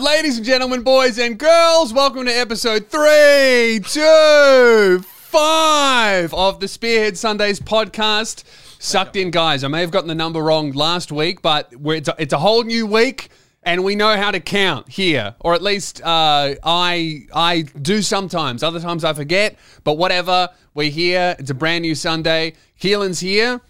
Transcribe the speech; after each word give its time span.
Ladies 0.00 0.38
and 0.38 0.46
gentlemen, 0.46 0.82
boys 0.82 1.18
and 1.18 1.38
girls, 1.38 1.92
welcome 1.92 2.24
to 2.24 2.32
episode 2.32 2.88
three, 2.88 3.80
two, 3.84 5.04
five 5.04 6.32
of 6.32 6.58
the 6.58 6.68
Spearhead 6.68 7.18
Sundays 7.18 7.60
podcast. 7.60 8.44
Sucked 8.78 9.16
in, 9.16 9.30
guys. 9.30 9.62
I 9.62 9.68
may 9.68 9.82
have 9.82 9.90
gotten 9.90 10.08
the 10.08 10.14
number 10.14 10.40
wrong 10.40 10.72
last 10.72 11.12
week, 11.12 11.42
but 11.42 11.76
we're, 11.76 11.96
it's, 11.96 12.08
a, 12.08 12.14
it's 12.18 12.32
a 12.32 12.38
whole 12.38 12.64
new 12.64 12.86
week, 12.86 13.28
and 13.62 13.84
we 13.84 13.94
know 13.94 14.16
how 14.16 14.30
to 14.30 14.40
count 14.40 14.88
here, 14.88 15.34
or 15.40 15.54
at 15.54 15.62
least 15.62 16.00
uh, 16.02 16.54
I 16.62 17.22
I 17.34 17.62
do 17.62 18.02
sometimes. 18.02 18.62
Other 18.62 18.80
times 18.80 19.04
I 19.04 19.12
forget, 19.12 19.56
but 19.84 19.94
whatever. 19.98 20.48
We're 20.72 20.90
here. 20.90 21.34
It's 21.40 21.50
a 21.50 21.54
brand 21.54 21.82
new 21.82 21.96
Sunday. 21.96 22.52
Keelan's 22.80 23.18
here. 23.18 23.60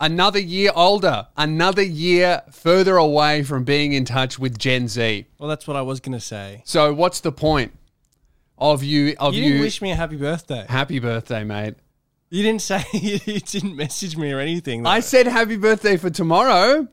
Another 0.00 0.40
year 0.40 0.72
older. 0.74 1.28
Another 1.36 1.80
year 1.82 2.42
further 2.50 2.96
away 2.96 3.44
from 3.44 3.62
being 3.62 3.92
in 3.92 4.04
touch 4.04 4.36
with 4.36 4.58
Gen 4.58 4.88
Z. 4.88 5.26
Well, 5.38 5.48
that's 5.48 5.68
what 5.68 5.76
I 5.76 5.82
was 5.82 6.00
going 6.00 6.18
to 6.18 6.24
say. 6.24 6.62
So 6.66 6.92
what's 6.92 7.20
the 7.20 7.30
point 7.30 7.72
of 8.58 8.82
you 8.82 9.14
of 9.20 9.32
You 9.34 9.42
you? 9.44 9.48
didn't 9.50 9.62
wish 9.62 9.80
me 9.80 9.92
a 9.92 9.94
happy 9.94 10.16
birthday. 10.16 10.66
happy 10.68 10.98
birthday, 10.98 11.44
mate. 11.44 11.76
You 12.30 12.42
didn't 12.42 12.62
say 12.62 12.82
you 12.92 13.18
didn't 13.40 13.76
message 13.76 14.16
me 14.16 14.32
or 14.32 14.40
anything. 14.40 14.84
I 14.86 15.00
said 15.00 15.28
happy 15.28 15.56
birthday 15.56 15.96
for 15.96 16.10
tomorrow, 16.10 16.88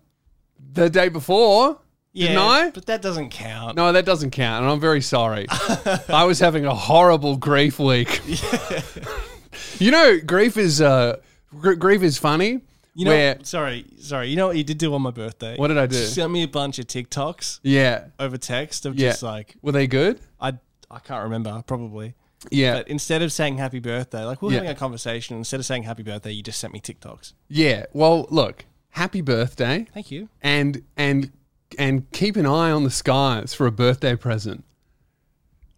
the 0.73 0.87
day 0.89 1.09
before. 1.09 1.79
Yeah, 2.17 2.27
Didn't 2.29 2.41
I? 2.41 2.69
but 2.71 2.85
that 2.87 3.01
doesn't 3.01 3.29
count. 3.29 3.75
No, 3.75 3.91
that 3.91 4.05
doesn't 4.05 4.31
count, 4.31 4.63
and 4.63 4.71
I'm 4.71 4.79
very 4.79 5.01
sorry. 5.01 5.45
I 5.49 6.23
was 6.25 6.39
having 6.39 6.65
a 6.65 6.73
horrible 6.73 7.37
grief 7.37 7.77
week. 7.79 8.21
you 9.79 9.91
know, 9.91 10.19
grief 10.25 10.57
is 10.57 10.81
uh, 10.81 11.17
gr- 11.59 11.73
grief 11.73 12.01
is 12.01 12.17
funny. 12.17 12.61
you 12.95 13.05
know, 13.05 13.11
where 13.11 13.37
sorry, 13.43 13.85
sorry. 13.99 14.29
You 14.29 14.35
know 14.35 14.47
what 14.47 14.57
you 14.57 14.63
did 14.63 14.77
do 14.77 14.93
on 14.93 15.01
my 15.01 15.11
birthday? 15.11 15.55
What 15.57 15.67
did 15.67 15.77
I 15.77 15.85
do? 15.85 15.97
You 15.97 16.05
sent 16.05 16.31
me 16.31 16.43
a 16.43 16.47
bunch 16.47 16.79
of 16.79 16.87
TikToks 16.87 17.59
yeah, 17.63 18.05
over 18.19 18.37
text 18.37 18.85
of 18.85 18.95
yeah, 18.97 19.09
just 19.09 19.23
like 19.23 19.55
were 19.61 19.71
they 19.71 19.87
good? 19.87 20.19
I 20.39 20.53
I 20.89 20.99
can't 20.99 21.23
remember 21.23 21.63
probably. 21.67 22.15
Yeah, 22.51 22.77
But 22.77 22.87
instead 22.89 23.23
of 23.23 23.31
saying 23.31 23.57
happy 23.57 23.79
birthday, 23.79 24.23
like 24.23 24.41
we 24.41 24.47
we're 24.47 24.51
Yeah. 24.53 24.57
having 24.59 24.71
a 24.71 24.79
conversation, 24.79 25.37
instead 25.37 25.59
of 25.59 25.65
saying 25.65 25.83
happy 25.83 26.03
birthday, 26.03 26.31
you 26.31 26.43
just 26.43 26.59
sent 26.59 26.71
me 26.71 26.79
TikToks. 26.79 27.33
yeah. 27.49 27.85
Well, 27.93 28.27
look, 28.29 28.65
happy 28.91 29.21
birthday. 29.21 29.87
Thank 29.93 30.11
you. 30.11 30.29
and 30.41 30.83
and 30.95 31.31
and 31.77 32.09
keep 32.11 32.35
an 32.35 32.45
eye 32.45 32.71
on 32.71 32.83
the 32.83 32.89
skies 32.91 33.53
for 33.53 33.67
a 33.67 33.71
birthday 33.71 34.15
present. 34.15 34.63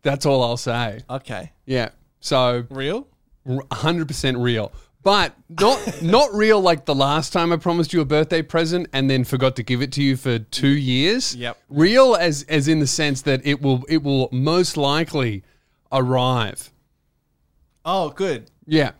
That's 0.02 0.26
all 0.26 0.44
I'll 0.44 0.58
say. 0.58 1.02
Okay. 1.10 1.52
Yeah. 1.66 1.90
So 2.20 2.66
Real? 2.70 3.08
hundred 3.72 4.08
percent 4.08 4.38
real, 4.38 4.72
but 5.02 5.34
not 5.50 6.02
not 6.04 6.34
real 6.34 6.62
like 6.62 6.86
the 6.86 6.94
last 6.96 7.34
time 7.34 7.52
I 7.52 7.58
promised 7.58 7.94
you 7.94 8.02
a 8.02 8.06
birthday 8.06 8.42
present 8.42 8.88
and 8.94 9.10
then 9.10 9.24
forgot 9.24 9.56
to 9.56 9.64
give 9.64 9.82
it 9.82 9.92
to 9.94 10.04
you 10.04 10.16
for 10.18 10.38
two 10.40 10.68
years. 10.68 11.36
Yep. 11.36 11.58
Real 11.70 12.16
as 12.16 12.44
as 12.44 12.68
in 12.68 12.80
the 12.80 12.88
sense 12.88 13.22
that 13.24 13.42
it 13.46 13.62
will 13.62 13.84
it 13.90 14.04
will 14.04 14.30
most 14.32 14.78
likely 14.78 15.44
arrive. 15.92 16.72
Oh, 17.86 18.10
good. 18.10 18.52
Yeah. 18.68 18.92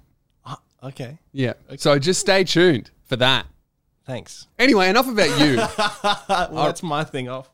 Uh, 0.46 0.56
okay. 0.84 1.20
Yeah. 1.32 1.54
So 1.78 2.00
just 2.00 2.22
stay 2.22 2.44
tuned 2.44 2.90
for 3.06 3.18
that. 3.18 3.46
Thanks. 4.10 4.48
Anyway, 4.58 4.90
enough 4.90 5.08
about 5.08 5.40
you. 5.40 5.58
well, 6.56 6.66
that's 6.66 6.82
my 6.82 7.04
thing 7.04 7.30
off. 7.30 7.48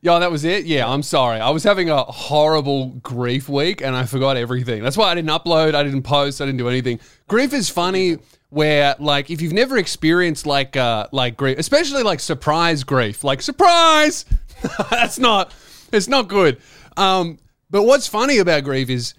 Yeah, 0.00 0.18
that 0.20 0.30
was 0.30 0.46
it. 0.46 0.64
Yeah, 0.64 0.88
I'm 0.88 1.02
sorry. 1.02 1.40
I 1.40 1.50
was 1.50 1.62
having 1.62 1.90
a 1.90 2.04
horrible 2.04 2.86
grief 3.02 3.50
week 3.50 3.82
and 3.82 3.94
I 3.94 4.06
forgot 4.06 4.38
everything. 4.38 4.82
That's 4.82 4.96
why 4.96 5.10
I 5.10 5.14
didn't 5.14 5.28
upload, 5.28 5.74
I 5.74 5.82
didn't 5.82 6.04
post, 6.04 6.40
I 6.40 6.46
didn't 6.46 6.56
do 6.56 6.70
anything. 6.70 7.00
Grief 7.28 7.52
is 7.52 7.68
funny 7.68 8.16
where 8.48 8.96
like 8.98 9.28
if 9.30 9.42
you've 9.42 9.52
never 9.52 9.76
experienced 9.76 10.46
like 10.46 10.74
uh 10.74 11.06
like 11.12 11.36
grief, 11.36 11.58
especially 11.58 12.02
like 12.02 12.20
surprise 12.20 12.82
grief, 12.82 13.22
like 13.22 13.42
surprise. 13.42 14.24
That's 14.90 15.18
not 15.18 15.52
it's 15.92 16.08
not 16.08 16.28
good. 16.28 16.62
Um 16.96 17.38
but 17.68 17.82
what's 17.82 18.06
funny 18.06 18.38
about 18.38 18.64
grief 18.64 18.88
is 18.88 19.12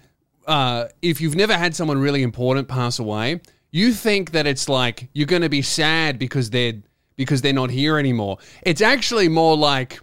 uh 0.48 0.86
if 1.00 1.20
you've 1.20 1.36
never 1.36 1.56
had 1.56 1.76
someone 1.76 1.98
really 1.98 2.24
important 2.24 2.66
pass 2.66 2.98
away, 2.98 3.40
you 3.72 3.92
think 3.92 4.30
that 4.32 4.46
it's 4.46 4.68
like 4.68 5.08
you're 5.14 5.26
going 5.26 5.42
to 5.42 5.48
be 5.48 5.62
sad 5.62 6.18
because 6.18 6.50
they're 6.50 6.74
because 7.16 7.42
they're 7.42 7.52
not 7.52 7.70
here 7.70 7.98
anymore. 7.98 8.38
It's 8.62 8.80
actually 8.80 9.28
more 9.28 9.56
like 9.56 9.98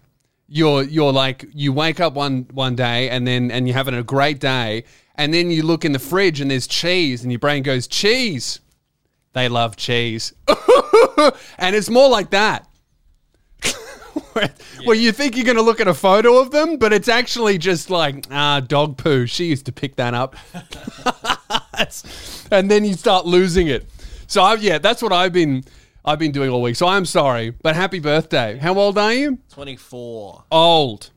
you're 0.48 0.84
you're 0.84 1.14
like 1.14 1.46
you 1.54 1.72
wake 1.72 2.00
up 2.00 2.14
one 2.14 2.48
one 2.52 2.76
day 2.76 3.10
and 3.10 3.26
then 3.26 3.52
and 3.52 3.68
you're 3.68 3.78
having 3.78 3.94
a 3.94 4.04
great 4.04 4.40
day 4.40 4.84
and 5.16 5.34
then 5.34 5.52
you 5.52 5.64
look 5.64 5.86
in 5.86 5.92
the 5.92 6.00
fridge 6.00 6.42
and 6.42 6.50
there's 6.50 6.68
cheese 6.68 7.24
and 7.24 7.32
your 7.32 7.40
brain 7.40 7.64
goes 7.64 7.88
cheese. 7.88 8.60
They 9.34 9.48
love 9.48 9.78
cheese. 9.78 10.34
And 11.58 11.76
it's 11.76 11.90
more 11.90 12.10
like 12.10 12.30
that 12.30 12.69
where, 14.40 14.54
where 14.86 14.96
you 14.96 15.12
think 15.12 15.36
you're 15.36 15.46
going 15.46 15.58
to 15.58 15.64
look 15.64 15.80
at 15.80 15.88
a 15.88 15.94
photo 15.94 16.38
of 16.40 16.52
them 16.52 16.78
but 16.78 16.94
it's 16.94 17.08
actually 17.08 17.58
just 17.58 17.90
like 17.90 18.26
ah 18.32 18.60
dog 18.60 18.98
poo 18.98 19.26
she 19.26 19.46
used 19.46 19.66
to 19.66 19.72
pick 19.72 19.96
that 19.96 20.14
up 20.14 20.36
and 22.52 22.72
then 22.72 22.86
you 22.86 22.94
start 22.94 23.26
losing 23.26 23.68
it 23.68 23.90
so 24.28 24.44
I've, 24.44 24.64
yeah 24.64 24.78
that's 24.78 25.02
what 25.02 25.12
i've 25.12 25.34
been 25.34 25.64
i've 26.06 26.20
been 26.20 26.32
doing 26.32 26.50
all 26.50 26.62
week 26.62 26.76
so 26.76 26.88
i'm 26.88 27.06
sorry 27.06 27.50
but 27.50 27.76
happy 27.76 28.00
birthday 28.00 28.58
how 28.58 28.78
old 28.78 28.98
are 28.98 29.14
you 29.14 29.40
24. 29.60 30.46
old. 30.52 31.12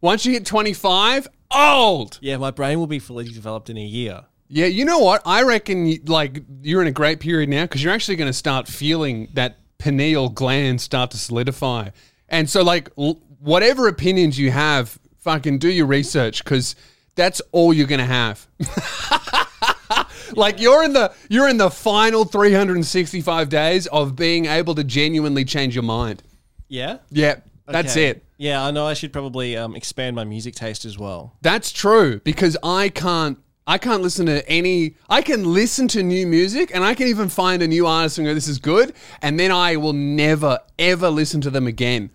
Once 0.00 0.24
you 0.24 0.32
hit 0.32 0.46
25, 0.46 1.26
old. 1.50 2.18
Yeah, 2.22 2.36
my 2.36 2.52
brain 2.52 2.78
will 2.78 2.86
be 2.86 3.00
fully 3.00 3.24
developed 3.24 3.68
in 3.68 3.76
a 3.76 3.84
year. 3.84 4.22
Yeah, 4.48 4.66
you 4.66 4.84
know 4.84 5.00
what? 5.00 5.22
I 5.26 5.42
reckon 5.42 5.98
like 6.06 6.42
you're 6.62 6.80
in 6.80 6.88
a 6.88 6.92
great 6.92 7.20
period 7.20 7.48
now 7.48 7.64
because 7.64 7.82
you're 7.82 7.92
actually 7.92 8.16
going 8.16 8.30
to 8.30 8.36
start 8.36 8.68
feeling 8.68 9.28
that 9.34 9.58
pineal 9.78 10.28
gland 10.28 10.80
start 10.80 11.10
to 11.10 11.18
solidify. 11.18 11.90
And 12.28 12.48
so 12.48 12.62
like 12.62 12.90
l- 12.98 13.20
whatever 13.40 13.88
opinions 13.88 14.38
you 14.38 14.50
have, 14.50 14.98
fucking 15.20 15.58
do 15.58 15.68
your 15.70 15.86
research 15.86 16.42
because 16.44 16.76
that's 17.14 17.40
all 17.52 17.72
you're 17.72 17.86
going 17.86 17.98
to 18.00 18.04
have. 18.04 18.46
like 20.34 20.60
you're 20.60 20.84
in 20.84 20.92
the 20.92 21.12
you're 21.28 21.48
in 21.48 21.56
the 21.56 21.70
final 21.70 22.24
365 22.24 23.48
days 23.48 23.86
of 23.88 24.14
being 24.16 24.46
able 24.46 24.74
to 24.74 24.84
genuinely 24.84 25.44
change 25.44 25.74
your 25.74 25.84
mind. 25.84 26.22
Yeah? 26.68 26.98
Yeah, 27.10 27.36
that's 27.66 27.92
Okay. 27.96 28.08
it. 28.08 28.24
Yeah, 28.36 28.62
I 28.64 28.70
know 28.70 28.86
I 28.86 28.94
should 28.94 29.12
probably 29.12 29.56
um, 29.56 29.74
expand 29.74 30.14
my 30.14 30.22
music 30.24 30.54
taste 30.54 30.84
as 30.84 30.96
well. 30.98 31.34
That's 31.42 31.72
true 31.72 32.20
because 32.22 32.56
I 32.62 32.88
can't 32.88 33.38
I 33.66 33.78
can't 33.78 34.02
listen 34.02 34.26
to 34.26 34.48
any 34.48 34.94
I 35.08 35.22
can 35.22 35.44
listen 35.52 35.88
to 35.88 36.02
new 36.02 36.26
music 36.26 36.70
and 36.74 36.84
I 36.84 36.94
can 36.94 37.08
even 37.08 37.28
find 37.28 37.62
a 37.62 37.68
new 37.68 37.86
artist 37.86 38.18
and 38.18 38.26
go 38.26 38.34
this 38.34 38.48
is 38.48 38.58
good 38.58 38.94
and 39.22 39.40
then 39.40 39.50
I 39.50 39.76
will 39.76 39.92
never 39.92 40.60
ever 40.78 41.10
listen 41.10 41.40
to 41.42 41.50
them 41.50 41.66
again. 41.66 42.10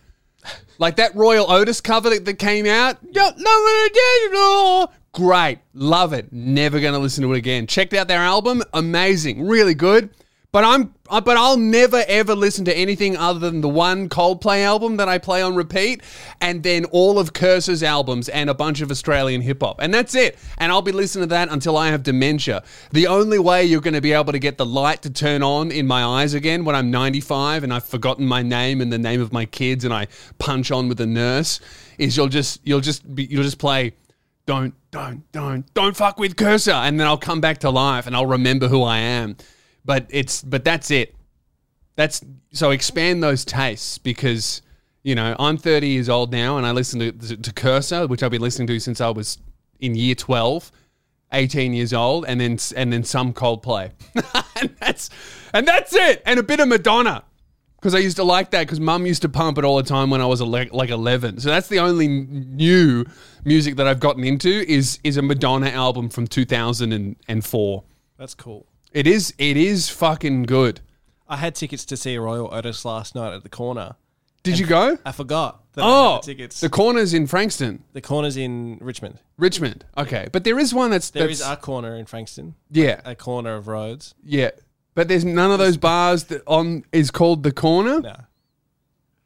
Like 0.79 0.95
that 0.97 1.15
Royel 1.15 1.49
Otis 1.49 1.81
cover 1.81 2.09
that, 2.09 2.25
that 2.25 2.39
came 2.39 2.65
out. 2.65 2.97
Great. 5.13 5.59
Love 5.73 6.13
it. 6.13 6.31
Never 6.33 6.79
going 6.79 6.93
to 6.93 6.99
listen 6.99 7.21
to 7.23 7.33
it 7.33 7.37
again. 7.37 7.67
Checked 7.67 7.93
out 7.93 8.07
their 8.07 8.19
album. 8.19 8.63
Amazing. 8.73 9.47
Really 9.47 9.75
good. 9.75 10.09
But 10.53 10.63
I'm 10.65 10.93
uh, 11.09 11.19
but 11.19 11.35
I'll 11.35 11.57
never 11.57 12.03
ever 12.07 12.35
listen 12.35 12.63
to 12.65 12.77
anything 12.77 13.17
other 13.17 13.39
than 13.39 13.61
the 13.61 13.67
one 13.67 14.07
Coldplay 14.07 14.63
album 14.63 14.97
that 14.97 15.09
I 15.09 15.17
play 15.17 15.41
on 15.41 15.55
repeat 15.55 16.03
and 16.39 16.61
then 16.61 16.85
all 16.85 17.17
of 17.17 17.33
Kerser's 17.33 17.81
albums 17.81 18.29
and 18.29 18.51
a 18.51 18.53
bunch 18.53 18.79
of 18.79 18.91
Australian 18.91 19.41
hip 19.41 19.63
hop. 19.63 19.77
And 19.81 19.91
that's 19.91 20.13
it. 20.13 20.37
And 20.59 20.71
I'll 20.71 20.83
be 20.83 20.91
listening 20.91 21.23
to 21.23 21.29
that 21.29 21.49
until 21.49 21.75
I 21.75 21.87
have 21.87 22.03
dementia. 22.03 22.61
The 22.91 23.07
only 23.07 23.39
way 23.39 23.65
you're 23.65 23.81
going 23.81 23.95
to 23.95 24.01
be 24.01 24.13
able 24.13 24.31
to 24.31 24.37
get 24.37 24.59
the 24.59 24.65
light 24.65 25.01
to 25.01 25.09
turn 25.09 25.41
on 25.41 25.71
in 25.71 25.87
my 25.87 26.03
eyes 26.03 26.35
again 26.35 26.65
when 26.65 26.75
I'm 26.75 26.91
95 26.91 27.63
and 27.63 27.73
I've 27.73 27.85
forgotten 27.85 28.27
my 28.27 28.43
name 28.43 28.79
and 28.79 28.93
the 28.93 28.99
name 28.99 29.21
of 29.21 29.33
my 29.33 29.45
kids 29.45 29.83
and 29.85 29.93
I 29.93 30.05
punch 30.37 30.69
on 30.69 30.87
with 30.87 31.01
a 31.01 31.07
nurse 31.07 31.61
is 31.97 32.15
you'll 32.15 32.27
just 32.27 32.61
you'll 32.63 32.79
just 32.79 33.15
be, 33.15 33.25
you'll 33.25 33.41
just 33.41 33.57
play 33.57 33.93
don't 34.45 34.75
don't 34.91 35.23
don't 35.31 35.73
don't 35.73 35.95
fuck 35.95 36.19
with 36.19 36.35
Kerser 36.35 36.73
and 36.73 36.99
then 36.99 37.07
I'll 37.07 37.17
come 37.17 37.41
back 37.41 37.57
to 37.59 37.71
life 37.71 38.05
and 38.05 38.15
I'll 38.15 38.27
remember 38.27 38.67
who 38.67 38.83
I 38.83 38.99
am. 38.99 39.35
But 39.85 40.07
it's 40.09 40.41
but 40.41 40.63
that's 40.63 40.91
it. 40.91 41.15
That's 41.95 42.21
so 42.51 42.71
expand 42.71 43.23
those 43.23 43.45
tastes 43.45 43.97
because 43.97 44.61
you 45.03 45.15
know 45.15 45.35
I'm 45.37 45.57
30 45.57 45.87
years 45.87 46.09
old 46.09 46.31
now 46.31 46.57
and 46.57 46.65
I 46.65 46.71
listen 46.71 46.99
to, 46.99 47.37
to 47.37 47.53
Kerser, 47.53 48.07
which 48.07 48.23
I've 48.23 48.31
been 48.31 48.41
listening 48.41 48.67
to 48.67 48.79
since 48.79 49.01
I 49.01 49.09
was 49.09 49.37
in 49.79 49.95
year 49.95 50.15
12, 50.15 50.71
18 51.33 51.73
years 51.73 51.93
old, 51.93 52.25
and 52.25 52.39
then 52.39 52.57
and 52.75 52.93
then 52.93 53.03
some 53.03 53.33
Coldplay, 53.33 53.91
and 54.61 54.75
that's 54.79 55.09
and 55.53 55.67
that's 55.67 55.93
it, 55.93 56.21
and 56.25 56.39
a 56.39 56.43
bit 56.43 56.59
of 56.59 56.67
Madonna 56.67 57.23
because 57.83 57.93
I 57.93 57.99
used 57.99 58.15
to 58.15 58.23
like 58.23 58.51
that 58.51 58.61
because 58.61 58.79
Mum 58.79 59.05
used 59.05 59.23
to 59.23 59.29
pump 59.29 59.57
it 59.57 59.65
all 59.65 59.75
the 59.75 59.83
time 59.83 60.09
when 60.09 60.21
I 60.21 60.25
was 60.25 60.39
ele- 60.39 60.67
like 60.71 60.89
11. 60.89 61.41
So 61.41 61.49
that's 61.49 61.67
the 61.67 61.79
only 61.79 62.07
new 62.07 63.03
music 63.43 63.75
that 63.75 63.87
I've 63.87 63.99
gotten 63.99 64.23
into 64.23 64.49
is 64.71 64.99
is 65.03 65.17
a 65.17 65.21
Madonna 65.21 65.67
album 65.67 66.07
from 66.07 66.25
2004. 66.25 67.83
That's 68.17 68.35
cool. 68.35 68.65
It 68.93 69.07
is 69.07 69.33
it 69.37 69.57
is 69.57 69.89
fucking 69.89 70.43
good. 70.43 70.79
I 71.27 71.37
had 71.37 71.55
tickets 71.55 71.83
to 71.85 71.97
see 71.97 72.17
Royel 72.17 72.49
Otis 72.53 72.85
last 72.85 73.15
night 73.15 73.33
at 73.33 73.43
the 73.43 73.49
corner. 73.49 73.95
Did 74.43 74.59
you 74.59 74.65
go? 74.65 74.97
I 75.05 75.11
forgot 75.13 75.63
that 75.73 75.83
I 75.83 75.87
Oh, 75.87 76.13
had 76.15 76.21
the 76.23 76.25
tickets. 76.27 76.59
the 76.59 76.69
corner's 76.69 77.13
in 77.13 77.27
Frankston, 77.27 77.83
The 77.93 78.01
corner's 78.01 78.35
in 78.37 78.77
Richmond. 78.81 79.19
Richmond. 79.37 79.85
Okay, 79.97 80.27
but 80.33 80.43
there 80.43 80.59
is 80.59 80.73
one 80.73 80.91
that's 80.91 81.09
There 81.11 81.27
that's, 81.27 81.39
is 81.39 81.47
a 81.47 81.55
corner 81.55 81.95
in 81.95 82.05
Frankston, 82.05 82.55
yeah 82.69 82.99
a 83.05 83.15
corner 83.15 83.55
of 83.55 83.67
roads. 83.67 84.13
yeah, 84.23 84.51
but 84.95 85.07
there's 85.07 85.23
none 85.25 85.49
of 85.51 85.59
those 85.59 85.77
bars 85.77 86.25
that 86.25 86.43
on 86.45 86.83
is 86.91 87.09
called 87.09 87.43
the 87.43 87.51
corner. 87.53 88.01
No. 88.01 88.15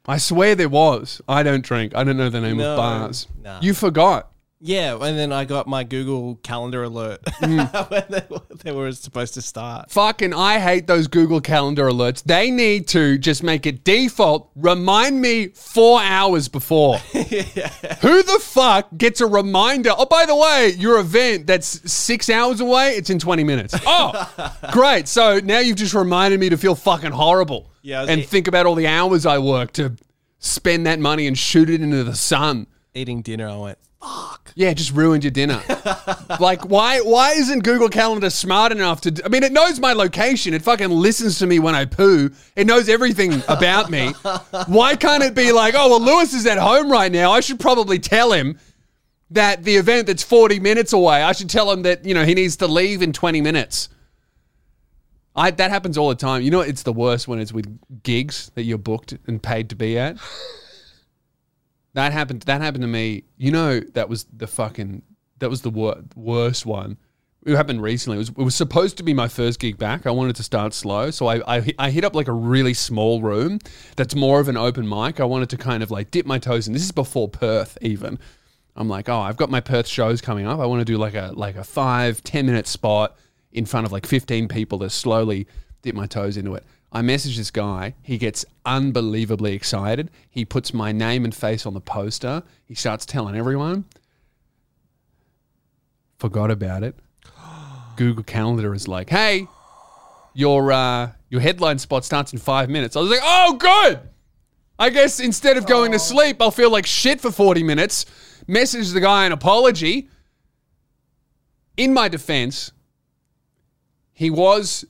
I 0.08 0.18
swear 0.20 0.56
there 0.56 0.70
was. 0.70 1.20
I 1.28 1.44
don't 1.44 1.66
drink. 1.66 1.94
I 1.94 2.06
don't 2.06 2.16
know 2.16 2.30
the 2.30 2.40
name 2.40 2.58
No, 2.58 2.72
of 2.72 2.78
bars. 2.78 3.28
nah. 3.44 3.60
You 3.62 3.74
forgot. 3.74 4.32
Yeah, 4.60 4.96
and 5.00 5.16
then 5.20 5.32
I 5.32 5.46
got 5.46 5.68
my 5.68 5.84
Google 5.84 6.36
Calendar 6.42 6.84
alert 6.84 7.22
Mm. 7.42 7.90
when 7.92 8.04
they, 8.10 8.24
they 8.64 8.72
were 8.72 8.92
supposed 8.92 9.36
to 9.36 9.42
start. 9.44 9.92
Fucking, 9.92 10.34
I 10.34 10.58
hate 10.58 10.88
those 10.88 11.08
Google 11.08 11.42
Calendar 11.42 11.86
alerts. 11.86 12.24
They 12.24 12.50
need 12.50 12.88
to 12.90 13.20
just 13.20 13.44
make 13.44 13.68
it 13.68 13.84
default. 13.84 14.50
Remind 14.56 15.22
me 15.22 15.50
four 15.50 16.02
hours 16.02 16.48
before. 16.48 16.98
Who 17.14 18.24
the 18.24 18.40
fuck 18.42 18.88
gets 18.98 19.22
a 19.22 19.28
reminder? 19.28 19.92
Oh, 19.96 20.06
by 20.08 20.26
the 20.26 20.36
way, 20.36 20.74
your 20.76 21.00
event 21.00 21.46
that's 21.46 21.92
six 21.92 22.28
hours 22.30 22.60
away, 22.60 22.96
it's 22.96 23.12
in 23.12 23.20
20 23.20 23.44
minutes. 23.44 23.76
Oh, 23.86 24.54
great. 24.72 25.08
So 25.08 25.40
now 25.40 25.60
you've 25.60 25.78
just 25.78 25.94
reminded 25.94 26.40
me 26.40 26.50
to 26.50 26.58
feel 26.58 26.74
fucking 26.76 27.12
horrible 27.12 27.70
Yeah, 27.84 28.00
I 28.00 28.02
was- 28.02 28.10
and 28.10 28.26
think 28.26 28.48
about 28.48 28.66
all 28.66 28.76
the 28.76 28.88
hours 28.88 29.26
I 29.28 29.38
work 29.38 29.72
to 29.74 29.94
spend 30.40 30.86
that 30.88 31.00
money 31.00 31.28
and 31.28 31.38
shoot 31.38 31.70
it 31.70 31.82
into 31.82 32.04
the 32.04 32.16
sun. 32.16 32.68
Eating 32.96 33.22
dinner, 33.22 33.48
I 33.48 33.58
went, 33.58 33.78
fuck. 34.02 34.52
Yeah, 34.56 34.70
it 34.70 34.76
just 34.76 34.94
ruined 34.94 35.24
your 35.24 35.32
dinner. 35.32 35.62
like, 36.40 36.66
why? 36.66 37.00
Why 37.02 37.34
isn't 37.34 37.64
Google 37.64 37.90
Calendar 37.90 38.30
smart 38.30 38.72
enough 38.72 39.02
to? 39.02 39.12
d- 39.12 39.22
I 39.24 39.30
mean, 39.30 39.44
it 39.44 39.52
knows 39.52 39.80
my 39.80 39.94
location. 39.94 40.54
It 40.54 40.62
fucking 40.62 40.90
listens 40.90 41.40
to 41.40 41.48
me 41.48 41.60
when 41.60 41.76
I 41.76 41.86
poo. 41.86 42.32
It 42.56 42.68
knows 42.68 42.90
everything 42.90 43.42
about 43.48 43.90
me. 43.90 44.10
Why 44.68 44.96
can't 44.96 45.24
it 45.24 45.36
be 45.36 45.52
like, 45.52 45.76
oh 45.78 45.90
well, 45.90 46.02
Lewis 46.02 46.34
is 46.34 46.46
at 46.46 46.58
home 46.58 46.92
right 46.92 47.12
now. 47.12 47.32
I 47.32 47.40
should 47.40 47.60
probably 47.60 48.00
tell 48.00 48.32
him 48.32 48.60
that 49.32 49.64
the 49.64 49.76
event 49.76 50.08
that's 50.08 50.24
forty 50.24 50.60
minutes 50.60 50.94
away. 50.94 51.22
I 51.22 51.34
should 51.34 51.50
tell 51.50 51.72
him 51.72 51.84
that 51.84 52.06
you 52.06 52.14
know 52.14 52.26
he 52.26 52.34
needs 52.34 52.58
to 52.58 52.68
leave 52.68 53.02
in 53.02 53.14
twenty 53.14 53.42
minutes. 53.42 53.90
I 55.36 55.52
that 55.52 55.70
happens 55.70 55.98
all 55.98 56.10
the 56.10 56.16
time. 56.16 56.42
You 56.42 56.50
know, 56.50 56.62
it's 56.62 56.84
the 56.84 56.94
worst 56.94 57.28
when 57.28 57.40
it's 57.40 57.54
with 57.54 57.68
gigs 58.04 58.52
that 58.56 58.64
you're 58.64 58.80
booked 58.80 59.16
and 59.28 59.42
paid 59.42 59.70
to 59.70 59.76
be 59.76 60.00
at. 60.00 60.18
That 61.98 62.14
happened. 62.14 62.44
That 62.44 62.62
happened 62.62 62.84
to 62.84 62.88
me. 62.88 63.24
You 63.38 63.50
know, 63.50 63.80
that 63.80 64.08
was 64.08 64.26
the 64.26 64.46
fucking. 64.46 65.02
That 65.40 65.50
was 65.50 65.64
the 65.64 65.72
wor- 65.72 66.04
worst 66.16 66.64
one. 66.64 66.98
It 67.44 67.56
happened 67.56 67.82
recently. 67.82 68.18
It 68.18 68.20
was, 68.20 68.30
it 68.30 68.38
was 68.38 68.54
supposed 68.54 68.98
to 68.98 69.04
be 69.04 69.16
my 69.16 69.28
first 69.28 69.60
gig 69.60 69.80
back. 69.80 70.06
I 70.06 70.12
wanted 70.12 70.36
to 70.36 70.44
start 70.44 70.76
slow, 70.76 71.10
so 71.10 71.26
I, 71.26 71.58
I 71.58 71.74
I 71.80 71.90
hit 71.90 72.04
up 72.04 72.14
like 72.14 72.28
a 72.28 72.34
really 72.34 72.76
small 72.76 73.24
room 73.24 73.58
that's 73.96 74.14
more 74.14 74.40
of 74.40 74.48
an 74.48 74.58
open 74.58 74.88
mic. 74.88 75.20
I 75.20 75.24
wanted 75.24 75.50
to 75.50 75.58
kind 75.58 75.82
of 75.82 75.90
like 75.90 76.12
dip 76.12 76.28
my 76.28 76.38
toes 76.38 76.68
in. 76.68 76.74
This 76.74 76.84
is 76.84 76.92
before 76.92 77.30
Perth 77.30 77.80
even. 77.82 78.20
I'm 78.76 78.88
like, 78.88 79.10
oh, 79.10 79.20
I've 79.20 79.38
got 79.38 79.50
my 79.50 79.60
Perth 79.60 79.88
shows 79.88 80.22
coming 80.22 80.46
up. 80.46 80.60
I 80.60 80.68
want 80.68 80.82
to 80.82 80.86
do 80.86 81.00
like 81.00 81.16
a 81.16 81.32
like 81.34 81.56
a 81.56 81.64
five 81.64 82.24
ten 82.24 82.46
minute 82.46 82.68
spot 82.68 83.18
in 83.52 83.66
front 83.66 83.88
of 83.88 83.92
like 83.92 84.06
15 84.06 84.50
people 84.50 84.78
to 84.80 84.90
slowly 84.92 85.48
dip 85.82 85.96
my 85.96 86.06
toes 86.06 86.38
into 86.38 86.54
it. 86.54 86.64
I 86.92 87.02
message 87.02 87.38
this 87.38 87.52
guy. 87.52 87.96
He 88.02 88.18
gets 88.18 88.46
unbelievably 88.66 89.54
excited. 89.54 90.10
He 90.30 90.46
puts 90.46 90.74
my 90.74 90.92
name 90.92 91.26
and 91.26 91.36
face 91.36 91.66
on 91.66 91.74
the 91.74 91.82
poster. 91.82 92.44
He 92.66 92.76
starts 92.76 93.06
telling 93.06 93.36
everyone. 93.36 93.86
Forgot 96.18 96.50
about 96.50 96.84
it. 96.84 96.96
Google 97.98 98.24
Calendar 98.24 98.74
is 98.74 98.88
like, 98.88 99.10
"Hey, 99.10 99.48
your 100.34 100.72
uh, 100.72 101.12
your 101.30 101.42
headline 101.42 101.78
spot 101.80 102.06
starts 102.06 102.32
in 102.32 102.40
five 102.40 102.70
minutes." 102.70 102.96
I 102.96 103.02
was 103.02 103.10
like, 103.10 103.20
"Oh, 103.22 103.58
good." 103.60 104.00
I 104.80 104.90
guess 104.90 105.20
instead 105.20 105.58
of 105.58 105.66
going 105.66 105.92
to 105.92 106.00
sleep, 106.00 106.42
I'll 106.42 106.52
feel 106.52 106.72
like 106.72 106.86
shit 106.86 107.20
for 107.20 107.32
40 107.32 107.64
minutes. 107.64 108.06
Message 108.48 108.92
the 108.92 109.02
guy 109.02 109.26
an 109.26 109.32
apology. 109.32 110.08
In 111.76 111.94
my 111.94 112.08
defense, 112.08 112.72
he 114.14 114.30
was 114.30 114.86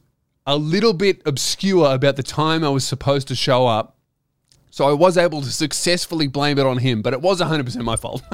a 0.47 0.55
little 0.55 0.93
bit 0.93 1.21
obscure 1.25 1.93
about 1.93 2.15
the 2.15 2.23
time 2.23 2.63
I 2.63 2.69
was 2.69 2.85
supposed 2.85 3.27
to 3.27 3.35
show 3.35 3.67
up. 3.67 3.97
So 4.71 4.87
I 4.87 4.93
was 4.93 5.17
able 5.17 5.41
to 5.41 5.51
successfully 5.51 6.27
blame 6.27 6.57
it 6.57 6.65
on 6.65 6.77
him, 6.77 7.01
but 7.01 7.13
it 7.13 7.21
was 7.21 7.41
100% 7.41 7.83
my 7.83 7.97
fault. 7.97 8.23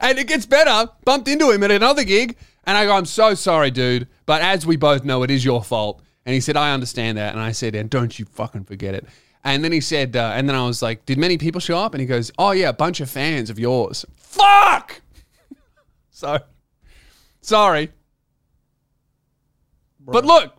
and 0.00 0.18
it 0.18 0.26
gets 0.26 0.46
better. 0.46 0.90
Bumped 1.04 1.28
into 1.28 1.50
him 1.50 1.62
at 1.62 1.70
another 1.70 2.02
gig, 2.02 2.36
and 2.64 2.78
I 2.78 2.86
go, 2.86 2.96
I'm 2.96 3.04
so 3.04 3.34
sorry, 3.34 3.70
dude. 3.70 4.08
But 4.24 4.40
as 4.40 4.64
we 4.64 4.76
both 4.76 5.04
know, 5.04 5.22
it 5.22 5.30
is 5.30 5.44
your 5.44 5.62
fault. 5.62 6.02
And 6.24 6.34
he 6.34 6.40
said, 6.40 6.56
I 6.56 6.72
understand 6.72 7.18
that. 7.18 7.32
And 7.32 7.40
I 7.40 7.52
said, 7.52 7.74
and 7.74 7.90
don't 7.90 8.18
you 8.18 8.24
fucking 8.24 8.64
forget 8.64 8.94
it. 8.94 9.06
And 9.44 9.62
then 9.62 9.70
he 9.70 9.80
said, 9.80 10.16
uh, 10.16 10.32
and 10.34 10.48
then 10.48 10.56
I 10.56 10.66
was 10.66 10.80
like, 10.80 11.04
did 11.06 11.18
many 11.18 11.38
people 11.38 11.60
show 11.60 11.78
up? 11.78 11.94
And 11.94 12.00
he 12.00 12.06
goes, 12.06 12.32
oh, 12.38 12.52
yeah, 12.52 12.70
a 12.70 12.72
bunch 12.72 13.00
of 13.00 13.10
fans 13.10 13.50
of 13.50 13.58
yours. 13.58 14.04
Fuck! 14.16 15.02
so, 16.10 16.38
sorry. 17.42 17.90
But 20.06 20.24
look, 20.24 20.54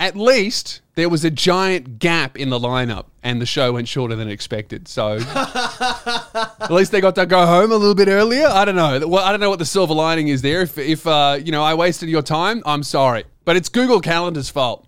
at 0.00 0.16
least 0.16 0.80
there 0.96 1.08
was 1.08 1.24
a 1.24 1.30
giant 1.30 1.98
gap 1.98 2.38
in 2.38 2.50
the 2.50 2.58
lineup 2.58 3.06
and 3.22 3.40
the 3.40 3.46
show 3.46 3.72
went 3.72 3.88
shorter 3.88 4.14
than 4.14 4.28
expected. 4.28 4.86
So 4.88 5.18
at 5.34 6.70
least 6.70 6.92
they 6.92 7.00
got 7.00 7.14
to 7.14 7.26
go 7.26 7.46
home 7.46 7.72
a 7.72 7.76
little 7.76 7.94
bit 7.94 8.08
earlier. 8.08 8.46
I 8.46 8.64
don't 8.64 8.76
know. 8.76 9.06
Well, 9.06 9.24
I 9.24 9.30
don't 9.30 9.40
know 9.40 9.50
what 9.50 9.58
the 9.58 9.64
silver 9.64 9.94
lining 9.94 10.28
is 10.28 10.42
there. 10.42 10.62
If, 10.62 10.76
if 10.78 11.06
uh, 11.06 11.38
you 11.42 11.52
know, 11.52 11.62
I 11.62 11.74
wasted 11.74 12.08
your 12.08 12.22
time, 12.22 12.62
I'm 12.66 12.82
sorry. 12.82 13.24
But 13.44 13.56
it's 13.56 13.68
Google 13.68 14.00
Calendar's 14.00 14.50
fault. 14.50 14.86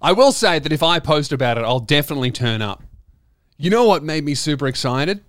I 0.00 0.12
will 0.12 0.32
say 0.32 0.58
that 0.58 0.72
if 0.72 0.82
I 0.82 0.98
post 0.98 1.32
about 1.32 1.56
it, 1.56 1.64
I'll 1.64 1.80
definitely 1.80 2.30
turn 2.30 2.62
up. 2.62 2.82
You 3.56 3.70
know 3.70 3.84
what 3.84 4.02
made 4.02 4.24
me 4.24 4.34
super 4.34 4.66
excited? 4.66 5.24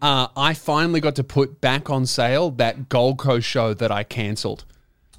Uh, 0.00 0.28
I 0.36 0.54
finally 0.54 1.00
got 1.00 1.16
to 1.16 1.24
put 1.24 1.60
back 1.60 1.90
on 1.90 2.06
sale 2.06 2.50
that 2.52 2.88
Gold 2.88 3.18
Coast 3.18 3.46
show 3.46 3.74
that 3.74 3.90
I 3.90 4.04
cancelled. 4.04 4.64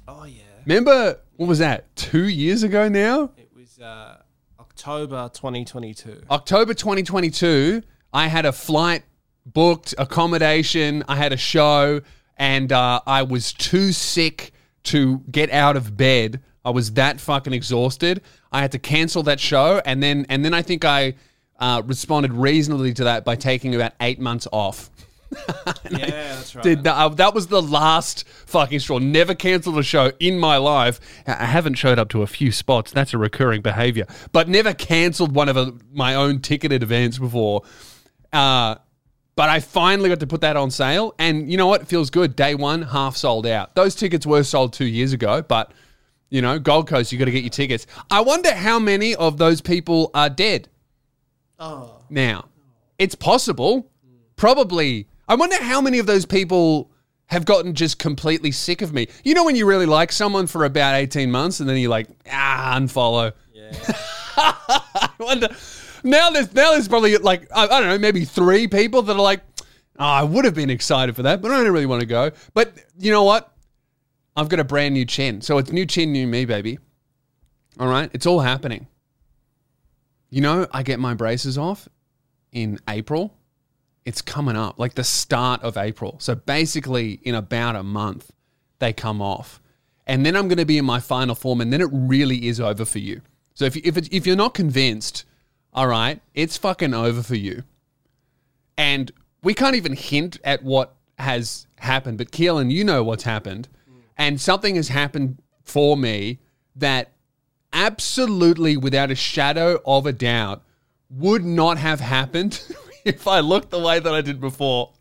Oh, 0.08 0.24
yeah. 0.24 0.42
Remember, 0.66 1.18
what 1.36 1.48
was 1.48 1.58
that? 1.58 1.94
Two 1.96 2.28
years 2.28 2.62
ago 2.62 2.88
now? 2.88 3.30
It 3.36 3.50
was 3.54 3.78
uh, 3.78 4.18
October 4.58 5.30
2022. 5.32 6.22
October 6.30 6.74
2022, 6.74 7.82
I 8.12 8.26
had 8.26 8.46
a 8.46 8.52
flight 8.52 9.04
booked, 9.46 9.94
accommodation, 9.98 11.04
I 11.08 11.16
had 11.16 11.32
a 11.32 11.36
show, 11.36 12.00
and 12.36 12.72
uh, 12.72 13.00
I 13.06 13.22
was 13.22 13.52
too 13.52 13.92
sick 13.92 14.52
to 14.84 15.18
get 15.30 15.50
out 15.50 15.76
of 15.76 15.96
bed. 15.96 16.40
I 16.64 16.70
was 16.70 16.92
that 16.92 17.20
fucking 17.20 17.52
exhausted. 17.52 18.22
I 18.52 18.60
had 18.60 18.72
to 18.72 18.78
cancel 18.78 19.22
that 19.24 19.40
show, 19.40 19.80
and 19.84 20.02
then 20.02 20.26
and 20.28 20.44
then 20.44 20.52
I 20.52 20.62
think 20.62 20.84
I 20.84 21.14
uh, 21.58 21.82
responded 21.84 22.32
reasonably 22.32 22.92
to 22.94 23.04
that 23.04 23.24
by 23.24 23.36
taking 23.36 23.74
about 23.74 23.92
eight 24.00 24.18
months 24.18 24.46
off. 24.52 24.90
yeah, 25.90 26.34
that's 26.34 26.54
right. 26.54 26.64
Did 26.64 26.84
that, 26.84 26.94
uh, 26.94 27.08
that 27.10 27.34
was 27.34 27.46
the 27.46 27.62
last 27.62 28.26
fucking 28.28 28.80
straw. 28.80 28.98
Never 28.98 29.34
cancelled 29.34 29.78
a 29.78 29.82
show 29.82 30.12
in 30.18 30.38
my 30.38 30.56
life. 30.56 31.00
I 31.26 31.46
haven't 31.46 31.74
showed 31.74 31.98
up 31.98 32.08
to 32.10 32.22
a 32.22 32.26
few 32.26 32.50
spots. 32.50 32.90
That's 32.90 33.14
a 33.14 33.18
recurring 33.18 33.62
behavior. 33.62 34.06
But 34.32 34.48
never 34.48 34.74
cancelled 34.74 35.34
one 35.34 35.48
of 35.48 35.56
a, 35.56 35.72
my 35.92 36.14
own 36.14 36.40
ticketed 36.40 36.82
events 36.82 37.18
before. 37.18 37.62
Uh, 38.32 38.76
but 39.36 39.48
I 39.48 39.60
finally 39.60 40.08
got 40.08 40.20
to 40.20 40.26
put 40.26 40.40
that 40.40 40.56
on 40.56 40.70
sale. 40.70 41.14
And 41.18 41.50
you 41.50 41.56
know 41.56 41.66
what? 41.66 41.82
It 41.82 41.88
feels 41.88 42.10
good. 42.10 42.34
Day 42.34 42.54
one, 42.54 42.82
half 42.82 43.16
sold 43.16 43.46
out. 43.46 43.74
Those 43.74 43.94
tickets 43.94 44.26
were 44.26 44.42
sold 44.42 44.72
two 44.72 44.86
years 44.86 45.12
ago. 45.12 45.42
But, 45.42 45.72
you 46.28 46.42
know, 46.42 46.58
Gold 46.58 46.88
Coast, 46.88 47.12
you 47.12 47.18
got 47.18 47.26
to 47.26 47.30
get 47.30 47.42
your 47.42 47.50
tickets. 47.50 47.86
I 48.10 48.20
wonder 48.20 48.52
how 48.52 48.78
many 48.78 49.14
of 49.14 49.38
those 49.38 49.60
people 49.60 50.10
are 50.12 50.28
dead 50.28 50.68
oh, 51.58 52.02
now. 52.10 52.48
It's 52.98 53.14
possible. 53.14 53.90
Probably. 54.36 55.06
I 55.30 55.34
wonder 55.36 55.62
how 55.62 55.80
many 55.80 56.00
of 56.00 56.06
those 56.06 56.26
people 56.26 56.90
have 57.26 57.44
gotten 57.44 57.72
just 57.74 58.00
completely 58.00 58.50
sick 58.50 58.82
of 58.82 58.92
me. 58.92 59.06
You 59.22 59.32
know 59.34 59.44
when 59.44 59.54
you 59.54 59.64
really 59.64 59.86
like 59.86 60.10
someone 60.10 60.48
for 60.48 60.64
about 60.64 60.96
18 60.96 61.30
months 61.30 61.60
and 61.60 61.70
then 61.70 61.76
you're 61.76 61.88
like, 61.88 62.08
ah, 62.28 62.74
unfollow. 62.76 63.32
yeah. 63.54 63.70
I 64.36 65.10
wonder. 65.20 65.46
Now 66.02 66.30
there's 66.30 66.52
now 66.52 66.72
there's 66.72 66.88
probably 66.88 67.16
like 67.18 67.46
I, 67.54 67.62
I 67.62 67.78
don't 67.80 67.88
know, 67.90 67.98
maybe 67.98 68.24
three 68.24 68.66
people 68.66 69.02
that 69.02 69.14
are 69.14 69.22
like, 69.22 69.42
oh, 70.00 70.04
I 70.04 70.24
would 70.24 70.44
have 70.44 70.54
been 70.54 70.68
excited 70.68 71.14
for 71.14 71.22
that, 71.22 71.40
but 71.40 71.52
I 71.52 71.62
don't 71.62 71.72
really 71.72 71.86
want 71.86 72.00
to 72.00 72.06
go. 72.06 72.32
But 72.52 72.72
you 72.98 73.12
know 73.12 73.22
what? 73.22 73.54
I've 74.34 74.48
got 74.48 74.58
a 74.58 74.64
brand 74.64 74.94
new 74.94 75.04
chin. 75.04 75.42
So 75.42 75.58
it's 75.58 75.70
new 75.70 75.86
chin, 75.86 76.10
new 76.10 76.26
me, 76.26 76.44
baby. 76.44 76.80
All 77.78 77.86
right? 77.86 78.10
It's 78.12 78.26
all 78.26 78.40
happening. 78.40 78.88
You 80.28 80.40
know, 80.40 80.66
I 80.72 80.82
get 80.82 80.98
my 80.98 81.14
braces 81.14 81.56
off 81.56 81.88
in 82.50 82.80
April. 82.88 83.32
It's 84.04 84.22
coming 84.22 84.56
up, 84.56 84.78
like 84.78 84.94
the 84.94 85.04
start 85.04 85.62
of 85.62 85.76
April. 85.76 86.16
So 86.20 86.34
basically, 86.34 87.20
in 87.22 87.34
about 87.34 87.76
a 87.76 87.82
month, 87.82 88.30
they 88.78 88.92
come 88.92 89.20
off. 89.20 89.60
And 90.06 90.24
then 90.24 90.34
I'm 90.36 90.48
going 90.48 90.58
to 90.58 90.64
be 90.64 90.78
in 90.78 90.84
my 90.84 91.00
final 91.00 91.34
form, 91.34 91.60
and 91.60 91.72
then 91.72 91.80
it 91.80 91.88
really 91.92 92.48
is 92.48 92.60
over 92.60 92.84
for 92.84 92.98
you. 92.98 93.20
So 93.54 93.64
if, 93.66 93.76
you- 93.76 93.82
if, 93.84 93.96
it, 93.96 94.12
if 94.12 94.26
you're 94.26 94.36
not 94.36 94.54
convinced, 94.54 95.24
all 95.72 95.86
right, 95.86 96.20
it's 96.34 96.56
fucking 96.56 96.94
over 96.94 97.22
for 97.22 97.36
you. 97.36 97.62
And 98.76 99.12
we 99.42 99.54
can't 99.54 99.76
even 99.76 99.94
hint 99.94 100.38
at 100.44 100.62
what 100.62 100.94
has 101.18 101.66
happened, 101.78 102.18
but 102.18 102.30
Keelan, 102.30 102.70
you 102.70 102.82
know 102.84 103.04
what's 103.04 103.24
happened. 103.24 103.68
And 104.16 104.40
something 104.40 104.76
has 104.76 104.88
happened 104.88 105.40
for 105.64 105.96
me 105.96 106.38
that 106.76 107.12
absolutely, 107.72 108.76
without 108.76 109.10
a 109.10 109.14
shadow 109.14 109.80
of 109.86 110.06
a 110.06 110.12
doubt, 110.12 110.62
would 111.10 111.44
not 111.44 111.78
have 111.78 112.00
happened 112.00 112.62
if 113.04 113.26
I 113.26 113.40
looked 113.40 113.70
the 113.70 113.78
way 113.78 113.98
that 113.98 114.12
I 114.12 114.20
did 114.20 114.40
before. 114.40 114.92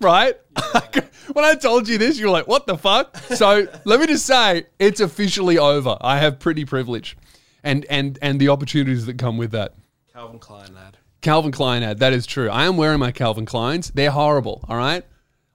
Right? 0.00 0.34
when 1.32 1.44
I 1.44 1.54
told 1.54 1.88
you 1.88 1.98
this, 1.98 2.18
you 2.18 2.26
were 2.26 2.32
like, 2.32 2.48
what 2.48 2.66
the 2.66 2.76
fuck? 2.76 3.16
So 3.16 3.66
let 3.84 4.00
me 4.00 4.06
just 4.06 4.26
say, 4.26 4.66
it's 4.78 5.00
officially 5.00 5.56
over. 5.58 5.96
I 6.00 6.18
have 6.18 6.38
pretty 6.38 6.64
privilege. 6.64 7.16
and 7.62 7.86
and 7.88 8.18
and 8.20 8.40
the 8.40 8.50
opportunities 8.50 9.06
that 9.06 9.18
come 9.18 9.38
with 9.38 9.52
that. 9.52 9.74
Calvin 10.12 10.38
Klein 10.38 10.76
ad. 10.86 10.98
Calvin 11.22 11.52
Klein 11.52 11.82
ad. 11.82 11.98
That 11.98 12.12
is 12.12 12.26
true. 12.26 12.50
I 12.50 12.66
am 12.66 12.76
wearing 12.76 13.00
my 13.00 13.10
Calvin 13.10 13.46
Kleins. 13.46 13.92
They're 13.92 14.10
horrible. 14.10 14.64
All 14.68 14.76
right. 14.76 15.04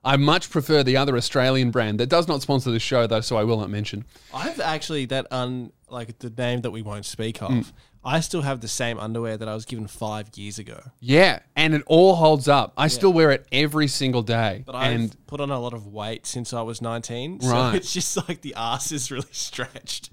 I 0.04 0.16
much 0.18 0.50
prefer 0.50 0.82
the 0.82 0.98
other 0.98 1.16
Australian 1.18 1.72
brand 1.72 2.00
that 2.00 2.08
does 2.08 2.28
not 2.28 2.42
sponsor 2.42 2.72
the 2.72 2.80
show 2.80 3.06
though, 3.06 3.22
so 3.22 3.38
I 3.38 3.44
will 3.44 3.58
not 3.58 3.70
mention. 3.70 4.06
I've 4.34 4.60
actually 4.60 5.06
that 5.06 5.28
un 5.32 5.72
like 5.90 6.20
the 6.20 6.30
name 6.30 6.62
that 6.62 6.72
we 6.72 6.82
won't 6.82 7.06
speak 7.06 7.42
of. 7.42 7.52
Mm. 7.52 7.72
I 8.04 8.22
still 8.22 8.44
have 8.44 8.62
the 8.62 8.68
same 8.70 8.98
underwear 8.98 9.36
that 9.38 9.48
I 9.50 9.54
was 9.54 9.66
given 9.66 9.86
five 9.88 10.30
years 10.36 10.58
ago. 10.58 10.80
Yeah, 11.02 11.40
and 11.56 11.74
it 11.74 11.84
all 11.86 12.16
holds 12.16 12.48
up. 12.48 12.74
I 12.78 12.88
still 12.88 13.12
wear 13.12 13.32
it 13.32 13.46
every 13.52 13.88
single 13.88 14.22
day. 14.22 14.64
But 14.66 14.76
I've 14.76 14.96
and 14.96 15.28
put 15.28 15.42
on 15.42 15.52
a 15.52 15.60
lot 15.60 15.74
of 15.74 15.86
weight 15.88 16.26
since 16.26 16.54
I 16.54 16.62
was 16.62 16.82
19. 16.82 17.42
So 17.42 17.50
Right. 17.52 17.76
it's 17.76 17.92
just 17.94 18.16
like 18.28 18.42
the 18.42 18.54
ass 18.56 18.92
is 18.94 19.12
really 19.12 19.28
stretched. 19.32 20.12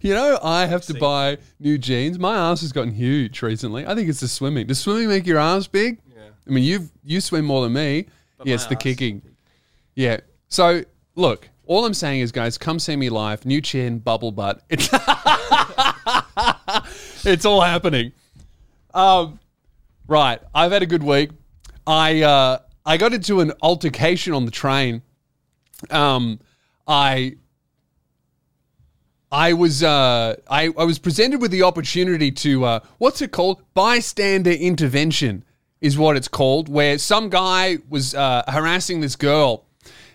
you 0.00 0.14
know, 0.14 0.38
I 0.42 0.64
have 0.66 0.82
to 0.86 0.94
buy 0.94 1.38
new 1.60 1.76
jeans. 1.76 2.18
My 2.18 2.36
ass 2.36 2.62
has 2.62 2.72
gotten 2.72 2.92
huge 2.94 3.42
recently. 3.42 3.86
I 3.86 3.94
think 3.94 4.08
it's 4.08 4.20
the 4.20 4.28
swimming. 4.28 4.66
Does 4.66 4.78
swimming 4.78 5.08
make 5.08 5.26
your 5.26 5.38
ass 5.38 5.66
big? 5.66 5.98
Yeah. 6.14 6.22
I 6.46 6.50
mean, 6.50 6.64
you 6.64 6.88
you 7.04 7.20
swim 7.20 7.44
more 7.44 7.62
than 7.64 7.74
me. 7.74 8.06
yeah, 8.44 8.54
it's 8.54 8.64
my 8.64 8.70
the 8.70 8.76
ass 8.76 8.82
kicking. 8.82 9.22
Yeah. 9.94 10.20
So 10.48 10.82
look, 11.16 11.50
all 11.66 11.84
I'm 11.84 11.94
saying 11.94 12.20
is, 12.20 12.32
guys, 12.32 12.56
come 12.56 12.78
see 12.78 12.96
me 12.96 13.10
live. 13.10 13.44
New 13.44 13.60
chin, 13.60 13.98
bubble 13.98 14.32
butt. 14.32 14.62
It's 14.70 14.88
it's 17.26 17.44
all 17.44 17.60
happening. 17.60 18.12
Um, 18.94 19.38
right. 20.06 20.40
I've 20.54 20.72
had 20.72 20.82
a 20.82 20.86
good 20.86 21.02
week. 21.02 21.30
I 21.86 22.22
uh, 22.22 22.58
I 22.84 22.96
got 22.96 23.12
into 23.12 23.40
an 23.40 23.52
altercation 23.62 24.32
on 24.32 24.44
the 24.44 24.50
train. 24.50 25.02
Um, 25.90 26.40
I 26.86 27.36
I 29.30 29.52
was 29.52 29.82
uh, 29.82 30.36
I, 30.48 30.72
I 30.78 30.84
was 30.84 30.98
presented 30.98 31.42
with 31.42 31.50
the 31.50 31.64
opportunity 31.64 32.30
to 32.30 32.64
uh, 32.64 32.80
what's 32.98 33.20
it 33.20 33.32
called? 33.32 33.62
Bystander 33.74 34.52
intervention 34.52 35.44
is 35.80 35.98
what 35.98 36.16
it's 36.16 36.28
called, 36.28 36.68
where 36.68 36.96
some 36.96 37.28
guy 37.28 37.78
was 37.88 38.14
uh, 38.14 38.44
harassing 38.48 39.00
this 39.00 39.14
girl 39.14 39.65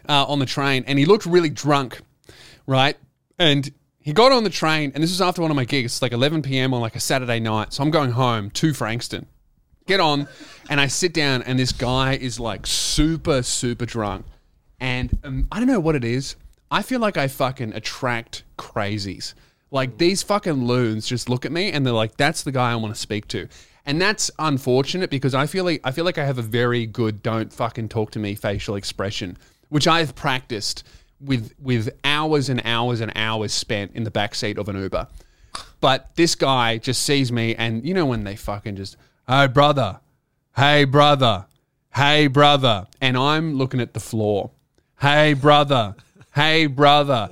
uh, 0.08 0.25
on 0.25 0.39
the 0.39 0.46
train, 0.46 0.84
and 0.88 0.98
he 0.98 1.05
looked 1.05 1.25
really 1.25 1.50
drunk, 1.50 2.01
right? 2.67 2.98
And 3.39 3.72
he 4.00 4.13
got 4.13 4.31
on 4.31 4.43
the 4.43 4.50
train, 4.50 4.91
and 4.96 5.03
this 5.03 5.12
was 5.12 5.22
after 5.22 5.41
one 5.41 5.51
of 5.51 5.55
my 5.55 5.65
gigs. 5.65 5.93
It's 5.93 6.01
like 6.01 6.12
11 6.12 6.41
p.m. 6.41 6.74
on 6.74 6.81
like 6.81 6.96
a 6.96 7.00
Saturday 7.00 7.39
night, 7.39 7.74
so 7.74 7.84
I'm 7.84 7.91
going 7.91 8.12
home 8.12 8.50
to 8.51 8.74
Frankston. 8.74 9.27
Get 9.86 10.00
on, 10.00 10.27
and 10.70 10.81
I 10.81 10.88
sit 10.88 11.13
down, 11.13 11.43
and 11.43 11.60
this 11.60 11.72
guy 11.72 12.13
is 12.15 12.39
like 12.39 12.65
super 12.65 13.43
super 13.43 13.86
drunk, 13.86 14.25
and 14.79 15.17
um, 15.24 15.48
I 15.51 15.60
don't 15.60 15.67
know 15.67 15.79
what 15.79 15.96
it 15.96 16.03
is. 16.03 16.36
I 16.70 16.81
feel 16.81 17.00
like 17.00 17.17
I 17.17 17.27
fucking 17.27 17.74
attract 17.74 18.43
crazies. 18.58 19.34
Like 19.72 19.98
these 19.98 20.24
fucking 20.24 20.65
loons 20.65 21.08
just 21.08 21.29
look 21.29 21.46
at 21.46 21.51
me 21.51 21.72
and 21.72 21.86
they're 21.86 21.93
like, 21.93 22.17
"That's 22.17 22.43
the 22.43 22.51
guy 22.51 22.72
I 22.72 22.75
want 22.75 22.93
to 22.93 23.00
speak 23.00 23.27
to," 23.29 23.48
and 23.86 24.01
that's 24.01 24.31
unfortunate 24.39 25.10
because 25.10 25.34
I 25.34 25.46
feel 25.46 25.63
like 25.63 25.81
I 25.84 25.91
feel 25.91 26.05
like 26.05 26.17
I 26.17 26.25
have 26.25 26.38
a 26.38 26.43
very 26.43 26.86
good 26.86 27.22
"don't 27.22 27.53
fucking 27.53 27.89
talk 27.89 28.12
to 28.12 28.20
me" 28.20 28.36
facial 28.36 28.75
expression, 28.75 29.38
which 29.72 29.88
I've 29.88 30.13
practiced 30.16 30.84
with 31.22 31.54
with 31.58 31.90
hours 32.04 32.50
and 32.50 32.62
hours 32.66 33.00
and 33.00 33.10
hours 33.16 33.54
spent 33.54 33.92
in 33.96 34.04
the 34.04 34.12
backseat 34.12 34.58
of 34.58 34.68
an 34.68 34.75
Uber. 34.75 35.08
But 35.80 36.12
this 36.16 36.36
guy 36.36 36.78
just 36.78 37.04
sees 37.04 37.32
me, 37.32 37.56
and 37.56 37.86
you 37.86 37.94
know 37.94 38.06
when 38.06 38.25
they 38.25 38.36
fucking 38.36 38.75
just, 38.75 38.98
"Hey 39.28 39.48
brother, 39.48 40.01
hey 40.58 40.84
brother, 40.84 41.46
hey 41.96 42.28
brother," 42.28 42.86
and 43.00 43.18
I'm 43.18 43.56
looking 43.56 43.80
at 43.80 43.94
the 43.94 44.01
floor. 44.01 44.51
Hey 45.00 45.34
brother, 45.34 45.96
hey 46.36 46.66
brother, 46.66 47.30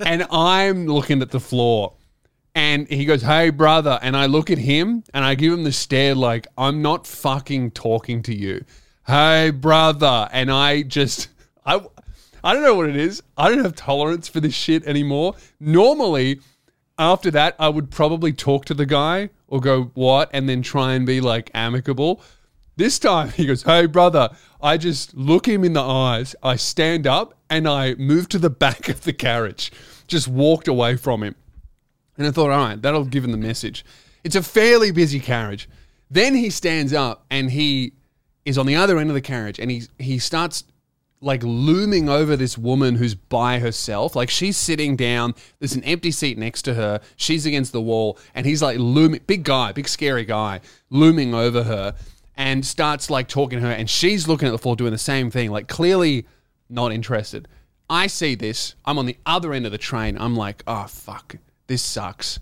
and 0.00 0.26
I'm 0.30 0.86
looking 0.86 1.20
at 1.20 1.32
the 1.32 1.40
floor. 1.40 1.92
And 2.54 2.88
he 2.88 3.04
goes, 3.04 3.20
"Hey 3.20 3.50
brother," 3.50 3.98
and 4.00 4.16
I 4.16 4.24
look 4.24 4.50
at 4.50 4.58
him 4.58 5.04
and 5.12 5.22
I 5.22 5.34
give 5.34 5.52
him 5.52 5.64
the 5.64 5.72
stare 5.72 6.14
like 6.14 6.46
I'm 6.56 6.80
not 6.80 7.06
fucking 7.06 7.72
talking 7.72 8.22
to 8.22 8.34
you. 8.34 8.64
Hey 9.06 9.50
brother, 9.50 10.30
and 10.32 10.50
I 10.50 10.80
just 10.82 11.28
I 11.64 11.80
I 12.42 12.52
don't 12.52 12.62
know 12.62 12.74
what 12.74 12.88
it 12.88 12.96
is. 12.96 13.22
I 13.38 13.48
don't 13.48 13.64
have 13.64 13.74
tolerance 13.74 14.28
for 14.28 14.40
this 14.40 14.54
shit 14.54 14.84
anymore. 14.84 15.34
Normally, 15.58 16.40
after 16.98 17.30
that, 17.30 17.56
I 17.58 17.70
would 17.70 17.90
probably 17.90 18.32
talk 18.34 18.66
to 18.66 18.74
the 18.74 18.84
guy 18.86 19.30
or 19.48 19.60
go 19.60 19.84
what, 19.94 20.28
and 20.32 20.48
then 20.48 20.60
try 20.60 20.92
and 20.92 21.06
be 21.06 21.20
like 21.22 21.50
amicable. 21.54 22.20
This 22.76 22.98
time 22.98 23.28
he 23.30 23.46
goes, 23.46 23.62
Hey, 23.62 23.86
brother. 23.86 24.28
I 24.60 24.78
just 24.78 25.14
look 25.14 25.46
him 25.46 25.62
in 25.62 25.74
the 25.74 25.82
eyes. 25.82 26.34
I 26.42 26.56
stand 26.56 27.06
up 27.06 27.34
and 27.50 27.68
I 27.68 27.94
move 27.94 28.28
to 28.30 28.38
the 28.38 28.50
back 28.64 28.88
of 28.88 29.02
the 29.02 29.12
carriage, 29.12 29.72
just 30.06 30.28
walked 30.28 30.68
away 30.68 30.96
from 30.96 31.22
him. 31.22 31.34
And 32.16 32.26
I 32.26 32.30
thought, 32.30 32.50
all 32.50 32.58
right, 32.58 32.80
that'll 32.80 33.04
give 33.04 33.24
him 33.24 33.32
the 33.32 33.36
message. 33.36 33.84
It's 34.22 34.36
a 34.36 34.42
fairly 34.42 34.90
busy 34.90 35.20
carriage. 35.20 35.68
Then 36.10 36.34
he 36.34 36.48
stands 36.48 36.92
up 36.92 37.24
and 37.30 37.50
he 37.50 37.92
is 38.44 38.56
on 38.56 38.66
the 38.66 38.76
other 38.76 38.98
end 38.98 39.10
of 39.10 39.14
the 39.14 39.20
carriage 39.20 39.58
and 39.58 39.70
he, 39.70 39.82
he 39.98 40.18
starts 40.18 40.64
like 41.24 41.42
looming 41.42 42.08
over 42.08 42.36
this 42.36 42.58
woman 42.58 42.96
who's 42.96 43.14
by 43.14 43.58
herself. 43.58 44.14
Like 44.14 44.30
she's 44.30 44.56
sitting 44.56 44.94
down, 44.94 45.34
there's 45.58 45.74
an 45.74 45.82
empty 45.84 46.10
seat 46.10 46.36
next 46.38 46.62
to 46.62 46.74
her, 46.74 47.00
she's 47.16 47.46
against 47.46 47.72
the 47.72 47.80
wall, 47.80 48.18
and 48.34 48.44
he's 48.44 48.62
like 48.62 48.78
looming, 48.78 49.20
big 49.26 49.42
guy, 49.42 49.72
big 49.72 49.88
scary 49.88 50.24
guy, 50.24 50.60
looming 50.90 51.34
over 51.34 51.64
her 51.64 51.94
and 52.36 52.64
starts 52.66 53.10
like 53.10 53.28
talking 53.28 53.60
to 53.60 53.66
her, 53.66 53.72
and 53.72 53.88
she's 53.88 54.28
looking 54.28 54.48
at 54.48 54.50
the 54.50 54.58
floor 54.58 54.76
doing 54.76 54.90
the 54.90 54.98
same 54.98 55.30
thing, 55.30 55.50
like 55.50 55.68
clearly 55.68 56.26
not 56.68 56.92
interested. 56.92 57.48
I 57.88 58.06
see 58.06 58.34
this, 58.34 58.74
I'm 58.84 58.98
on 58.98 59.06
the 59.06 59.16
other 59.24 59.52
end 59.52 59.66
of 59.66 59.72
the 59.72 59.78
train, 59.78 60.18
I'm 60.18 60.34
like, 60.34 60.62
oh 60.66 60.86
fuck, 60.88 61.36
this 61.66 61.82
sucks. 61.82 62.38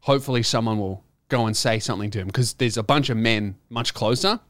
Hopefully 0.00 0.42
someone 0.42 0.78
will 0.78 1.04
go 1.28 1.46
and 1.46 1.56
say 1.56 1.78
something 1.78 2.10
to 2.10 2.20
him 2.20 2.26
because 2.26 2.54
there's 2.54 2.76
a 2.76 2.82
bunch 2.82 3.08
of 3.10 3.16
men 3.16 3.56
much 3.68 3.94
closer. 3.94 4.40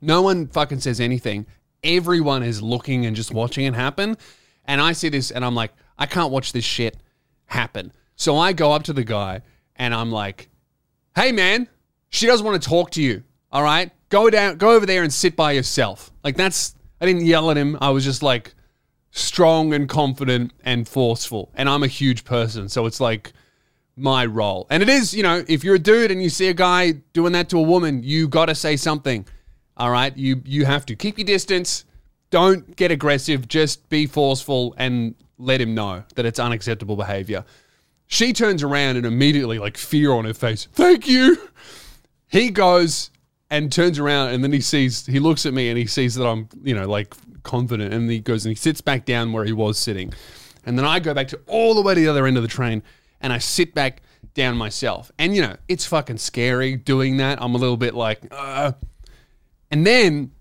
No 0.00 0.22
one 0.22 0.46
fucking 0.46 0.80
says 0.80 1.00
anything. 1.00 1.46
Everyone 1.82 2.42
is 2.42 2.62
looking 2.62 3.06
and 3.06 3.16
just 3.16 3.32
watching 3.32 3.64
it 3.66 3.74
happen. 3.74 4.16
And 4.64 4.80
I 4.80 4.92
see 4.92 5.08
this 5.08 5.30
and 5.30 5.44
I'm 5.44 5.54
like, 5.54 5.72
I 5.98 6.06
can't 6.06 6.30
watch 6.30 6.52
this 6.52 6.64
shit 6.64 6.96
happen. 7.46 7.92
So 8.16 8.36
I 8.36 8.52
go 8.52 8.72
up 8.72 8.84
to 8.84 8.92
the 8.92 9.04
guy 9.04 9.42
and 9.76 9.94
I'm 9.94 10.12
like, 10.12 10.48
hey 11.16 11.32
man, 11.32 11.68
she 12.08 12.26
doesn't 12.26 12.44
want 12.44 12.62
to 12.62 12.68
talk 12.68 12.90
to 12.92 13.02
you. 13.02 13.22
All 13.50 13.62
right. 13.62 13.90
Go 14.08 14.28
down, 14.30 14.56
go 14.56 14.72
over 14.72 14.86
there 14.86 15.02
and 15.02 15.12
sit 15.12 15.36
by 15.36 15.52
yourself. 15.52 16.10
Like 16.22 16.36
that's, 16.36 16.74
I 17.00 17.06
didn't 17.06 17.26
yell 17.26 17.50
at 17.50 17.56
him. 17.56 17.78
I 17.80 17.90
was 17.90 18.04
just 18.04 18.22
like 18.22 18.54
strong 19.10 19.72
and 19.72 19.88
confident 19.88 20.52
and 20.64 20.88
forceful. 20.88 21.50
And 21.54 21.68
I'm 21.68 21.82
a 21.82 21.88
huge 21.88 22.24
person. 22.24 22.68
So 22.68 22.86
it's 22.86 23.00
like, 23.00 23.32
my 24.00 24.24
role. 24.24 24.66
And 24.70 24.82
it 24.82 24.88
is, 24.88 25.14
you 25.14 25.22
know, 25.22 25.44
if 25.46 25.62
you're 25.62 25.76
a 25.76 25.80
dude 25.80 26.10
and 26.10 26.22
you 26.22 26.30
see 26.30 26.48
a 26.48 26.54
guy 26.54 26.92
doing 27.12 27.32
that 27.32 27.48
to 27.50 27.58
a 27.58 27.62
woman, 27.62 28.02
you 28.02 28.28
got 28.28 28.46
to 28.46 28.54
say 28.54 28.76
something. 28.76 29.26
All 29.80 29.90
right? 29.90 30.14
You 30.14 30.42
you 30.44 30.66
have 30.66 30.84
to 30.86 30.94
keep 30.94 31.16
your 31.16 31.24
distance. 31.24 31.86
Don't 32.28 32.76
get 32.76 32.90
aggressive, 32.90 33.48
just 33.48 33.88
be 33.88 34.06
forceful 34.06 34.74
and 34.76 35.14
let 35.38 35.58
him 35.58 35.74
know 35.74 36.04
that 36.16 36.26
it's 36.26 36.38
unacceptable 36.38 36.96
behavior. 36.96 37.44
She 38.06 38.34
turns 38.34 38.62
around 38.62 38.98
and 38.98 39.06
immediately 39.06 39.58
like 39.58 39.78
fear 39.78 40.12
on 40.12 40.26
her 40.26 40.34
face. 40.34 40.68
"Thank 40.72 41.08
you." 41.08 41.48
He 42.28 42.50
goes 42.50 43.10
and 43.48 43.72
turns 43.72 43.98
around 43.98 44.28
and 44.34 44.44
then 44.44 44.52
he 44.52 44.60
sees 44.60 45.06
he 45.06 45.18
looks 45.18 45.46
at 45.46 45.54
me 45.54 45.70
and 45.70 45.78
he 45.78 45.86
sees 45.86 46.14
that 46.14 46.26
I'm, 46.26 46.48
you 46.62 46.74
know, 46.74 46.86
like 46.86 47.14
confident 47.42 47.92
and 47.94 48.08
he 48.08 48.20
goes 48.20 48.44
and 48.44 48.50
he 48.50 48.56
sits 48.56 48.80
back 48.80 49.06
down 49.06 49.32
where 49.32 49.44
he 49.44 49.52
was 49.52 49.78
sitting. 49.78 50.12
And 50.66 50.78
then 50.78 50.84
I 50.84 51.00
go 51.00 51.14
back 51.14 51.28
to 51.28 51.40
all 51.46 51.74
the 51.74 51.82
way 51.82 51.94
to 51.94 52.00
the 52.00 52.08
other 52.08 52.26
end 52.26 52.36
of 52.36 52.42
the 52.42 52.48
train 52.48 52.82
and 53.20 53.32
I 53.32 53.38
sit 53.38 53.74
back 53.74 54.02
down 54.34 54.56
myself. 54.56 55.10
And 55.18 55.34
you 55.34 55.42
know, 55.42 55.56
it's 55.68 55.86
fucking 55.86 56.18
scary 56.18 56.76
doing 56.76 57.16
that. 57.16 57.42
I'm 57.42 57.54
a 57.54 57.58
little 57.58 57.78
bit 57.78 57.94
like, 57.94 58.20
uh. 58.30 58.72
And 59.70 59.86
then 59.86 60.32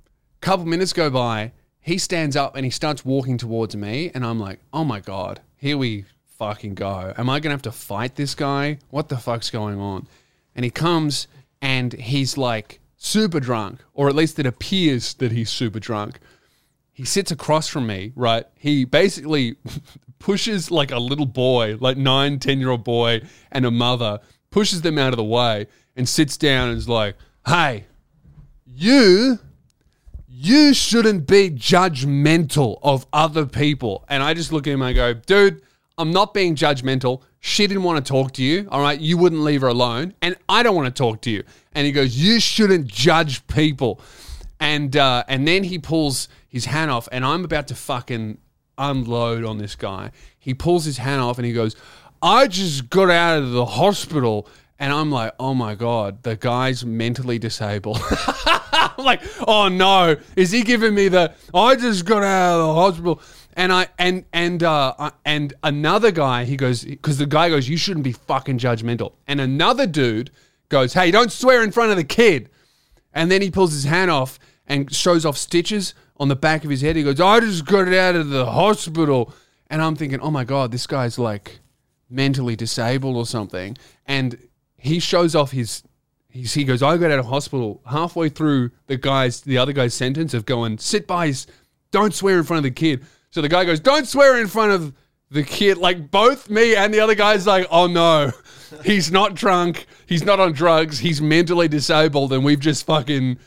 a 0.42 0.46
couple 0.46 0.66
minutes 0.66 0.94
go 0.94 1.10
by. 1.10 1.52
He 1.82 1.98
stands 1.98 2.36
up 2.36 2.56
and 2.56 2.66
he 2.66 2.72
starts 2.72 3.04
walking 3.04 3.38
towards 3.38 3.76
me, 3.76 4.12
and 4.14 4.26
I'm 4.26 4.40
like, 4.40 4.60
oh 4.74 4.84
my 4.84 5.00
god, 5.00 5.42
here 5.58 5.78
we 5.78 6.06
fucking 6.38 6.76
go. 6.76 7.14
Am 7.18 7.30
I 7.30 7.40
gonna 7.40 7.54
have 7.54 7.62
to 7.64 7.72
fight 7.72 8.16
this 8.16 8.36
guy? 8.36 8.80
What 8.90 9.10
the 9.10 9.18
fuck's 9.18 9.50
going 9.50 9.80
on? 9.80 10.08
And 10.56 10.66
he 10.66 10.72
comes 10.72 11.28
and 11.62 11.94
he's 11.94 12.38
like 12.38 12.80
super 12.98 13.40
drunk, 13.40 13.80
or 13.94 14.10
at 14.10 14.16
least 14.16 14.40
it 14.40 14.46
appears 14.46 15.14
that 15.16 15.32
he's 15.32 15.50
super 15.50 15.80
drunk 15.80 16.20
he 17.00 17.06
sits 17.06 17.32
across 17.32 17.70
from 17.70 17.88
me, 17.88 18.12
right? 18.14 18.46
He 18.56 18.84
basically 18.84 19.56
pushes 20.20 20.70
like 20.70 20.92
a 20.92 21.00
little 21.00 21.26
boy, 21.26 21.78
like 21.80 21.96
nine, 21.96 22.40
10 22.40 22.60
year 22.60 22.72
old 22.72 22.84
boy 22.84 23.22
and 23.54 23.66
a 23.66 23.72
mother, 23.72 24.20
pushes 24.50 24.82
them 24.82 24.98
out 24.98 25.14
of 25.14 25.16
the 25.16 25.24
way 25.24 25.68
and 25.96 26.10
sits 26.10 26.36
down 26.36 26.68
and 26.68 26.78
is 26.78 26.90
like, 26.90 27.16
hey, 27.48 27.86
you, 28.82 29.40
you 30.28 30.74
shouldn't 30.74 31.28
be 31.28 31.50
judgmental 31.50 32.80
of 32.82 33.06
other 33.12 33.46
people. 33.46 34.06
And 34.10 34.24
I 34.24 34.34
just 34.34 34.52
look 34.52 34.68
at 34.68 34.74
him 34.74 34.82
and 34.82 34.90
I 34.90 34.94
go, 34.94 35.14
dude, 35.14 35.62
I'm 35.98 36.12
not 36.12 36.34
being 36.34 36.56
judgmental. 36.56 37.22
She 37.40 37.68
didn't 37.68 37.84
want 37.84 38.06
to 38.06 38.10
talk 38.10 38.34
to 38.34 38.44
you. 38.44 38.68
All 38.72 38.82
right. 38.82 39.00
You 39.00 39.18
wouldn't 39.18 39.42
leave 39.42 39.62
her 39.62 39.68
alone. 39.68 40.14
And 40.22 40.36
I 40.48 40.64
don't 40.64 40.76
want 40.76 40.94
to 40.94 40.98
talk 40.98 41.22
to 41.22 41.30
you. 41.32 41.44
And 41.74 41.86
he 41.86 41.92
goes, 41.92 42.18
you 42.18 42.40
shouldn't 42.40 42.88
judge 42.88 43.46
people 43.48 44.02
and 44.60 44.96
uh, 44.96 45.24
and 45.28 45.48
then 45.48 45.64
he 45.64 45.80
pulls 45.80 46.28
his 46.48 46.66
hand 46.66 46.92
off, 46.92 47.08
and 47.12 47.26
I'm 47.26 47.46
about 47.46 47.68
to 47.68 47.76
fucking 47.76 48.40
unload 48.78 49.46
on 49.46 49.58
this 49.58 49.76
guy. 49.76 50.12
He 50.38 50.54
pulls 50.54 50.86
his 50.86 50.98
hand 50.98 51.22
off, 51.22 51.38
and 51.38 51.46
he 51.46 51.54
goes, 51.54 51.76
I 52.22 52.48
just 52.48 52.90
got 52.90 53.10
out 53.10 53.40
of 53.40 53.52
the 53.52 53.66
hospital. 53.66 54.48
And 54.80 54.94
I'm 54.94 55.12
like, 55.12 55.34
oh 55.40 55.54
my 55.54 55.76
God, 55.76 56.24
the 56.24 56.38
guy's 56.38 56.86
mentally 56.86 57.38
disabled. 57.38 58.00
I'm 58.72 59.04
like, 59.04 59.22
oh 59.46 59.68
no, 59.68 60.16
is 60.38 60.52
he 60.52 60.64
giving 60.64 60.96
me 60.96 61.10
the, 61.10 61.34
I 61.54 61.76
just 61.76 62.06
got 62.06 62.24
out 62.24 62.60
of 62.60 62.68
the 62.68 62.74
hospital. 62.74 63.22
And 63.54 63.74
I 63.74 63.88
and 63.98 64.24
and 64.32 64.64
uh 64.64 65.12
and 65.26 65.54
another 65.64 66.12
guy 66.12 66.46
he 66.46 66.56
goes 66.56 66.86
because 66.86 67.18
the 67.18 67.26
guy 67.26 67.50
goes 67.50 67.68
you 67.68 67.76
shouldn't 67.76 68.06
be 68.06 68.14
fucking 68.14 68.58
judgmental. 68.58 69.14
And 69.28 69.42
another 69.42 69.86
dude 69.86 70.32
goes 70.70 70.94
hey 70.94 71.12
don't 71.12 71.32
swear 71.32 71.62
in 71.62 71.72
front 71.74 71.92
of 71.92 71.98
the 71.98 72.06
kid. 72.06 72.50
And 73.12 73.30
then 73.30 73.42
he 73.42 73.52
pulls 73.52 73.74
his 73.74 73.84
hand 73.84 74.12
off 74.12 74.40
and 74.66 74.94
shows 74.96 75.26
off 75.26 75.36
stitches 75.36 75.94
on 76.18 76.30
the 76.30 76.38
back 76.38 76.64
of 76.64 76.70
his 76.70 76.82
head. 76.82 76.96
He 76.96 77.04
goes 77.04 77.20
I 77.20 77.42
just 77.42 77.66
got 77.66 77.88
it 77.90 77.94
out 77.94 78.16
of 78.16 78.30
the 78.30 78.46
hospital. 78.46 79.34
And 79.68 79.82
I'm 79.82 79.96
thinking 79.96 80.22
oh 80.22 80.32
my 80.32 80.46
god 80.46 80.72
this 80.72 80.88
guy's 80.88 81.20
like 81.20 81.60
mentally 82.10 82.56
disabled 82.56 83.18
or 83.18 83.26
something. 83.26 83.78
And 84.06 84.38
he 84.80 85.00
shows 85.00 85.36
off 85.36 85.52
his 85.52 85.84
he 86.30 86.64
goes 86.64 86.84
I 86.84 86.98
got 86.98 87.12
out 87.12 87.20
of 87.20 87.26
hospital 87.26 87.82
halfway 87.86 88.30
through 88.30 88.72
the 88.88 88.98
guy's 88.98 89.42
the 89.42 89.58
other 89.58 89.74
guy's 89.74 89.94
sentence 89.94 90.34
of 90.34 90.46
going 90.46 90.78
sit 90.78 91.08
by 91.08 91.28
his 91.28 91.48
don't 91.92 92.14
swear 92.14 92.38
in 92.38 92.44
front 92.44 92.60
of 92.60 92.64
the 92.64 92.72
kid. 92.72 93.04
So 93.32 93.42
the 93.42 93.50
guy 93.50 93.66
goes 93.66 93.80
don't 93.80 94.08
swear 94.08 94.40
in 94.40 94.48
front 94.48 94.72
of 94.72 94.94
the 95.32 95.44
kid. 95.44 95.78
Like 95.78 96.12
both 96.12 96.50
me 96.50 96.76
and 96.76 96.94
the 96.94 97.00
other 97.00 97.16
guy's 97.16 97.48
like 97.48 97.68
oh 97.72 97.88
no. 97.88 98.32
He's 98.86 99.12
not 99.12 99.34
drunk. 99.34 99.88
He's 100.06 100.24
not 100.24 100.40
on 100.40 100.54
drugs. 100.54 101.00
He's 101.00 101.22
mentally 101.22 101.68
disabled. 101.68 102.32
And 102.32 102.46
we've 102.46 102.60
just 102.60 102.86
fucking 102.86 103.40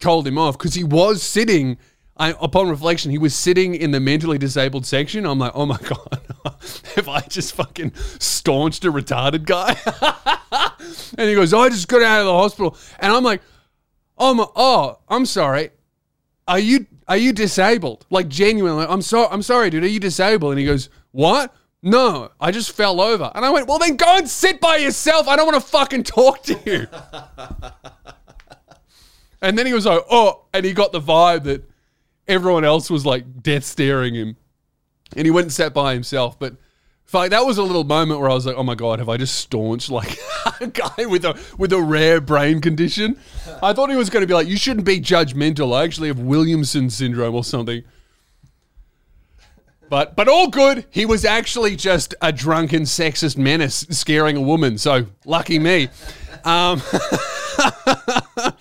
told 0.00 0.26
him 0.26 0.38
off 0.38 0.56
because 0.56 0.74
he 0.74 0.82
was 0.82 1.22
sitting 1.22 1.76
I, 2.16 2.34
upon 2.40 2.68
reflection, 2.68 3.10
he 3.10 3.18
was 3.18 3.34
sitting 3.34 3.74
in 3.74 3.90
the 3.90 4.00
mentally 4.00 4.38
disabled 4.38 4.84
section. 4.86 5.24
I'm 5.24 5.38
like, 5.38 5.52
oh 5.54 5.66
my 5.66 5.78
god, 5.78 6.20
have 6.96 7.08
I 7.08 7.20
just 7.22 7.54
fucking 7.54 7.92
staunched 8.18 8.84
a 8.84 8.92
retarded 8.92 9.44
guy? 9.44 9.76
and 11.18 11.28
he 11.28 11.34
goes, 11.34 11.54
oh, 11.54 11.60
I 11.60 11.70
just 11.70 11.88
got 11.88 12.02
out 12.02 12.20
of 12.20 12.26
the 12.26 12.32
hospital, 12.32 12.76
and 12.98 13.12
I'm 13.12 13.24
like, 13.24 13.40
oh 14.18 14.34
my, 14.34 14.46
oh, 14.54 14.98
I'm 15.08 15.26
sorry. 15.26 15.70
Are 16.46 16.58
you 16.58 16.86
are 17.08 17.16
you 17.16 17.32
disabled? 17.32 18.06
Like 18.10 18.28
genuinely, 18.28 18.86
I'm 18.88 19.02
sorry, 19.02 19.28
I'm 19.30 19.42
sorry, 19.42 19.70
dude. 19.70 19.84
Are 19.84 19.88
you 19.88 20.00
disabled? 20.00 20.52
And 20.52 20.60
he 20.60 20.66
goes, 20.66 20.90
what? 21.12 21.54
No, 21.82 22.30
I 22.38 22.52
just 22.52 22.72
fell 22.72 23.00
over. 23.00 23.32
And 23.34 23.44
I 23.44 23.50
went, 23.50 23.66
well, 23.66 23.78
then 23.78 23.96
go 23.96 24.16
and 24.16 24.28
sit 24.28 24.60
by 24.60 24.76
yourself. 24.76 25.26
I 25.26 25.34
don't 25.34 25.46
want 25.46 25.60
to 25.60 25.68
fucking 25.68 26.04
talk 26.04 26.42
to 26.44 26.58
you. 26.64 26.86
And 29.42 29.58
then 29.58 29.66
he 29.66 29.74
was 29.74 29.84
like, 29.84 30.00
oh, 30.08 30.44
and 30.54 30.64
he 30.64 30.72
got 30.72 30.92
the 30.92 31.00
vibe 31.00 31.42
that 31.44 31.68
everyone 32.28 32.64
else 32.64 32.90
was 32.90 33.04
like 33.06 33.42
death 33.42 33.64
staring 33.64 34.14
him. 34.14 34.36
And 35.16 35.26
he 35.26 35.30
went 35.30 35.44
and 35.46 35.52
sat 35.52 35.74
by 35.74 35.92
himself. 35.94 36.38
But 36.38 36.56
fuck, 37.04 37.30
that 37.30 37.44
was 37.44 37.58
a 37.58 37.62
little 37.62 37.84
moment 37.84 38.20
where 38.20 38.30
I 38.30 38.34
was 38.34 38.46
like, 38.46 38.56
oh 38.56 38.62
my 38.62 38.74
God, 38.74 38.98
have 38.98 39.08
I 39.08 39.16
just 39.16 39.34
staunched 39.36 39.90
like 39.90 40.18
a 40.60 40.66
guy 40.66 41.06
with 41.06 41.24
a 41.24 41.38
with 41.58 41.72
a 41.72 41.80
rare 41.80 42.20
brain 42.20 42.60
condition? 42.60 43.18
I 43.62 43.72
thought 43.72 43.90
he 43.90 43.96
was 43.96 44.10
going 44.10 44.22
to 44.22 44.26
be 44.26 44.34
like, 44.34 44.46
you 44.46 44.56
shouldn't 44.56 44.86
be 44.86 45.00
judgmental. 45.00 45.76
I 45.76 45.84
actually 45.84 46.08
have 46.08 46.18
Williamson 46.18 46.90
syndrome 46.90 47.34
or 47.34 47.44
something. 47.44 47.84
But 49.92 50.16
but 50.16 50.26
all 50.26 50.48
good. 50.48 50.86
He 50.88 51.04
was 51.04 51.26
actually 51.26 51.76
just 51.76 52.14
a 52.22 52.32
drunken 52.32 52.84
sexist 52.84 53.36
menace 53.36 53.86
scaring 53.90 54.38
a 54.38 54.40
woman. 54.40 54.78
So 54.78 55.04
lucky 55.26 55.58
me. 55.58 55.90
Um, 56.44 56.80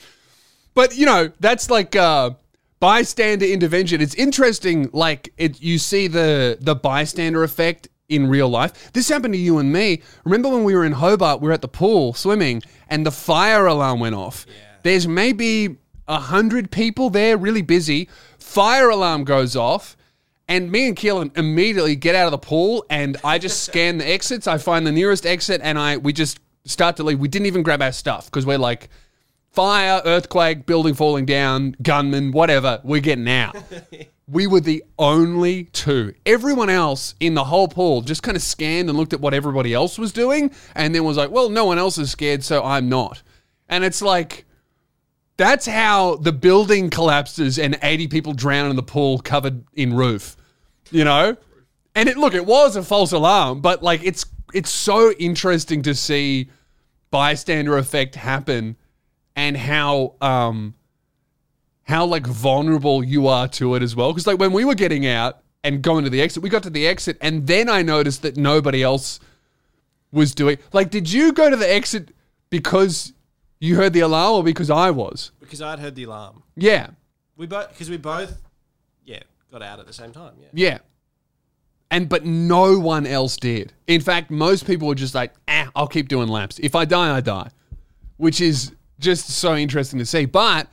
but 0.73 0.97
you 0.97 1.05
know 1.05 1.31
that's 1.39 1.69
like 1.69 1.95
uh, 1.95 2.31
bystander 2.81 3.45
intervention. 3.45 4.01
It's 4.01 4.15
interesting. 4.15 4.89
Like 4.91 5.33
it, 5.37 5.61
you 5.61 5.77
see 5.77 6.07
the 6.07 6.57
the 6.59 6.75
bystander 6.75 7.43
effect 7.43 7.87
in 8.09 8.27
real 8.27 8.49
life. 8.49 8.91
This 8.91 9.07
happened 9.07 9.33
to 9.35 9.39
you 9.39 9.59
and 9.59 9.71
me. 9.71 10.01
Remember 10.25 10.49
when 10.49 10.65
we 10.65 10.75
were 10.75 10.83
in 10.83 10.91
Hobart? 10.91 11.39
We 11.39 11.47
were 11.47 11.53
at 11.53 11.61
the 11.61 11.69
pool 11.69 12.13
swimming, 12.13 12.61
and 12.89 13.05
the 13.05 13.11
fire 13.11 13.67
alarm 13.67 14.01
went 14.01 14.15
off. 14.15 14.45
There's 14.83 15.07
maybe 15.07 15.77
a 16.09 16.19
hundred 16.19 16.71
people 16.71 17.09
there, 17.09 17.37
really 17.37 17.61
busy. 17.61 18.09
Fire 18.37 18.89
alarm 18.89 19.23
goes 19.23 19.55
off. 19.55 19.95
And 20.49 20.69
me 20.69 20.89
and 20.89 20.97
Keelan 20.97 21.37
immediately 21.37 21.95
get 21.95 22.13
out 22.13 22.25
of 22.25 22.31
the 22.31 22.37
pool, 22.37 22.83
and 22.89 23.15
I 23.23 23.37
just 23.37 23.63
scan 23.67 23.99
the 23.99 24.09
exits. 24.09 24.47
I 24.47 24.57
find 24.57 24.85
the 24.85 24.91
nearest 24.91 25.25
exit, 25.25 25.61
and 25.63 25.79
I 25.79 25.95
we 25.95 26.11
just 26.11 26.39
start 26.65 26.97
to 26.97 27.03
leave. 27.03 27.19
We 27.19 27.29
didn't 27.29 27.45
even 27.45 27.63
grab 27.63 27.81
our 27.81 27.93
stuff 27.93 28.25
because 28.25 28.45
we're 28.45 28.57
like, 28.57 28.89
fire, 29.51 30.01
earthquake, 30.05 30.65
building 30.65 30.93
falling 30.93 31.25
down, 31.25 31.75
gunman, 31.81 32.31
whatever. 32.31 32.81
We're 32.83 33.01
getting 33.01 33.29
out. 33.29 33.55
we 34.27 34.47
were 34.47 34.61
the 34.61 34.83
only 34.97 35.65
two. 35.65 36.13
Everyone 36.25 36.69
else 36.69 37.15
in 37.19 37.33
the 37.33 37.43
whole 37.43 37.67
pool 37.67 38.01
just 38.01 38.23
kind 38.23 38.37
of 38.37 38.43
scanned 38.43 38.89
and 38.89 38.97
looked 38.97 39.13
at 39.13 39.21
what 39.21 39.33
everybody 39.33 39.73
else 39.73 39.97
was 39.97 40.11
doing, 40.11 40.51
and 40.75 40.95
then 40.95 41.03
was 41.03 41.17
like, 41.17 41.31
"Well, 41.31 41.49
no 41.49 41.65
one 41.65 41.77
else 41.77 41.97
is 41.97 42.11
scared, 42.11 42.43
so 42.43 42.63
I'm 42.63 42.89
not." 42.89 43.21
And 43.69 43.83
it's 43.83 44.01
like. 44.01 44.45
That's 45.37 45.65
how 45.65 46.17
the 46.17 46.33
building 46.33 46.91
collapses 46.91 47.57
and 47.57 47.79
80 47.81 48.09
people 48.09 48.33
drown 48.33 48.69
in 48.69 48.75
the 48.75 48.83
pool 48.83 49.17
covered 49.17 49.63
in 49.73 49.91
roof 49.91 50.37
you 50.91 51.03
know 51.03 51.35
and 51.95 52.09
it 52.09 52.17
look 52.17 52.33
it 52.33 52.45
was 52.45 52.75
a 52.75 52.83
false 52.83 53.11
alarm 53.11 53.61
but 53.61 53.81
like 53.81 54.03
it's 54.03 54.25
it's 54.53 54.69
so 54.69 55.11
interesting 55.13 55.81
to 55.81 55.95
see 55.95 56.49
bystander 57.09 57.77
effect 57.77 58.15
happen 58.15 58.75
and 59.35 59.55
how 59.57 60.15
um 60.21 60.73
how 61.83 62.05
like 62.05 62.25
vulnerable 62.27 63.03
you 63.03 63.27
are 63.27 63.47
to 63.47 63.75
it 63.75 63.83
as 63.83 63.95
well 63.95 64.11
because 64.11 64.27
like 64.27 64.39
when 64.39 64.51
we 64.53 64.63
were 64.65 64.75
getting 64.75 65.05
out 65.05 65.39
and 65.63 65.81
going 65.81 66.03
to 66.03 66.09
the 66.09 66.21
exit 66.21 66.41
we 66.43 66.49
got 66.49 66.63
to 66.63 66.69
the 66.69 66.87
exit 66.87 67.17
and 67.21 67.47
then 67.47 67.69
i 67.69 67.81
noticed 67.81 68.21
that 68.21 68.37
nobody 68.37 68.81
else 68.83 69.19
was 70.11 70.33
doing 70.35 70.57
like 70.73 70.89
did 70.89 71.11
you 71.11 71.31
go 71.33 71.49
to 71.49 71.55
the 71.55 71.71
exit 71.71 72.13
because 72.49 73.13
you 73.59 73.75
heard 73.75 73.93
the 73.93 73.99
alarm 74.01 74.35
or 74.35 74.43
because 74.43 74.69
i 74.69 74.89
was 74.91 75.31
because 75.39 75.61
I'd 75.61 75.79
heard 75.79 75.95
the 75.95 76.03
alarm. 76.05 76.43
yeah 76.55 76.91
We 77.35 77.45
both 77.47 77.69
because 77.69 77.89
we 77.89 77.97
both 77.97 78.41
yeah 79.05 79.19
got 79.51 79.61
out 79.61 79.79
at 79.79 79.87
the 79.87 79.93
same 79.93 80.13
time. 80.13 80.33
Yeah. 80.39 80.47
Yeah. 80.53 80.77
And 81.89 82.07
but 82.07 82.23
no 82.23 82.79
one 82.79 83.05
else 83.05 83.35
did. 83.35 83.73
In 83.85 83.99
fact, 83.99 84.31
most 84.31 84.65
people 84.65 84.87
were 84.87 84.95
just 84.95 85.13
like, 85.13 85.33
"Ah, 85.49 85.69
I'll 85.75 85.89
keep 85.89 86.07
doing 86.07 86.29
laps. 86.29 86.57
If 86.63 86.73
I 86.73 86.85
die, 86.85 87.17
I 87.17 87.19
die," 87.19 87.49
which 88.15 88.39
is 88.39 88.71
just 89.01 89.29
so 89.29 89.55
interesting 89.55 89.99
to 89.99 90.05
see. 90.05 90.25
But 90.25 90.67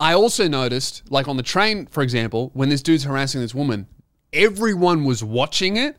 I 0.00 0.12
also 0.12 0.48
noticed, 0.48 1.02
like 1.10 1.28
on 1.28 1.36
the 1.36 1.42
train, 1.42 1.86
for 1.86 2.02
example, 2.02 2.50
when 2.54 2.68
this 2.68 2.82
dude's 2.82 3.04
harassing 3.04 3.40
this 3.40 3.54
woman, 3.54 3.86
everyone 4.32 5.04
was 5.04 5.22
watching 5.22 5.76
it 5.76 5.96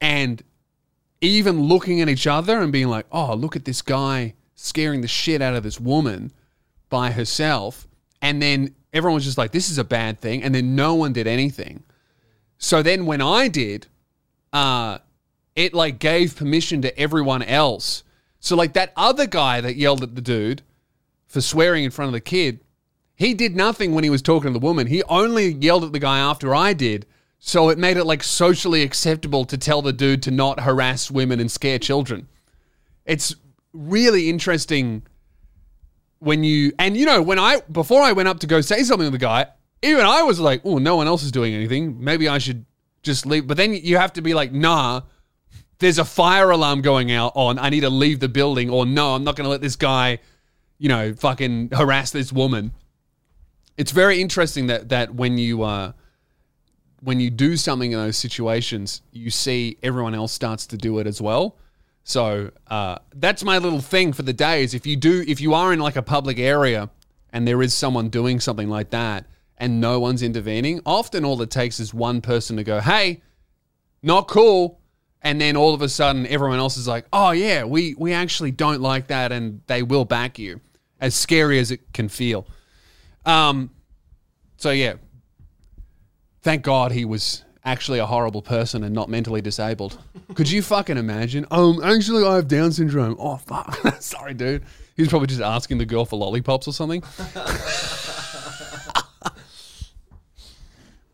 and 0.00 0.42
even 1.20 1.62
looking 1.62 2.00
at 2.00 2.08
each 2.08 2.26
other 2.26 2.60
and 2.60 2.72
being 2.72 2.88
like, 2.88 3.06
"Oh, 3.12 3.34
look 3.34 3.56
at 3.56 3.64
this 3.64 3.82
guy 3.82 4.34
scaring 4.54 5.00
the 5.00 5.08
shit 5.08 5.42
out 5.42 5.54
of 5.54 5.62
this 5.62 5.80
woman 5.80 6.32
by 6.88 7.10
herself." 7.10 7.86
And 8.22 8.40
then 8.42 8.74
everyone 8.92 9.16
was 9.16 9.24
just 9.24 9.38
like, 9.38 9.52
"This 9.52 9.70
is 9.70 9.78
a 9.78 9.84
bad 9.84 10.20
thing," 10.20 10.42
and 10.42 10.54
then 10.54 10.74
no 10.74 10.94
one 10.94 11.12
did 11.12 11.26
anything. 11.26 11.82
So 12.58 12.82
then 12.82 13.06
when 13.06 13.20
I 13.20 13.48
did, 13.48 13.86
uh, 14.52 14.98
it 15.54 15.72
like 15.72 15.98
gave 15.98 16.36
permission 16.36 16.82
to 16.82 16.98
everyone 16.98 17.42
else. 17.42 18.02
So 18.40 18.56
like 18.56 18.74
that 18.74 18.92
other 18.96 19.26
guy 19.26 19.60
that 19.60 19.76
yelled 19.76 20.02
at 20.02 20.14
the 20.14 20.20
dude 20.20 20.62
for 21.36 21.42
swearing 21.42 21.84
in 21.84 21.90
front 21.90 22.08
of 22.08 22.14
the 22.14 22.20
kid, 22.20 22.60
he 23.14 23.34
did 23.34 23.54
nothing 23.54 23.94
when 23.94 24.04
he 24.04 24.08
was 24.08 24.22
talking 24.22 24.54
to 24.54 24.58
the 24.58 24.64
woman. 24.64 24.86
He 24.86 25.02
only 25.02 25.48
yelled 25.52 25.84
at 25.84 25.92
the 25.92 25.98
guy 25.98 26.18
after 26.18 26.54
I 26.54 26.72
did. 26.72 27.04
So 27.38 27.68
it 27.68 27.76
made 27.76 27.98
it 27.98 28.04
like 28.04 28.22
socially 28.22 28.80
acceptable 28.80 29.44
to 29.44 29.58
tell 29.58 29.82
the 29.82 29.92
dude 29.92 30.22
to 30.22 30.30
not 30.30 30.60
harass 30.60 31.10
women 31.10 31.38
and 31.38 31.50
scare 31.50 31.78
children. 31.78 32.26
It's 33.04 33.34
really 33.74 34.30
interesting 34.30 35.02
when 36.20 36.42
you 36.42 36.72
and 36.78 36.96
you 36.96 37.04
know 37.04 37.20
when 37.20 37.38
I 37.38 37.60
before 37.70 38.00
I 38.00 38.12
went 38.12 38.30
up 38.30 38.38
to 38.40 38.46
go 38.46 38.62
say 38.62 38.82
something 38.82 39.08
to 39.08 39.10
the 39.10 39.18
guy, 39.18 39.48
even 39.82 40.06
I 40.06 40.22
was 40.22 40.40
like, 40.40 40.62
"Oh, 40.64 40.78
no 40.78 40.96
one 40.96 41.06
else 41.06 41.22
is 41.22 41.30
doing 41.30 41.52
anything. 41.52 42.02
Maybe 42.02 42.30
I 42.30 42.38
should 42.38 42.64
just 43.02 43.26
leave." 43.26 43.46
But 43.46 43.58
then 43.58 43.74
you 43.74 43.98
have 43.98 44.14
to 44.14 44.22
be 44.22 44.32
like, 44.32 44.54
"Nah, 44.54 45.02
there's 45.80 45.98
a 45.98 46.04
fire 46.06 46.48
alarm 46.48 46.80
going 46.80 47.12
out 47.12 47.32
on. 47.34 47.58
I 47.58 47.68
need 47.68 47.80
to 47.80 47.90
leave 47.90 48.20
the 48.20 48.28
building." 48.30 48.70
Or, 48.70 48.86
"No, 48.86 49.14
I'm 49.14 49.22
not 49.22 49.36
going 49.36 49.44
to 49.44 49.50
let 49.50 49.60
this 49.60 49.76
guy, 49.76 50.20
you 50.78 50.88
know, 50.88 51.14
fucking 51.14 51.70
harass 51.72 52.10
this 52.10 52.32
woman." 52.32 52.72
It's 53.76 53.92
very 53.92 54.20
interesting 54.20 54.68
that 54.68 54.88
that 54.88 55.14
when 55.14 55.38
you 55.38 55.62
uh 55.62 55.92
when 57.00 57.20
you 57.20 57.30
do 57.30 57.56
something 57.56 57.92
in 57.92 57.98
those 57.98 58.16
situations, 58.16 59.02
you 59.12 59.30
see 59.30 59.78
everyone 59.82 60.14
else 60.14 60.32
starts 60.32 60.66
to 60.66 60.76
do 60.76 60.98
it 60.98 61.06
as 61.06 61.20
well. 61.20 61.56
So 62.04 62.52
uh, 62.68 62.98
that's 63.14 63.42
my 63.42 63.58
little 63.58 63.80
thing 63.80 64.12
for 64.12 64.22
the 64.22 64.32
day. 64.32 64.62
Is 64.62 64.74
if 64.74 64.86
you 64.86 64.96
do, 64.96 65.24
if 65.26 65.40
you 65.40 65.54
are 65.54 65.72
in 65.72 65.80
like 65.80 65.96
a 65.96 66.02
public 66.02 66.38
area 66.38 66.90
and 67.30 67.46
there 67.46 67.60
is 67.62 67.74
someone 67.74 68.08
doing 68.08 68.40
something 68.40 68.68
like 68.68 68.90
that 68.90 69.26
and 69.58 69.80
no 69.80 69.98
one's 69.98 70.22
intervening, 70.22 70.80
often 70.86 71.24
all 71.24 71.40
it 71.42 71.50
takes 71.50 71.80
is 71.80 71.92
one 71.92 72.20
person 72.20 72.56
to 72.56 72.64
go, 72.64 72.80
"Hey, 72.80 73.22
not 74.02 74.28
cool," 74.28 74.80
and 75.20 75.40
then 75.40 75.56
all 75.56 75.74
of 75.74 75.82
a 75.82 75.88
sudden 75.88 76.26
everyone 76.28 76.60
else 76.60 76.76
is 76.76 76.86
like, 76.86 77.06
"Oh 77.12 77.32
yeah, 77.32 77.64
we 77.64 77.94
we 77.98 78.12
actually 78.12 78.52
don't 78.52 78.80
like 78.80 79.08
that," 79.08 79.32
and 79.32 79.60
they 79.66 79.82
will 79.82 80.04
back 80.04 80.38
you, 80.38 80.60
as 81.00 81.14
scary 81.14 81.58
as 81.58 81.70
it 81.70 81.92
can 81.92 82.08
feel. 82.08 82.46
Um, 83.24 83.70
so 84.56 84.70
yeah, 84.70 84.94
thank 86.42 86.62
God 86.62 86.92
he 86.92 87.04
was 87.04 87.44
actually 87.64 87.98
a 87.98 88.06
horrible 88.06 88.40
person 88.42 88.84
and 88.84 88.94
not 88.94 89.08
mentally 89.08 89.40
disabled. 89.40 89.98
Could 90.34 90.48
you 90.50 90.62
fucking 90.62 90.96
imagine? 90.96 91.44
Um, 91.50 91.82
actually, 91.82 92.24
I 92.24 92.36
have 92.36 92.48
Down 92.48 92.72
syndrome. 92.72 93.16
Oh 93.18 93.36
fuck, 93.36 93.76
sorry, 94.00 94.34
dude. 94.34 94.62
He's 94.96 95.08
probably 95.08 95.26
just 95.26 95.42
asking 95.42 95.78
the 95.78 95.84
girl 95.84 96.06
for 96.06 96.16
lollipops 96.16 96.66
or 96.66 96.72
something. 96.72 97.02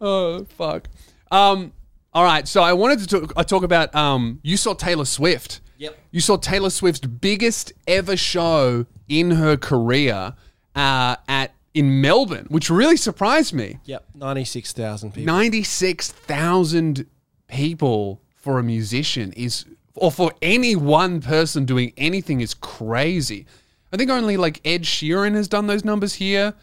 oh 0.00 0.44
fuck. 0.56 0.88
Um. 1.30 1.72
All 2.14 2.22
right. 2.24 2.46
So 2.46 2.62
I 2.62 2.74
wanted 2.74 3.00
to 3.00 3.06
talk, 3.06 3.32
I 3.36 3.42
talk 3.42 3.64
about. 3.64 3.92
Um. 3.94 4.38
You 4.42 4.56
saw 4.56 4.74
Taylor 4.74 5.04
Swift. 5.06 5.60
Yep. 5.82 5.98
You 6.12 6.20
saw 6.20 6.36
Taylor 6.36 6.70
Swift's 6.70 7.00
biggest 7.00 7.72
ever 7.88 8.16
show 8.16 8.86
in 9.08 9.32
her 9.32 9.56
career 9.56 10.34
uh, 10.76 11.16
at 11.26 11.54
in 11.74 12.00
Melbourne, 12.00 12.46
which 12.50 12.70
really 12.70 12.96
surprised 12.96 13.52
me. 13.52 13.80
Yep. 13.86 14.04
96,000 14.14 15.10
people. 15.10 15.26
96,000 15.26 17.06
people 17.48 18.22
for 18.36 18.60
a 18.60 18.62
musician 18.62 19.32
is, 19.32 19.64
or 19.96 20.12
for 20.12 20.32
any 20.40 20.76
one 20.76 21.20
person 21.20 21.64
doing 21.64 21.92
anything 21.96 22.40
is 22.40 22.54
crazy. 22.54 23.46
I 23.92 23.96
think 23.96 24.08
only 24.08 24.36
like 24.36 24.60
Ed 24.64 24.82
Sheeran 24.82 25.34
has 25.34 25.48
done 25.48 25.66
those 25.66 25.84
numbers 25.84 26.14
here. 26.14 26.54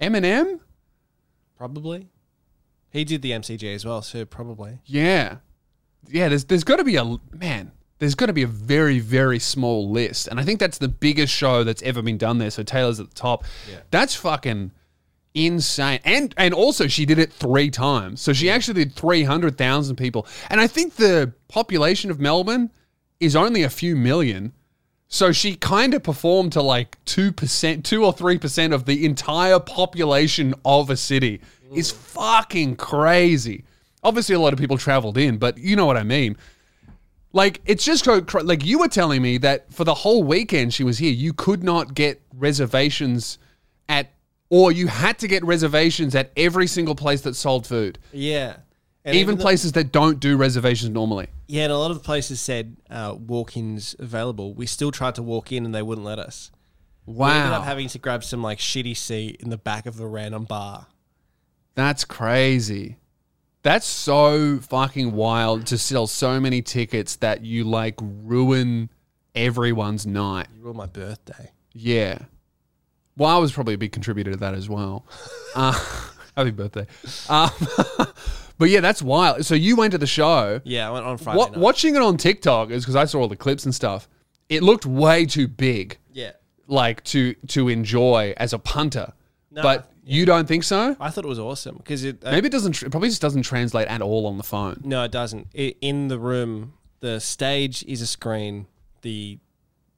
Eminem? 0.00 0.60
Probably. 1.58 2.08
He 2.90 3.04
did 3.04 3.20
the 3.20 3.32
MCG 3.32 3.74
as 3.74 3.84
well, 3.84 4.00
so 4.00 4.24
probably. 4.24 4.78
Yeah. 4.86 5.38
Yeah, 6.08 6.30
there's, 6.30 6.44
there's 6.46 6.64
got 6.64 6.76
to 6.76 6.84
be 6.84 6.96
a, 6.96 7.16
man, 7.32 7.72
there's 7.98 8.14
got 8.14 8.26
to 8.26 8.32
be 8.32 8.42
a 8.42 8.48
very, 8.48 8.98
very 8.98 9.38
small 9.38 9.90
list. 9.90 10.26
And 10.28 10.40
I 10.40 10.44
think 10.44 10.60
that's 10.60 10.78
the 10.78 10.88
biggest 10.88 11.32
show 11.32 11.64
that's 11.64 11.82
ever 11.82 12.02
been 12.02 12.18
done 12.18 12.38
there. 12.38 12.50
So 12.50 12.62
Taylor's 12.62 13.00
at 13.00 13.08
the 13.08 13.14
top. 13.14 13.44
Yeah. 13.70 13.78
That's 13.90 14.14
fucking 14.14 14.72
insane. 15.34 16.00
And 16.04 16.34
and 16.36 16.54
also 16.54 16.86
she 16.86 17.06
did 17.06 17.18
it 17.18 17.32
three 17.32 17.70
times. 17.70 18.20
So 18.20 18.32
she 18.32 18.50
actually 18.50 18.84
did 18.84 18.94
300,000 18.94 19.96
people. 19.96 20.26
And 20.50 20.60
I 20.60 20.66
think 20.66 20.96
the 20.96 21.32
population 21.48 22.10
of 22.10 22.20
Melbourne 22.20 22.70
is 23.20 23.36
only 23.36 23.62
a 23.62 23.70
few 23.70 23.96
million. 23.96 24.52
So 25.08 25.30
she 25.30 25.54
kind 25.54 25.94
of 25.94 26.02
performed 26.02 26.52
to 26.54 26.62
like 26.62 27.02
2%, 27.04 27.84
2 27.84 28.04
or 28.04 28.12
3% 28.12 28.74
of 28.74 28.84
the 28.84 29.04
entire 29.04 29.60
population 29.60 30.54
of 30.64 30.90
a 30.90 30.96
city. 30.96 31.40
Is 31.72 31.90
fucking 31.90 32.76
crazy. 32.76 33.64
Obviously 34.04 34.34
a 34.34 34.38
lot 34.38 34.52
of 34.52 34.60
people 34.60 34.78
traveled 34.78 35.18
in, 35.18 35.38
but 35.38 35.58
you 35.58 35.74
know 35.74 35.86
what 35.86 35.96
I 35.96 36.04
mean. 36.04 36.36
Like 37.34 37.60
it's 37.66 37.84
just 37.84 38.06
like 38.06 38.64
you 38.64 38.78
were 38.78 38.88
telling 38.88 39.20
me 39.20 39.38
that 39.38 39.70
for 39.72 39.82
the 39.82 39.92
whole 39.92 40.22
weekend 40.22 40.72
she 40.72 40.84
was 40.84 40.98
here, 40.98 41.12
you 41.12 41.32
could 41.32 41.64
not 41.64 41.92
get 41.92 42.22
reservations 42.32 43.38
at, 43.88 44.12
or 44.50 44.70
you 44.70 44.86
had 44.86 45.18
to 45.18 45.26
get 45.26 45.44
reservations 45.44 46.14
at 46.14 46.30
every 46.36 46.68
single 46.68 46.94
place 46.94 47.22
that 47.22 47.34
sold 47.34 47.66
food, 47.66 47.98
Yeah. 48.12 48.58
And 49.04 49.16
even 49.16 49.36
though- 49.36 49.42
places 49.42 49.72
that 49.72 49.90
don't 49.92 50.18
do 50.20 50.36
reservations 50.36 50.90
normally. 50.90 51.26
Yeah, 51.46 51.64
and 51.64 51.72
a 51.72 51.76
lot 51.78 51.90
of 51.90 52.02
places 52.02 52.40
said 52.40 52.76
uh, 52.88 53.14
walk-ins 53.18 53.94
available. 53.98 54.54
We 54.54 54.64
still 54.66 54.90
tried 54.92 55.16
to 55.16 55.22
walk 55.22 55.52
in 55.52 55.66
and 55.66 55.74
they 55.74 55.82
wouldn't 55.82 56.06
let 56.06 56.18
us. 56.18 56.50
Wow! 57.04 57.26
We 57.26 57.34
ended 57.40 57.52
up 57.52 57.64
having 57.64 57.88
to 57.88 57.98
grab 57.98 58.24
some 58.24 58.42
like 58.42 58.58
shitty 58.60 58.96
seat 58.96 59.36
in 59.40 59.50
the 59.50 59.58
back 59.58 59.84
of 59.86 60.00
a 60.00 60.06
random 60.06 60.44
bar. 60.44 60.86
that's 61.74 62.04
crazy. 62.04 62.96
That's 63.64 63.86
so 63.86 64.58
fucking 64.60 65.12
wild 65.12 65.66
to 65.68 65.78
sell 65.78 66.06
so 66.06 66.38
many 66.38 66.60
tickets 66.62 67.16
that 67.16 67.42
you 67.44 67.64
like 67.64 67.94
ruin 68.00 68.90
everyone's 69.34 70.06
night. 70.06 70.48
You 70.54 70.62
ruined 70.62 70.76
my 70.76 70.86
birthday. 70.86 71.50
Yeah. 71.72 72.18
Well, 73.16 73.30
I 73.34 73.38
was 73.38 73.52
probably 73.52 73.72
a 73.74 73.78
big 73.78 73.90
contributor 73.92 74.32
to 74.32 74.36
that 74.36 74.54
as 74.54 74.68
well. 74.68 75.04
Uh, 75.56 75.72
happy 76.36 76.50
birthday. 76.50 76.84
Um, 77.28 77.48
but 78.58 78.68
yeah, 78.70 78.80
that's 78.80 79.00
wild. 79.00 79.44
So 79.46 79.54
you 79.54 79.76
went 79.76 79.92
to 79.92 79.98
the 79.98 80.06
show. 80.06 80.60
Yeah, 80.64 80.88
I 80.88 80.90
went 80.90 81.06
on 81.06 81.16
Friday 81.16 81.38
What, 81.38 81.52
night. 81.52 81.60
watching 81.60 81.94
it 81.94 82.02
on 82.02 82.16
TikTok 82.16 82.70
is 82.70 82.82
because 82.82 82.96
I 82.96 83.04
saw 83.04 83.20
all 83.20 83.28
the 83.28 83.36
clips 83.36 83.64
and 83.64 83.72
stuff. 83.72 84.08
It 84.48 84.64
looked 84.64 84.84
way 84.84 85.26
too 85.26 85.46
big, 85.46 85.96
Yeah. 86.12 86.32
like 86.66 87.04
to 87.04 87.34
to 87.34 87.68
enjoy 87.68 88.34
as 88.36 88.52
a 88.52 88.58
punter. 88.58 89.12
No, 89.52 89.62
but 89.62 89.92
you 90.04 90.26
don't 90.26 90.46
think 90.46 90.64
so? 90.64 90.96
I 91.00 91.10
thought 91.10 91.24
it 91.24 91.28
was 91.28 91.38
awesome 91.38 91.76
because 91.78 92.04
it. 92.04 92.22
Uh, 92.24 92.30
Maybe 92.32 92.46
it 92.48 92.52
doesn't. 92.52 92.82
It 92.82 92.90
probably 92.90 93.08
just 93.08 93.22
doesn't 93.22 93.42
translate 93.42 93.88
at 93.88 94.02
all 94.02 94.26
on 94.26 94.36
the 94.36 94.42
phone. 94.44 94.80
no, 94.84 95.02
it 95.04 95.10
doesn't. 95.12 95.48
I 95.56 95.74
in 95.80 96.08
the 96.08 96.18
room, 96.18 96.74
the 97.00 97.20
stage 97.20 97.84
is 97.86 98.00
a 98.00 98.06
screen. 98.06 98.66
The 99.02 99.38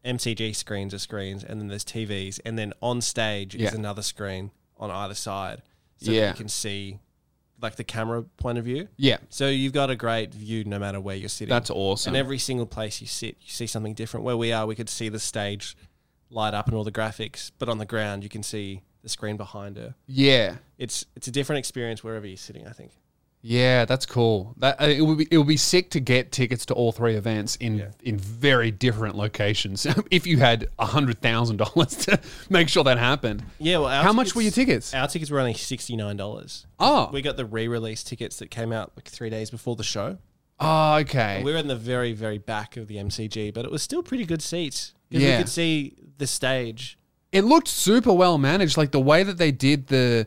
MCG 0.04 0.54
screens 0.54 0.94
are 0.94 0.98
screens, 0.98 1.42
and 1.44 1.60
then 1.60 1.68
there's 1.68 1.84
TVs, 1.84 2.40
and 2.44 2.58
then 2.58 2.72
on 2.80 3.00
stage 3.00 3.54
Yeah. 3.54 3.68
is 3.68 3.74
another 3.74 4.02
screen 4.02 4.52
on 4.78 4.90
either 4.90 5.14
side, 5.14 5.62
so 5.96 6.12
Yeah. 6.12 6.20
that 6.22 6.28
you 6.30 6.34
can 6.36 6.48
see 6.48 6.98
like 7.60 7.76
the 7.76 7.84
camera 7.84 8.22
point 8.22 8.58
of 8.58 8.64
view. 8.66 8.86
Yeah, 8.98 9.16
So 9.30 9.48
you've 9.48 9.72
got 9.72 9.88
a 9.88 9.96
great 9.96 10.34
view 10.34 10.64
no 10.64 10.78
matter 10.78 11.00
where 11.00 11.16
you're 11.16 11.30
sitting. 11.30 11.48
that's 11.48 11.70
awesome. 11.70 12.10
And 12.10 12.16
every 12.18 12.38
single 12.38 12.66
place 12.66 13.00
you 13.00 13.06
sit, 13.06 13.36
you 13.40 13.48
see 13.48 13.66
something 13.66 13.94
different. 13.94 14.24
Where 14.24 14.36
we 14.36 14.52
are, 14.52 14.66
we 14.66 14.74
could 14.74 14.90
see 14.90 15.08
the 15.08 15.18
stage 15.18 15.74
light 16.28 16.52
up 16.52 16.66
and 16.66 16.76
all 16.76 16.84
the 16.84 16.92
graphics, 16.92 17.50
but 17.58 17.70
on 17.70 17.78
the 17.78 17.86
ground, 17.86 18.22
you 18.22 18.28
can 18.28 18.42
see 18.42 18.82
the 19.06 19.10
screen 19.10 19.36
behind 19.36 19.76
her. 19.76 19.94
yeah, 20.08 20.56
It's 20.78 21.06
it's 21.14 21.28
a 21.28 21.30
different 21.30 21.60
experience 21.60 22.02
wherever 22.02 22.26
you're 22.26 22.36
sitting. 22.36 22.66
I 22.66 22.72
think. 22.72 22.90
yeah, 23.40 23.84
that's 23.84 24.04
cool. 24.04 24.54
That 24.56 24.80
uh, 24.82 24.86
it 24.86 25.02
would 25.02 25.18
be 25.18 25.28
it 25.30 25.38
would 25.38 25.46
be 25.46 25.56
sick 25.56 25.90
to 25.90 26.00
get 26.00 26.32
tickets 26.32 26.66
to 26.66 26.74
all 26.74 26.90
three 26.90 27.14
events 27.14 27.54
in 27.56 27.78
Yeah. 27.78 27.90
in 28.02 28.18
very 28.18 28.72
different 28.72 29.14
locations. 29.14 29.86
if 30.10 30.26
you 30.26 30.38
had 30.38 30.68
a 30.80 30.86
hundred 30.86 31.20
thousand 31.20 31.58
dollars 31.58 31.94
to 32.06 32.18
make 32.50 32.68
sure 32.68 32.82
that 32.82 32.98
happened. 32.98 33.44
Yeah. 33.60 33.78
Well, 33.78 33.86
our 33.88 34.02
How 34.02 34.12
much 34.12 34.34
were 34.34 34.42
your 34.42 34.50
tickets? 34.50 34.92
Our 34.92 35.06
tickets 35.06 35.30
were 35.30 35.38
only 35.38 35.54
sixty 35.54 35.94
nine 35.94 36.16
dollars. 36.16 36.66
Oh, 36.80 37.08
We 37.12 37.22
got 37.22 37.36
the 37.36 37.46
re-release 37.46 38.02
tickets 38.02 38.38
that 38.40 38.50
came 38.50 38.72
out 38.72 38.90
like 38.96 39.06
three 39.06 39.30
days 39.30 39.50
before 39.50 39.76
the 39.76 39.84
show. 39.84 40.18
oh, 40.58 40.94
okay. 40.96 41.42
We 41.44 41.52
were 41.52 41.58
in 41.58 41.68
the 41.68 41.76
very 41.76 42.12
very 42.12 42.38
back 42.38 42.76
of 42.76 42.88
the 42.88 42.96
MCG, 42.96 43.54
but 43.54 43.64
it 43.64 43.70
was 43.70 43.82
still 43.82 44.02
pretty 44.02 44.24
good 44.26 44.42
seats 44.42 44.94
because 45.08 45.22
Yeah. 45.22 45.36
we 45.36 45.42
could 45.44 45.48
see 45.52 45.94
the 46.18 46.26
stage. 46.26 46.98
It 47.36 47.44
looked 47.44 47.68
super 47.68 48.12
well 48.12 48.38
managed 48.38 48.76
like 48.76 48.90
the 48.90 49.00
way 49.00 49.22
that 49.22 49.36
they 49.38 49.52
did 49.52 49.86
the 49.88 50.26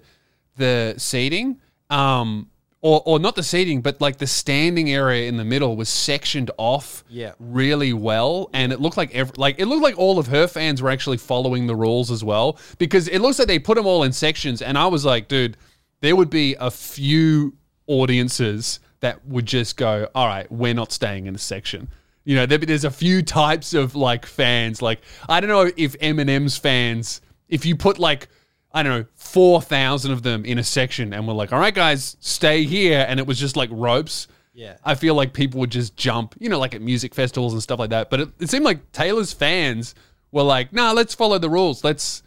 the 0.58 0.94
seating 0.98 1.60
um 1.90 2.48
or, 2.82 3.02
or 3.06 3.20
not 3.20 3.36
the 3.36 3.44
seating 3.44 3.82
but 3.82 4.00
like 4.00 4.18
the 4.18 4.28
standing 4.28 4.90
area 4.92 5.28
in 5.28 5.36
the 5.38 5.44
middle 5.44 5.76
was 5.76 5.90
sectioned 5.90 6.50
off 6.58 7.04
Yeah. 7.10 7.34
really 7.40 7.92
well 7.94 8.50
and 8.54 8.72
it 8.72 8.80
looked 8.80 8.96
like 8.96 9.14
every, 9.14 9.34
like 9.38 9.60
it 9.60 9.66
looked 9.66 9.84
like 9.84 9.98
all 9.98 10.18
of 10.20 10.28
her 10.28 10.48
fans 10.48 10.82
were 10.82 10.90
actually 10.90 11.18
following 11.18 11.68
the 11.68 11.76
rules 11.76 12.10
as 12.12 12.24
well 12.24 12.58
because 12.78 13.08
it 13.10 13.20
looks 13.20 13.38
like 13.40 13.48
they 13.50 13.60
put 13.60 13.76
them 13.76 13.86
all 13.86 14.04
in 14.04 14.14
sections 14.14 14.62
and 14.62 14.78
I 14.78 14.88
was 14.88 15.04
like 15.04 15.28
dude 15.28 15.58
there 16.02 16.16
would 16.16 16.30
be 16.30 16.56
a 16.60 16.72
few 16.72 17.54
audiences 17.88 18.80
that 19.02 19.26
would 19.26 19.46
just 19.46 19.76
go 19.78 20.08
all 20.16 20.28
right 20.28 20.50
we're 20.52 20.74
not 20.74 20.92
staying 20.92 21.26
in 21.28 21.36
a 21.36 21.40
section 21.40 21.90
you 22.26 22.36
know, 22.36 22.46
there, 22.46 22.58
there's 22.58 22.86
a 22.86 22.92
few 22.92 23.22
types 23.22 23.74
of 23.74 23.96
like 23.96 24.26
fans. 24.26 24.82
Like, 24.82 25.02
I 25.28 25.40
don't 25.40 25.50
know 25.50 25.72
if 25.78 25.98
Eminem's 26.00 26.58
fans, 26.58 27.22
if 27.48 27.66
you 27.66 27.76
put 27.76 27.98
like, 28.00 28.28
I 28.72 28.84
don't 28.84 29.00
know, 29.00 29.06
4,000 29.16 30.12
of 30.12 30.22
them 30.22 30.46
in 30.46 30.60
a 30.60 30.64
section 30.64 31.14
and 31.14 31.28
we're 31.28 31.34
like, 31.34 31.52
all 31.52 31.60
right, 31.60 31.74
guys, 31.74 32.18
stay 32.20 32.64
here. 32.64 33.06
And 33.08 33.20
it 33.20 33.26
was 33.26 33.40
just 33.40 33.56
like 33.56 33.70
ropes. 33.72 34.28
Yeah. 34.54 34.78
I 34.84 34.96
feel 34.96 35.16
like 35.16 35.34
people 35.34 35.60
would 35.62 35.72
just 35.72 35.96
jump, 35.96 36.36
you 36.40 36.50
know, 36.50 36.60
like 36.60 36.76
at 36.76 36.82
music 36.82 37.16
festivals 37.16 37.54
and 37.54 37.64
stuff 37.64 37.80
like 37.80 37.90
that. 37.92 38.10
But 38.10 38.20
it, 38.20 38.30
it 38.40 38.50
seemed 38.50 38.66
like 38.66 38.92
Taylor's 38.92 39.34
fans 39.34 39.96
were 40.32 40.44
like, 40.44 40.72
nah, 40.74 40.92
let's 40.92 41.16
follow 41.16 41.38
the 41.40 41.50
rules. 41.50 41.84
Let's, 41.84 42.22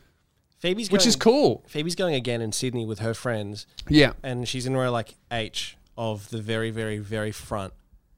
Phoebe's 0.59 0.90
which 0.90 1.00
going, 1.02 1.09
is 1.09 1.16
cool. 1.16 1.64
Phoebe's 1.68 1.94
going 1.94 2.14
again 2.14 2.40
in 2.40 2.52
Sydney 2.52 2.87
with 2.87 3.00
her 3.00 3.14
friends, 3.14 3.66
Yeah. 3.88 4.12
and 4.22 4.48
she's 4.48 4.64
in 4.64 4.76
row 4.76 4.90
like 4.90 5.14
H 5.31 5.76
of 5.98 6.31
the 6.31 6.40
very 6.40 6.70
very 6.70 6.98
very 6.98 7.33
front. 7.33 7.72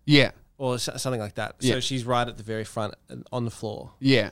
Yeah. 0.05 0.31
Or 0.59 0.79
something 0.79 1.21
like 1.21 1.35
that. 1.35 1.57
Yeah. 1.61 1.75
So 1.75 1.81
she's 1.81 2.05
right 2.05 2.27
at 2.27 2.37
the 2.37 2.43
very 2.43 2.65
front 2.65 2.95
uh, 3.11 3.17
on 3.33 3.45
the 3.45 3.51
floor. 3.51 3.93
Yeah. 4.01 4.31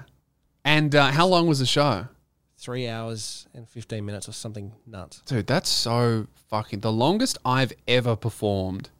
And 0.64 0.94
uh, 0.94 1.10
how 1.10 1.26
long 1.26 1.46
was 1.46 1.58
the 1.58 1.66
show? 1.66 2.06
Three 2.56 2.88
hours 2.88 3.48
and 3.54 3.68
15 3.68 4.04
minutes 4.04 4.28
or 4.28 4.32
something 4.32 4.72
nuts. 4.86 5.20
Dude, 5.26 5.48
that's 5.48 5.68
so 5.68 6.28
fucking. 6.48 6.80
The 6.80 6.92
longest 6.92 7.38
I've 7.44 7.72
ever 7.88 8.14
performed 8.14 8.90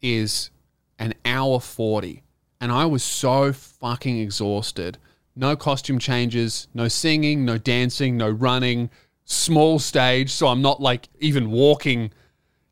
is 0.00 0.50
an 0.98 1.14
hour 1.24 1.58
40. 1.58 2.22
And 2.60 2.70
I 2.70 2.86
was 2.86 3.02
so 3.02 3.52
fucking 3.52 4.18
exhausted. 4.18 4.98
No 5.34 5.56
costume 5.56 5.98
changes, 5.98 6.68
no 6.72 6.86
singing, 6.86 7.44
no 7.44 7.58
dancing, 7.58 8.16
no 8.16 8.30
running, 8.30 8.90
small 9.24 9.80
stage. 9.80 10.30
So 10.30 10.46
I'm 10.46 10.62
not 10.62 10.80
like 10.80 11.08
even 11.18 11.50
walking. 11.50 12.12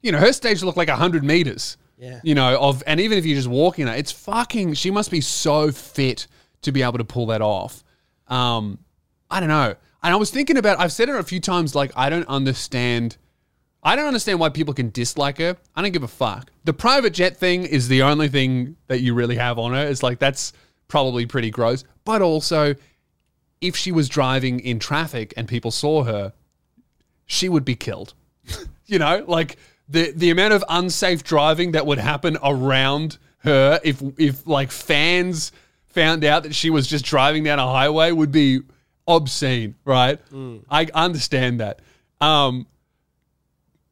You 0.03 0.13
know, 0.13 0.19
her 0.19 0.33
stage 0.33 0.63
looked 0.63 0.79
like 0.79 0.89
100 0.89 1.25
meters. 1.25 1.77
Yeah. 2.03 2.19
You 2.25 2.35
know, 2.35 2.59
of, 2.59 2.83
and 2.85 2.99
even 2.99 3.17
if 3.17 3.25
you're 3.25 3.37
just 3.37 3.47
walking 3.47 3.87
it, 3.87 3.97
it's 3.97 4.11
fucking, 4.11 4.75
she 4.75 4.91
must 4.91 5.09
be 5.09 5.21
so 5.21 5.71
fit 5.71 6.27
to 6.63 6.73
be 6.73 6.83
able 6.83 6.99
to 6.99 7.05
pull 7.05 7.27
that 7.27 7.41
off. 7.41 7.85
Um, 8.27 8.81
I 9.31 9.39
don't 9.39 9.49
know. 9.49 9.77
And 10.03 10.13
I 10.13 10.17
was 10.17 10.33
thinking 10.33 10.57
about, 10.57 10.81
I've 10.81 10.91
said 10.91 11.09
it 11.09 11.15
a 11.15 11.23
few 11.23 11.39
times, 11.39 11.77
like, 11.77 11.93
I 11.95 12.11
don't 12.11 12.27
understand. 12.27 13.19
I 13.85 13.95
don't 13.95 14.09
understand 14.09 14.41
why 14.41 14.49
people 14.49 14.75
can 14.75 14.91
dislike 14.91 15.39
her. 15.39 15.57
I 15.77 15.83
don't 15.83 15.93
give 15.93 16.03
a 16.03 16.09
fuck. 16.09 16.51
The 16.65 16.73
private 16.73 17.13
jet 17.13 17.37
thing 17.37 17.63
is 17.63 17.87
the 17.87 18.03
only 18.03 18.27
thing 18.27 18.75
that 18.89 19.01
you 19.01 19.15
really 19.15 19.37
have 19.37 19.61
on 19.61 19.73
her. 19.73 19.87
It's 19.87 20.03
like, 20.03 20.19
that's 20.19 20.53
probably 20.89 21.25
pretty 21.25 21.51
gross. 21.51 21.85
But 22.05 22.21
also, 22.21 22.75
if 23.61 23.77
she 23.77 23.93
was 23.93 24.09
driving 24.09 24.59
in 24.59 24.81
traffic 24.81 25.35
and 25.37 25.47
people 25.47 25.71
saw 25.71 26.03
her, 26.03 26.33
she 27.27 27.49
would 27.49 27.65
be 27.65 27.77
killed. 27.77 28.15
you 28.87 28.99
know, 28.99 29.25
like 29.29 29.57
the 29.89 30.13
the 30.15 30.31
amount 30.31 30.53
of 30.53 30.65
unsafe 30.69 31.23
driving 31.25 31.73
that 31.73 31.87
would 31.87 31.99
happen 31.99 32.39
around 32.43 33.19
her 33.39 33.81
if 33.85 34.03
if 34.19 34.47
like 34.47 34.71
fans 34.71 35.53
found 35.87 36.25
out 36.25 36.45
that 36.45 36.55
she 36.55 36.71
was 36.71 36.87
just 36.87 37.05
driving 37.05 37.45
down 37.45 37.59
a 37.59 37.67
highway 37.67 38.11
would 38.11 38.33
be 38.33 38.61
obscene, 39.07 39.75
right? 39.85 40.19
I 40.71 40.89
understand 40.95 41.61
that. 41.61 41.81
Um 42.21 42.67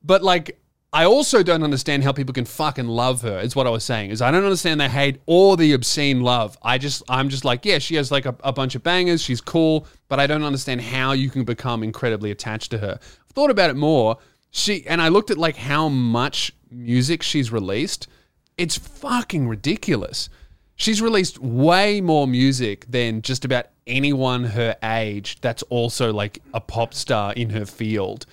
but 0.02 0.22
like 0.22 0.56
I 0.92 1.04
also 1.04 1.44
don't 1.44 1.62
understand 1.62 2.02
how 2.02 2.10
people 2.12 2.32
can 2.32 2.44
fucking 2.44 2.88
love 2.88 3.22
her. 3.22 3.38
Is 3.38 3.54
what 3.54 3.66
I 3.66 3.70
was 3.70 3.84
saying. 3.84 4.10
Is 4.10 4.20
I 4.20 4.30
don't 4.32 4.42
understand 4.44 4.80
the 4.80 4.88
hate 4.88 5.20
or 5.26 5.56
the 5.56 5.72
obscene 5.72 6.20
love. 6.20 6.58
I 6.62 6.78
just 6.78 7.02
I'm 7.08 7.28
just 7.28 7.44
like 7.44 7.64
yeah, 7.64 7.78
she 7.78 7.96
has 7.96 8.10
like 8.10 8.26
a, 8.26 8.34
a 8.42 8.52
bunch 8.52 8.74
of 8.74 8.82
bangers. 8.82 9.22
She's 9.22 9.40
cool, 9.40 9.86
but 10.08 10.18
I 10.18 10.26
don't 10.26 10.42
understand 10.42 10.80
how 10.80 11.12
you 11.12 11.30
can 11.30 11.44
become 11.44 11.82
incredibly 11.82 12.30
attached 12.30 12.70
to 12.72 12.78
her. 12.78 12.98
I've 13.00 13.34
thought 13.34 13.50
about 13.50 13.70
it 13.70 13.76
more. 13.76 14.16
She 14.50 14.86
and 14.86 15.00
I 15.00 15.08
looked 15.08 15.30
at 15.30 15.38
like 15.38 15.56
how 15.56 15.88
much 15.88 16.52
music 16.70 17.22
she's 17.22 17.52
released. 17.52 18.08
It's 18.58 18.76
fucking 18.76 19.48
ridiculous. 19.48 20.28
She's 20.76 21.02
released 21.02 21.38
way 21.38 22.00
more 22.00 22.26
music 22.26 22.86
than 22.88 23.22
just 23.22 23.44
about 23.44 23.66
anyone 23.86 24.44
her 24.44 24.76
age 24.82 25.40
that's 25.40 25.62
also 25.64 26.12
like 26.12 26.42
a 26.54 26.60
pop 26.60 26.94
star 26.94 27.32
in 27.34 27.50
her 27.50 27.66
field. 27.66 28.26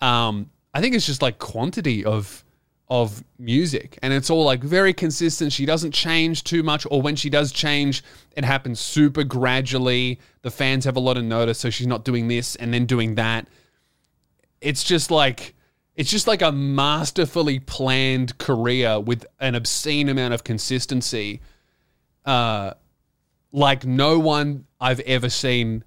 Um, 0.00 0.50
I 0.74 0.80
think 0.80 0.94
it's 0.94 1.06
just 1.06 1.22
like 1.22 1.38
quantity 1.38 2.04
of 2.04 2.44
of 2.88 3.24
music 3.38 3.98
and 4.02 4.12
it's 4.12 4.28
all 4.28 4.44
like 4.44 4.62
very 4.62 4.92
consistent. 4.92 5.52
She 5.52 5.64
doesn't 5.64 5.92
change 5.92 6.44
too 6.44 6.62
much 6.62 6.86
or 6.90 7.00
when 7.00 7.16
she 7.16 7.30
does 7.30 7.50
change, 7.50 8.04
it 8.36 8.44
happens 8.44 8.80
super 8.80 9.24
gradually. 9.24 10.20
The 10.42 10.50
fans 10.50 10.84
have 10.84 10.96
a 10.96 11.00
lot 11.00 11.16
of 11.16 11.24
notice 11.24 11.58
so 11.58 11.70
she's 11.70 11.86
not 11.86 12.04
doing 12.04 12.28
this 12.28 12.54
and 12.56 12.74
then 12.74 12.84
doing 12.84 13.14
that. 13.14 13.48
It's 14.62 14.84
just 14.84 15.10
like 15.10 15.54
it's 15.94 16.10
just 16.10 16.26
like 16.26 16.40
a 16.40 16.52
masterfully 16.52 17.58
planned 17.58 18.38
career 18.38 18.98
with 18.98 19.26
an 19.40 19.54
obscene 19.54 20.08
amount 20.08 20.34
of 20.34 20.44
consistency. 20.44 21.40
Uh 22.24 22.74
like 23.52 23.84
no 23.84 24.18
one 24.18 24.64
I've 24.80 25.00
ever 25.00 25.28
seen 25.28 25.84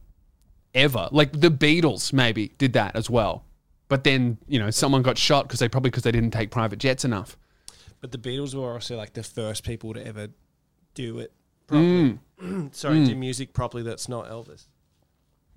ever. 0.75 1.09
Like 1.11 1.31
the 1.31 1.49
Beatles 1.49 2.13
maybe 2.13 2.49
did 2.57 2.73
that 2.73 2.95
as 2.95 3.09
well. 3.09 3.43
But 3.87 4.03
then, 4.03 4.37
you 4.47 4.59
know, 4.59 4.69
someone 4.71 5.01
got 5.01 5.17
shot 5.17 5.47
because 5.47 5.59
they 5.59 5.69
probably 5.69 5.91
because 5.91 6.03
they 6.03 6.11
didn't 6.11 6.31
take 6.31 6.51
private 6.51 6.79
jets 6.79 7.05
enough. 7.05 7.37
But 8.01 8.11
the 8.11 8.17
Beatles 8.17 8.53
were 8.53 8.73
also 8.73 8.97
like 8.97 9.13
the 9.13 9.23
first 9.23 9.63
people 9.63 9.93
to 9.93 10.05
ever 10.05 10.27
do 10.93 11.19
it 11.19 11.31
properly. 11.67 12.19
Mm. 12.41 12.73
Sorry, 12.75 13.05
do 13.05 13.15
mm. 13.15 13.17
music 13.17 13.53
properly 13.53 13.83
that's 13.83 14.09
not 14.09 14.29
Elvis. 14.29 14.65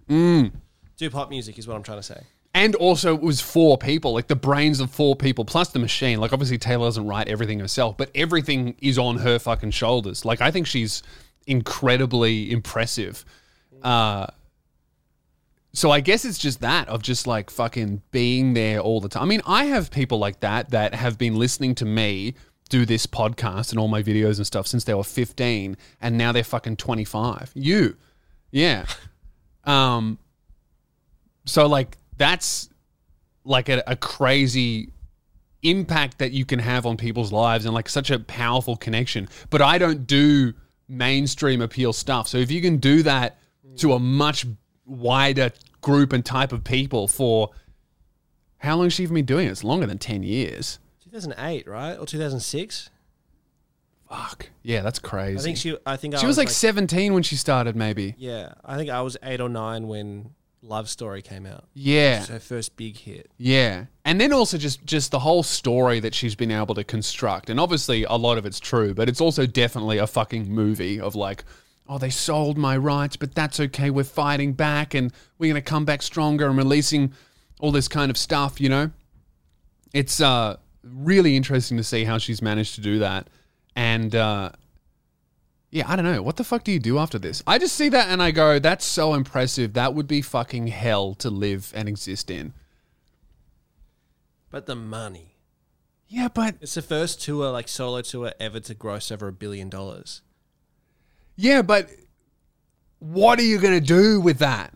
Mm. 0.08 0.52
Do 0.96 1.10
pop 1.10 1.30
music 1.30 1.58
is 1.58 1.66
what 1.66 1.76
I'm 1.76 1.82
trying 1.82 1.98
to 1.98 2.02
say. 2.02 2.22
And 2.58 2.74
also 2.74 3.14
it 3.14 3.22
was 3.22 3.40
four 3.40 3.78
people, 3.78 4.12
like 4.12 4.26
the 4.26 4.34
brains 4.34 4.80
of 4.80 4.90
four 4.90 5.14
people 5.14 5.44
plus 5.44 5.68
the 5.68 5.78
machine. 5.78 6.18
Like 6.18 6.32
obviously 6.32 6.58
Taylor 6.58 6.88
doesn't 6.88 7.06
write 7.06 7.28
everything 7.28 7.60
herself, 7.60 7.96
but 7.96 8.10
everything 8.16 8.74
is 8.82 8.98
on 8.98 9.18
her 9.18 9.38
fucking 9.38 9.70
shoulders. 9.70 10.24
Like 10.24 10.40
I 10.40 10.50
think 10.50 10.66
she's 10.66 11.04
incredibly 11.46 12.50
impressive. 12.50 13.24
Uh 13.80 14.26
so 15.72 15.92
I 15.92 16.00
guess 16.00 16.24
it's 16.24 16.36
just 16.36 16.60
that 16.62 16.88
of 16.88 17.00
just 17.00 17.28
like 17.28 17.48
fucking 17.48 18.02
being 18.10 18.54
there 18.54 18.80
all 18.80 19.00
the 19.00 19.08
time. 19.08 19.22
I 19.22 19.26
mean, 19.26 19.42
I 19.46 19.66
have 19.66 19.92
people 19.92 20.18
like 20.18 20.40
that 20.40 20.70
that 20.70 20.94
have 20.94 21.16
been 21.16 21.36
listening 21.36 21.76
to 21.76 21.84
me 21.84 22.34
do 22.70 22.84
this 22.84 23.06
podcast 23.06 23.70
and 23.70 23.78
all 23.78 23.86
my 23.86 24.02
videos 24.02 24.38
and 24.38 24.46
stuff 24.46 24.66
since 24.66 24.82
they 24.82 24.94
were 24.94 25.04
15 25.04 25.76
and 26.00 26.18
now 26.18 26.32
they're 26.32 26.42
fucking 26.42 26.76
25. 26.78 27.52
You. 27.54 27.96
Yeah. 28.50 28.86
Um 29.64 30.18
so 31.44 31.66
like 31.66 31.98
that's 32.18 32.68
like 33.44 33.68
a, 33.68 33.82
a 33.86 33.96
crazy 33.96 34.92
impact 35.62 36.18
that 36.18 36.32
you 36.32 36.44
can 36.44 36.58
have 36.58 36.86
on 36.86 36.96
people's 36.96 37.32
lives 37.32 37.64
and 37.64 37.74
like 37.74 37.88
such 37.88 38.10
a 38.10 38.18
powerful 38.18 38.76
connection. 38.76 39.28
But 39.50 39.62
I 39.62 39.78
don't 39.78 40.06
do 40.06 40.54
mainstream 40.88 41.60
appeal 41.60 41.92
stuff. 41.92 42.28
So 42.28 42.38
if 42.38 42.50
you 42.50 42.60
can 42.60 42.76
do 42.76 43.02
that 43.04 43.38
to 43.76 43.92
a 43.94 43.98
much 43.98 44.46
wider 44.84 45.52
group 45.80 46.12
and 46.12 46.24
type 46.24 46.52
of 46.52 46.64
people 46.64 47.08
for 47.08 47.50
how 48.58 48.76
long 48.76 48.86
has 48.86 48.92
she 48.94 49.04
even 49.04 49.14
been 49.14 49.24
doing 49.24 49.46
it? 49.46 49.50
It's 49.50 49.64
longer 49.64 49.86
than 49.86 49.98
10 49.98 50.22
years. 50.22 50.78
2008, 51.04 51.68
right? 51.68 51.94
Or 51.94 52.06
2006? 52.06 52.90
Fuck. 54.08 54.48
Yeah, 54.62 54.82
that's 54.82 54.98
crazy. 54.98 55.38
I 55.38 55.42
think 55.42 55.56
she 55.58 55.76
I 55.84 55.96
think 55.96 56.14
I 56.14 56.18
she 56.18 56.26
was 56.26 56.38
like 56.38 56.48
17 56.48 57.12
when 57.12 57.22
she 57.22 57.36
started, 57.36 57.76
maybe. 57.76 58.14
Yeah, 58.16 58.54
I 58.64 58.76
think 58.76 58.90
I 58.90 59.02
was 59.02 59.16
8 59.22 59.40
or 59.40 59.48
9 59.48 59.86
when 59.86 60.30
Love 60.62 60.88
Story 60.88 61.22
came 61.22 61.46
out. 61.46 61.64
Yeah. 61.74 62.20
It's 62.20 62.28
her 62.28 62.40
first 62.40 62.76
big 62.76 62.96
hit. 62.96 63.30
Yeah. 63.38 63.86
And 64.04 64.20
then 64.20 64.32
also 64.32 64.58
just 64.58 64.84
just 64.84 65.10
the 65.10 65.20
whole 65.20 65.42
story 65.42 66.00
that 66.00 66.14
she's 66.14 66.34
been 66.34 66.50
able 66.50 66.74
to 66.74 66.84
construct. 66.84 67.48
And 67.48 67.60
obviously 67.60 68.04
a 68.04 68.14
lot 68.14 68.38
of 68.38 68.46
it's 68.46 68.58
true, 68.58 68.94
but 68.94 69.08
it's 69.08 69.20
also 69.20 69.46
definitely 69.46 69.98
a 69.98 70.06
fucking 70.06 70.52
movie 70.52 71.00
of 71.00 71.14
like, 71.14 71.44
oh, 71.88 71.98
they 71.98 72.10
sold 72.10 72.58
my 72.58 72.76
rights, 72.76 73.16
but 73.16 73.34
that's 73.34 73.60
okay. 73.60 73.90
We're 73.90 74.04
fighting 74.04 74.52
back 74.52 74.94
and 74.94 75.12
we're 75.38 75.52
going 75.52 75.62
to 75.62 75.68
come 75.68 75.84
back 75.84 76.02
stronger 76.02 76.46
and 76.48 76.56
releasing 76.56 77.12
all 77.60 77.72
this 77.72 77.88
kind 77.88 78.10
of 78.10 78.16
stuff, 78.18 78.60
you 78.60 78.68
know? 78.68 78.90
It's 79.94 80.20
uh 80.20 80.56
really 80.82 81.36
interesting 81.36 81.76
to 81.76 81.84
see 81.84 82.04
how 82.04 82.18
she's 82.18 82.42
managed 82.42 82.74
to 82.76 82.80
do 82.80 82.98
that. 82.98 83.28
And 83.76 84.14
uh 84.14 84.50
yeah, 85.70 85.84
I 85.86 85.96
don't 85.96 86.04
know. 86.04 86.22
What 86.22 86.36
the 86.36 86.44
fuck 86.44 86.64
do 86.64 86.72
you 86.72 86.78
do 86.78 86.98
after 86.98 87.18
this? 87.18 87.42
I 87.46 87.58
just 87.58 87.74
see 87.76 87.88
that 87.90 88.08
and 88.08 88.22
I 88.22 88.30
go, 88.30 88.58
that's 88.58 88.84
so 88.84 89.14
impressive. 89.14 89.74
That 89.74 89.94
would 89.94 90.06
be 90.08 90.22
fucking 90.22 90.68
hell 90.68 91.14
to 91.16 91.28
live 91.30 91.72
and 91.74 91.88
exist 91.88 92.30
in. 92.30 92.54
But 94.50 94.66
the 94.66 94.74
money. 94.74 95.36
Yeah, 96.08 96.28
but 96.28 96.54
It's 96.62 96.74
the 96.74 96.82
first 96.82 97.20
tour, 97.20 97.50
like 97.50 97.68
solo 97.68 98.00
tour 98.00 98.32
ever 98.40 98.60
to 98.60 98.74
gross 98.74 99.12
over 99.12 99.28
a 99.28 99.32
billion 99.32 99.68
dollars. 99.68 100.22
yeah, 101.36 101.60
but 101.62 101.90
what 102.98 103.38
are 103.38 103.42
you 103.44 103.58
going 103.58 103.78
to 103.78 103.86
do 103.86 104.20
with 104.20 104.38
that? 104.38 104.72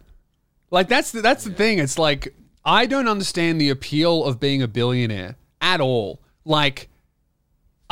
Like 0.71 0.89
that's 0.89 1.11
the, 1.13 1.23
that's 1.23 1.45
the 1.45 1.53
thing. 1.53 1.79
It's 1.79 1.99
like 1.99 2.35
I 2.65 2.87
don't 2.87 3.09
understand 3.09 3.61
the 3.61 3.71
appeal 3.71 4.25
of 4.25 4.39
being 4.41 4.63
a 4.63 4.69
billionaire 4.69 5.37
at 5.61 5.81
all. 5.81 6.21
Like 6.45 6.89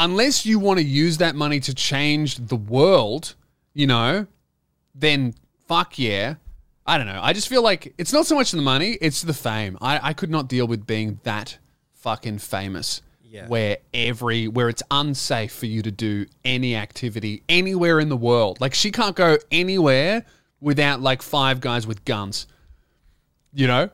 unless 0.01 0.47
you 0.47 0.59
want 0.59 0.79
to 0.81 0.85
use 0.85 1.19
that 1.19 1.37
money 1.37 1.61
to 1.61 1.75
change 1.75 2.37
the 2.37 2.57
world, 2.57 3.35
you 3.75 3.87
know, 3.87 4.27
then 4.95 5.35
fuck 5.69 5.99
yeah. 5.99 6.35
I 6.87 6.99
don't 6.99 7.07
know. 7.07 7.21
I 7.23 7.35
just 7.35 7.49
feel 7.49 7.63
like 7.63 7.95
it's 7.99 8.13
not 8.13 8.27
so 8.27 8.35
much 8.35 8.51
the 8.51 8.63
money, 8.63 8.99
it's 9.01 9.23
the 9.23 9.35
fame. 9.35 9.79
I, 9.81 10.01
I 10.03 10.13
could 10.15 10.31
not 10.31 10.49
deal 10.49 10.67
with 10.67 10.87
being 10.87 11.21
that 11.23 11.59
fucking 11.93 12.39
famous. 12.39 13.03
Yeah. 13.23 13.47
Where 13.47 13.77
every 13.95 14.49
where 14.49 14.69
it's 14.69 14.83
unsafe 14.91 15.53
for 15.53 15.67
you 15.67 15.83
to 15.83 15.93
do 15.93 16.27
any 16.45 16.75
activity 16.75 17.45
anywhere 17.49 18.01
in 18.01 18.09
the 18.09 18.17
world. 18.17 18.61
Like 18.61 18.75
she 18.75 18.91
can't 18.91 19.15
go 19.15 19.37
anywhere 19.53 20.25
without 20.61 21.01
like 21.01 21.23
five 21.23 21.61
guys 21.61 21.87
with 21.87 22.05
guns. 22.05 22.49
You 23.53 23.69
know? 23.69 23.91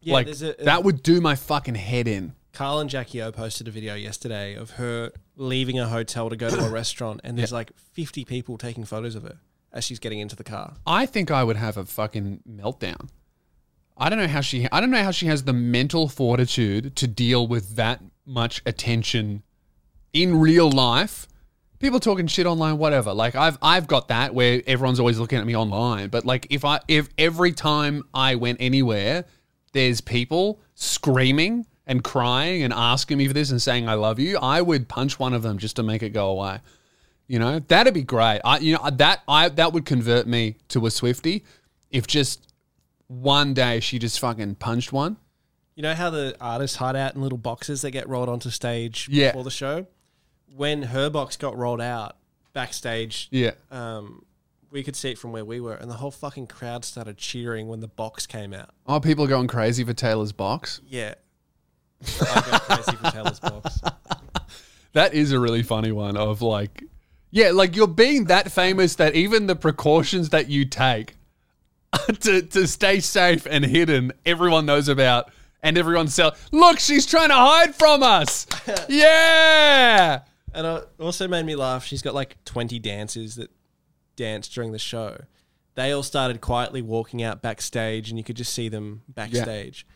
Yeah, 0.00 0.14
like 0.14 0.26
a, 0.26 0.60
uh, 0.60 0.64
that 0.64 0.82
would 0.82 1.04
do 1.04 1.20
my 1.20 1.36
fucking 1.36 1.76
head 1.76 2.08
in. 2.08 2.34
Kyle 2.52 2.80
and 2.80 2.90
Jackie 2.90 3.22
O 3.22 3.32
posted 3.32 3.66
a 3.66 3.70
video 3.70 3.94
yesterday 3.94 4.54
of 4.54 4.72
her 4.72 5.12
leaving 5.36 5.78
a 5.78 5.88
hotel 5.88 6.28
to 6.28 6.36
go 6.36 6.50
to 6.50 6.64
a 6.64 6.70
restaurant, 6.70 7.20
and 7.24 7.38
there's 7.38 7.52
like 7.52 7.72
50 7.76 8.24
people 8.24 8.58
taking 8.58 8.84
photos 8.84 9.14
of 9.14 9.22
her 9.22 9.38
as 9.72 9.84
she's 9.84 9.98
getting 9.98 10.18
into 10.18 10.36
the 10.36 10.44
car. 10.44 10.74
I 10.86 11.06
think 11.06 11.30
I 11.30 11.44
would 11.44 11.56
have 11.56 11.78
a 11.78 11.86
fucking 11.86 12.40
meltdown. 12.48 13.08
I 13.96 14.10
don't 14.10 14.18
know 14.18 14.28
how 14.28 14.42
she 14.42 14.68
I 14.70 14.80
don't 14.80 14.90
know 14.90 15.02
how 15.02 15.10
she 15.10 15.26
has 15.26 15.44
the 15.44 15.52
mental 15.52 16.08
fortitude 16.08 16.96
to 16.96 17.06
deal 17.06 17.46
with 17.46 17.76
that 17.76 18.00
much 18.26 18.62
attention 18.66 19.42
in 20.12 20.38
real 20.38 20.70
life. 20.70 21.28
People 21.78 22.00
talking 22.00 22.26
shit 22.26 22.46
online 22.46 22.78
whatever. 22.78 23.14
Like 23.14 23.34
I've 23.34 23.56
I've 23.62 23.86
got 23.86 24.08
that 24.08 24.34
where 24.34 24.62
everyone's 24.66 25.00
always 25.00 25.18
looking 25.18 25.38
at 25.38 25.46
me 25.46 25.56
online, 25.56 26.08
but 26.08 26.24
like 26.26 26.46
if 26.50 26.64
I 26.64 26.80
if 26.88 27.08
every 27.16 27.52
time 27.52 28.02
I 28.12 28.34
went 28.34 28.58
anywhere 28.60 29.24
there's 29.72 30.02
people 30.02 30.60
screaming 30.74 31.66
and 31.86 32.02
crying 32.04 32.62
and 32.62 32.72
asking 32.72 33.18
me 33.18 33.26
for 33.26 33.34
this 33.34 33.50
and 33.50 33.60
saying 33.60 33.88
I 33.88 33.94
love 33.94 34.18
you, 34.18 34.38
I 34.38 34.62
would 34.62 34.88
punch 34.88 35.18
one 35.18 35.32
of 35.34 35.42
them 35.42 35.58
just 35.58 35.76
to 35.76 35.82
make 35.82 36.02
it 36.02 36.10
go 36.10 36.30
away. 36.30 36.60
You 37.26 37.38
know, 37.38 37.58
that'd 37.60 37.94
be 37.94 38.02
great. 38.02 38.40
I, 38.44 38.58
you 38.58 38.74
know, 38.74 38.90
that 38.90 39.22
I 39.26 39.48
that 39.50 39.72
would 39.72 39.84
convert 39.84 40.26
me 40.26 40.56
to 40.68 40.86
a 40.86 40.90
Swifty 40.90 41.44
if 41.90 42.06
just 42.06 42.52
one 43.08 43.54
day 43.54 43.80
she 43.80 43.98
just 43.98 44.20
fucking 44.20 44.56
punched 44.56 44.92
one. 44.92 45.16
You 45.74 45.82
know 45.82 45.94
how 45.94 46.10
the 46.10 46.36
artists 46.40 46.76
hide 46.76 46.96
out 46.96 47.14
in 47.14 47.22
little 47.22 47.38
boxes 47.38 47.82
that 47.82 47.90
get 47.92 48.08
rolled 48.08 48.28
onto 48.28 48.50
stage 48.50 49.08
Yeah. 49.10 49.28
before 49.28 49.44
the 49.44 49.50
show? 49.50 49.86
When 50.54 50.82
her 50.82 51.08
box 51.08 51.36
got 51.38 51.56
rolled 51.56 51.80
out 51.80 52.16
backstage, 52.52 53.28
Yeah. 53.30 53.52
um, 53.70 54.24
we 54.70 54.82
could 54.82 54.96
see 54.96 55.10
it 55.10 55.18
from 55.18 55.32
where 55.32 55.44
we 55.44 55.60
were, 55.60 55.74
and 55.74 55.90
the 55.90 55.94
whole 55.94 56.10
fucking 56.10 56.46
crowd 56.48 56.84
started 56.84 57.16
cheering 57.16 57.68
when 57.68 57.80
the 57.80 57.88
box 57.88 58.26
came 58.26 58.52
out. 58.52 58.70
Oh, 58.86 59.00
people 59.00 59.24
are 59.24 59.28
going 59.28 59.46
crazy 59.48 59.82
for 59.84 59.94
Taylor's 59.94 60.32
box. 60.32 60.80
Yeah. 60.86 61.14
I 62.20 62.50
go 62.50 62.58
crazy 62.58 62.96
for 62.96 63.10
Taylor's 63.10 63.40
box. 63.40 63.80
That 64.94 65.14
is 65.14 65.32
a 65.32 65.40
really 65.40 65.62
funny 65.62 65.90
one 65.90 66.18
of 66.18 66.42
like, 66.42 66.84
yeah, 67.30 67.50
like 67.50 67.76
you're 67.76 67.86
being 67.86 68.26
that 68.26 68.52
famous 68.52 68.96
that 68.96 69.14
even 69.14 69.46
the 69.46 69.56
precautions 69.56 70.28
that 70.28 70.50
you 70.50 70.66
take 70.66 71.14
to, 72.20 72.42
to 72.42 72.66
stay 72.66 73.00
safe 73.00 73.46
and 73.46 73.64
hidden, 73.64 74.12
everyone 74.26 74.66
knows 74.66 74.88
about 74.88 75.30
and 75.62 75.78
everyone's 75.78 76.14
sell. 76.14 76.34
Look, 76.50 76.78
she's 76.78 77.06
trying 77.06 77.30
to 77.30 77.34
hide 77.34 77.74
from 77.74 78.02
us. 78.02 78.46
yeah. 78.88 80.20
And 80.52 80.66
it 80.66 80.88
also 81.00 81.26
made 81.26 81.46
me 81.46 81.56
laugh. 81.56 81.84
She's 81.84 82.02
got 82.02 82.14
like 82.14 82.36
20 82.44 82.78
dancers 82.78 83.36
that 83.36 83.50
dance 84.16 84.48
during 84.48 84.72
the 84.72 84.78
show. 84.78 85.22
They 85.74 85.92
all 85.92 86.02
started 86.02 86.42
quietly 86.42 86.82
walking 86.82 87.22
out 87.22 87.40
backstage, 87.40 88.10
and 88.10 88.18
you 88.18 88.24
could 88.24 88.36
just 88.36 88.52
see 88.52 88.68
them 88.68 89.02
backstage. 89.08 89.86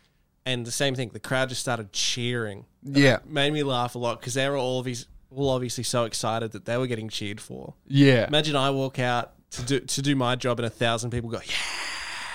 And 0.47 0.65
the 0.65 0.71
same 0.71 0.95
thing, 0.95 1.11
the 1.13 1.21
crowd 1.21 1.49
just 1.49 1.61
started 1.61 1.93
cheering. 1.93 2.65
Yeah. 2.83 3.19
Made 3.27 3.53
me 3.53 3.65
laugh 3.65 3.97
a 3.97 3.99
lot 3.99 4.21
because 4.21 4.35
they 4.35 4.49
were 4.49 4.57
all, 4.57 4.79
obvious, 4.79 5.07
all 5.35 5.51
obviously 5.51 5.85
so 5.85 6.05
excited 6.05 6.53
that 6.53 6.65
they 6.65 6.77
were 6.79 6.87
getting 6.87 7.09
cheered 7.09 7.41
for. 7.41 7.75
Yeah. 7.89 8.29
Imagine 8.29 8.55
I 8.57 8.71
walk 8.71 8.99
out 9.01 9.33
to 9.51 9.63
do 9.63 9.81
to 9.81 10.03
do 10.03 10.15
my 10.17 10.37
job, 10.37 10.59
and 10.61 10.67
a 10.67 10.71
thousand 10.71 11.11
people 11.11 11.31
go, 11.31 11.41
"Yeah, 11.45 11.55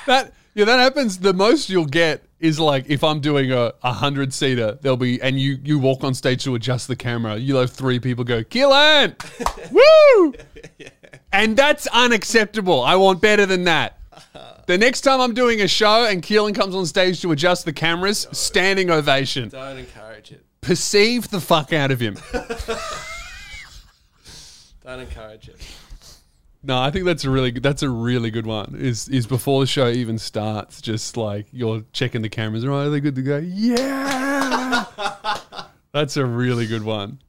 That 0.08 0.34
yeah, 0.54 0.66
that 0.66 0.80
happens. 0.80 1.20
The 1.20 1.34
most 1.34 1.70
you'll 1.70 1.86
get 1.86 2.24
is 2.40 2.60
like 2.60 2.86
if 2.90 3.04
I'm 3.04 3.22
doing 3.22 3.52
a, 3.52 3.74
a 3.84 3.94
hundred 3.94 4.34
seater, 4.34 4.78
there'll 4.82 4.98
be 4.98 5.22
and 5.22 5.40
you 5.40 5.58
you 5.64 5.80
walk 5.80 6.04
on 6.04 6.14
stage 6.14 6.44
to 6.44 6.56
adjust 6.56 6.88
the 6.88 6.96
camera, 6.96 7.38
you'll 7.38 7.62
have 7.62 7.72
three 7.72 8.00
people 8.00 8.24
go, 8.24 8.44
Keelan! 8.44 9.16
Woo! 9.72 10.34
And 11.34 11.56
that's 11.56 11.88
unacceptable. 11.88 12.82
I 12.82 12.98
want 12.98 13.22
better 13.22 13.46
than 13.46 13.64
that. 13.64 13.98
Uh-huh. 14.12 14.56
The 14.72 14.78
next 14.78 15.02
time 15.02 15.20
I'm 15.20 15.34
doing 15.34 15.60
a 15.60 15.68
show 15.68 16.06
and 16.06 16.24
Keelan 16.24 16.56
comes 16.56 16.74
on 16.76 16.86
stage 16.86 17.22
to 17.24 17.34
adjust 17.34 17.66
the 17.66 17.74
cameras, 17.74 18.26
standing 18.32 18.90
ovation. 18.90 19.50
don't 19.50 19.78
encourage 19.78 20.32
it, 20.32 20.46
Perceive 20.62 21.30
the 21.30 21.42
fuck 21.42 21.74
out 21.74 21.92
of 21.92 22.00
him. 22.00 22.16
don't 24.86 25.02
encourage 25.02 25.50
it." 25.50 25.58
No, 26.64 26.80
I 26.80 26.90
think 26.90 27.04
that's 27.04 27.26
a 27.26 27.30
really 27.30 27.52
good, 27.52 27.64
that's 27.64 27.84
a 27.84 27.90
really 27.90 28.32
good 28.32 28.46
one. 28.46 28.78
Is 28.80 29.10
is 29.10 29.28
before 29.28 29.60
the 29.60 29.68
show 29.68 29.90
even 29.90 30.18
starts, 30.18 30.82
just 30.82 31.18
like 31.18 31.48
you're 31.52 31.84
checking 31.92 32.22
the 32.22 32.30
cameras. 32.30 32.66
Right, 32.66 32.86
are 32.86 32.90
they 32.90 33.02
good 33.02 33.16
to 33.16 33.22
go? 33.22 33.40
Yeah, 33.40 34.86
that's 35.92 36.16
a 36.16 36.26
really 36.26 36.66
good 36.66 36.84
one. 36.84 37.20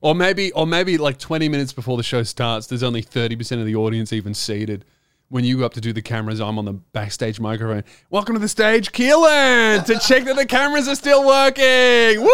Or 0.00 0.14
maybe, 0.14 0.52
or 0.52 0.66
maybe 0.66 0.96
like 0.96 1.18
20 1.18 1.50
minutes 1.50 1.74
before 1.74 1.98
the 1.98 2.02
show 2.02 2.22
starts, 2.22 2.66
there's 2.66 2.82
only 2.82 3.02
30% 3.02 3.60
of 3.60 3.66
the 3.66 3.76
audience 3.76 4.10
even 4.14 4.32
seated. 4.32 4.86
When 5.28 5.42
you 5.42 5.58
go 5.58 5.66
up 5.66 5.74
to 5.74 5.80
do 5.80 5.92
the 5.92 6.02
cameras, 6.02 6.40
I'm 6.40 6.56
on 6.56 6.66
the 6.66 6.72
backstage 6.72 7.40
microphone. 7.40 7.82
Welcome 8.10 8.36
to 8.36 8.38
the 8.38 8.46
stage, 8.46 8.92
Keelan, 8.92 9.84
to 9.86 9.98
check 9.98 10.24
that 10.24 10.36
the 10.36 10.46
cameras 10.46 10.86
are 10.86 10.94
still 10.94 11.26
working. 11.26 12.22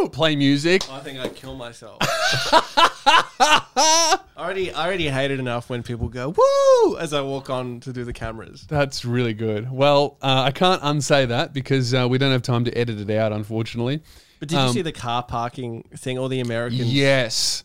Woo! 0.00 0.08
Play 0.08 0.34
music. 0.34 0.90
I 0.90 0.98
think 0.98 1.20
I'd 1.20 1.36
kill 1.36 1.54
myself. 1.54 1.98
I 2.02 4.18
already, 4.36 4.72
I 4.72 4.86
already 4.86 5.06
hate 5.06 5.30
it 5.30 5.38
enough 5.38 5.70
when 5.70 5.84
people 5.84 6.08
go 6.08 6.34
"woo" 6.36 6.96
as 6.96 7.12
I 7.12 7.20
walk 7.20 7.48
on 7.48 7.78
to 7.80 7.92
do 7.92 8.02
the 8.02 8.12
cameras. 8.12 8.66
That's 8.68 9.04
really 9.04 9.34
good. 9.34 9.70
Well, 9.70 10.18
uh, 10.20 10.42
I 10.46 10.50
can't 10.50 10.80
unsay 10.82 11.26
that 11.26 11.52
because 11.52 11.94
uh, 11.94 12.08
we 12.10 12.18
don't 12.18 12.32
have 12.32 12.42
time 12.42 12.64
to 12.64 12.76
edit 12.76 12.98
it 12.98 13.10
out, 13.16 13.30
unfortunately. 13.30 14.02
But 14.40 14.48
did 14.48 14.58
you 14.58 14.72
see 14.72 14.82
the 14.82 14.90
car 14.90 15.22
parking 15.22 15.84
thing? 15.96 16.18
All 16.18 16.28
the 16.28 16.40
Americans. 16.40 16.92
Yes. 16.92 17.62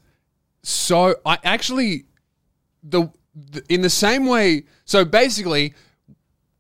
So 0.61 1.15
I 1.25 1.39
actually 1.43 2.05
the 2.83 3.09
in 3.69 3.81
the 3.81 3.89
same 3.89 4.25
way. 4.27 4.63
So 4.85 5.05
basically, 5.05 5.73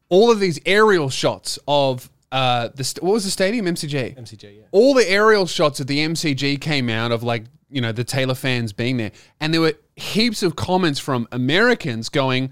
all 0.09 0.31
of 0.31 0.39
these 0.39 0.59
aerial 0.65 1.09
shots 1.09 1.59
of 1.67 2.09
uh 2.31 2.69
the 2.75 2.83
st- 2.83 3.03
what 3.03 3.13
was 3.13 3.25
the 3.25 3.31
stadium 3.31 3.65
MCG. 3.65 4.17
MCG, 4.17 4.57
yeah. 4.57 4.63
All 4.71 4.93
the 4.93 5.09
aerial 5.09 5.47
shots 5.47 5.79
of 5.79 5.87
the 5.87 5.99
MCG 5.99 6.59
came 6.61 6.89
out 6.89 7.11
of 7.11 7.23
like 7.23 7.43
you 7.69 7.81
know 7.81 7.91
the 7.91 8.03
Taylor 8.03 8.35
fans 8.35 8.73
being 8.73 8.97
there, 8.97 9.11
and 9.39 9.53
there 9.53 9.61
were 9.61 9.73
heaps 9.95 10.43
of 10.43 10.55
comments 10.55 10.99
from 10.99 11.27
Americans 11.31 12.09
going, 12.09 12.51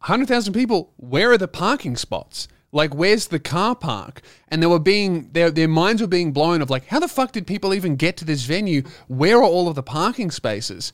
hundred 0.00 0.28
thousand 0.28 0.54
people. 0.54 0.92
Where 0.96 1.30
are 1.32 1.38
the 1.38 1.48
parking 1.48 1.96
spots? 1.96 2.48
Like, 2.72 2.92
where's 2.92 3.28
the 3.28 3.38
car 3.38 3.76
park? 3.76 4.20
And 4.48 4.60
they 4.60 4.66
were 4.66 4.80
being 4.80 5.30
their 5.30 5.50
their 5.50 5.68
minds 5.68 6.02
were 6.02 6.08
being 6.08 6.32
blown 6.32 6.60
of 6.60 6.70
like, 6.70 6.86
how 6.86 6.98
the 6.98 7.08
fuck 7.08 7.30
did 7.30 7.46
people 7.46 7.72
even 7.72 7.94
get 7.94 8.16
to 8.16 8.24
this 8.24 8.44
venue? 8.44 8.82
Where 9.06 9.38
are 9.38 9.44
all 9.44 9.68
of 9.68 9.76
the 9.76 9.82
parking 9.82 10.32
spaces? 10.32 10.92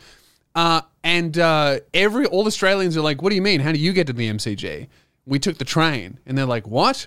Uh, 0.61 0.83
and 1.03 1.38
uh, 1.38 1.79
every 1.94 2.27
all 2.27 2.46
Australians 2.46 2.94
are 2.94 3.01
like, 3.01 3.23
what 3.23 3.31
do 3.31 3.35
you 3.35 3.40
mean? 3.40 3.61
How 3.61 3.73
do 3.73 3.79
you 3.79 3.94
get 3.94 4.07
to 4.09 4.12
the 4.12 4.29
MCG? 4.29 4.88
We 5.25 5.38
took 5.38 5.57
the 5.57 5.64
train, 5.64 6.20
and 6.27 6.37
they're 6.37 6.44
like, 6.44 6.66
what? 6.66 7.07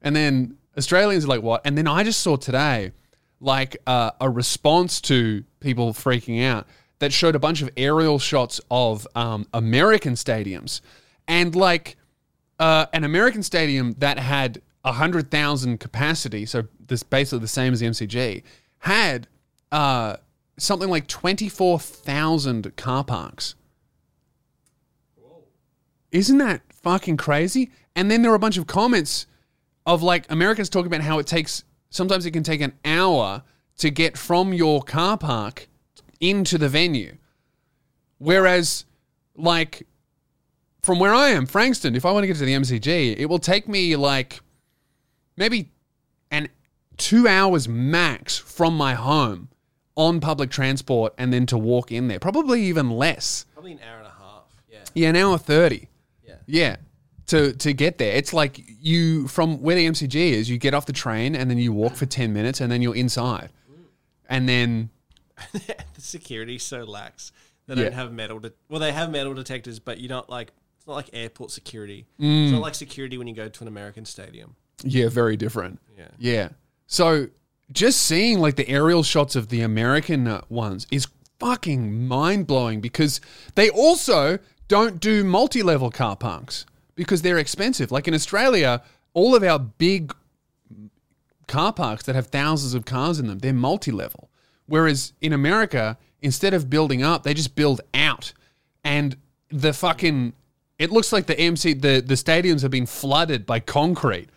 And 0.00 0.16
then 0.16 0.56
Australians 0.78 1.26
are 1.26 1.28
like, 1.28 1.42
what? 1.42 1.60
And 1.66 1.76
then 1.76 1.86
I 1.86 2.02
just 2.02 2.20
saw 2.20 2.36
today, 2.36 2.92
like 3.40 3.76
uh, 3.86 4.12
a 4.22 4.30
response 4.30 5.02
to 5.02 5.44
people 5.60 5.92
freaking 5.92 6.42
out 6.46 6.66
that 6.98 7.12
showed 7.12 7.34
a 7.34 7.38
bunch 7.38 7.60
of 7.60 7.68
aerial 7.76 8.18
shots 8.18 8.58
of 8.70 9.06
um, 9.14 9.46
American 9.52 10.14
stadiums, 10.14 10.80
and 11.28 11.54
like 11.54 11.96
uh, 12.58 12.86
an 12.94 13.04
American 13.04 13.42
stadium 13.42 13.96
that 13.98 14.18
had 14.18 14.62
hundred 14.82 15.30
thousand 15.30 15.76
capacity, 15.78 16.46
so 16.46 16.62
this 16.86 17.02
basically 17.02 17.40
the 17.40 17.48
same 17.48 17.74
as 17.74 17.80
the 17.80 17.86
MCG, 17.86 18.42
had 18.78 19.28
uh, 19.72 20.16
something 20.56 20.88
like 20.88 21.06
twenty 21.06 21.48
four 21.48 21.78
thousand 21.78 22.76
car 22.76 23.04
parks. 23.04 23.54
Isn't 26.12 26.38
that 26.38 26.62
fucking 26.72 27.16
crazy? 27.16 27.70
And 27.96 28.10
then 28.10 28.22
there 28.22 28.30
were 28.30 28.36
a 28.36 28.40
bunch 28.40 28.56
of 28.56 28.66
comments 28.66 29.26
of 29.86 30.02
like 30.02 30.30
Americans 30.30 30.68
talking 30.68 30.86
about 30.86 31.00
how 31.00 31.18
it 31.18 31.26
takes 31.26 31.64
sometimes 31.90 32.26
it 32.26 32.30
can 32.30 32.42
take 32.42 32.60
an 32.60 32.72
hour 32.84 33.42
to 33.78 33.90
get 33.90 34.16
from 34.16 34.52
your 34.52 34.82
car 34.82 35.18
park 35.18 35.68
into 36.20 36.58
the 36.58 36.68
venue. 36.68 37.16
Whereas 38.18 38.84
like 39.36 39.86
from 40.82 40.98
where 40.98 41.14
I 41.14 41.30
am, 41.30 41.46
Frankston, 41.46 41.96
if 41.96 42.04
I 42.04 42.12
want 42.12 42.24
to 42.24 42.26
get 42.26 42.36
to 42.36 42.44
the 42.44 42.54
MCG, 42.54 43.16
it 43.18 43.26
will 43.26 43.38
take 43.38 43.68
me 43.68 43.96
like 43.96 44.40
maybe 45.36 45.70
an 46.30 46.48
two 46.96 47.26
hours 47.26 47.68
max 47.68 48.38
from 48.38 48.76
my 48.76 48.94
home 48.94 49.48
on 49.96 50.20
public 50.20 50.50
transport 50.50 51.14
and 51.18 51.32
then 51.32 51.46
to 51.46 51.58
walk 51.58 51.92
in 51.92 52.08
there. 52.08 52.18
Probably 52.18 52.62
even 52.64 52.90
less. 52.90 53.46
Probably 53.54 53.72
an 53.72 53.80
hour 53.88 53.98
and 53.98 54.06
a 54.06 54.10
half. 54.10 54.42
Yeah. 54.70 54.78
Yeah, 54.94 55.08
an 55.10 55.16
hour 55.16 55.38
30. 55.38 55.88
Yeah. 56.26 56.34
Yeah. 56.46 56.76
To, 57.28 57.52
to 57.54 57.72
get 57.72 57.98
there. 57.98 58.14
It's 58.16 58.32
like 58.32 58.60
you, 58.80 59.28
from 59.28 59.62
where 59.62 59.76
the 59.76 59.86
MCG 59.86 60.14
is, 60.14 60.50
you 60.50 60.58
get 60.58 60.74
off 60.74 60.84
the 60.86 60.92
train 60.92 61.34
and 61.34 61.48
then 61.50 61.58
you 61.58 61.72
walk 61.72 61.94
for 61.94 62.06
10 62.06 62.32
minutes 62.32 62.60
and 62.60 62.70
then 62.70 62.82
you're 62.82 62.94
inside. 62.96 63.50
And 64.28 64.48
then, 64.48 64.90
the 65.52 65.74
security's 65.98 66.62
so 66.62 66.84
lax. 66.84 67.32
They 67.66 67.74
Yeah. 67.76 67.84
don't 67.84 67.92
have 67.94 68.12
metal. 68.12 68.40
De- 68.40 68.52
well, 68.68 68.80
they 68.80 68.92
have 68.92 69.10
metal 69.10 69.32
detectors, 69.34 69.78
but 69.78 69.98
you 69.98 70.08
don't 70.08 70.28
like 70.28 70.52
it's 70.76 70.86
not 70.86 70.94
like 70.96 71.10
airport 71.14 71.50
security. 71.50 72.04
Mm. 72.20 72.44
It's 72.44 72.52
not 72.52 72.60
like 72.60 72.74
security 72.74 73.16
when 73.16 73.26
you 73.26 73.34
go 73.34 73.48
to 73.48 73.64
an 73.64 73.68
American 73.68 74.04
stadium. 74.04 74.56
yeah, 74.82 75.08
very 75.08 75.36
different. 75.36 75.80
Yeah. 75.96 76.08
Yeah. 76.18 76.48
So 76.86 77.28
just 77.74 78.00
seeing 78.00 78.38
like 78.38 78.56
the 78.56 78.68
aerial 78.68 79.02
shots 79.02 79.36
of 79.36 79.48
the 79.48 79.60
American 79.60 80.26
uh, 80.26 80.40
ones 80.48 80.86
is 80.90 81.08
fucking 81.38 82.06
mind 82.06 82.46
blowing 82.46 82.80
because 82.80 83.20
they 83.56 83.68
also 83.68 84.38
don't 84.68 85.00
do 85.00 85.24
multi 85.24 85.62
level 85.62 85.90
car 85.90 86.16
parks 86.16 86.64
because 86.94 87.22
they're 87.22 87.38
expensive. 87.38 87.90
Like 87.90 88.08
in 88.08 88.14
Australia, 88.14 88.82
all 89.12 89.34
of 89.34 89.42
our 89.42 89.58
big 89.58 90.14
car 91.48 91.72
parks 91.72 92.04
that 92.04 92.14
have 92.14 92.28
thousands 92.28 92.74
of 92.74 92.84
cars 92.84 93.18
in 93.18 93.26
them, 93.26 93.40
they're 93.40 93.52
multi 93.52 93.90
level. 93.90 94.30
Whereas 94.66 95.12
in 95.20 95.32
America, 95.32 95.98
instead 96.22 96.54
of 96.54 96.70
building 96.70 97.02
up, 97.02 97.24
they 97.24 97.34
just 97.34 97.54
build 97.54 97.80
out. 97.92 98.32
And 98.82 99.16
the 99.50 99.72
fucking, 99.72 100.32
it 100.78 100.90
looks 100.90 101.12
like 101.12 101.26
the 101.26 101.38
MC, 101.38 101.74
the, 101.74 102.00
the 102.00 102.14
stadiums 102.14 102.62
have 102.62 102.70
been 102.70 102.86
flooded 102.86 103.44
by 103.44 103.60
concrete 103.60 104.28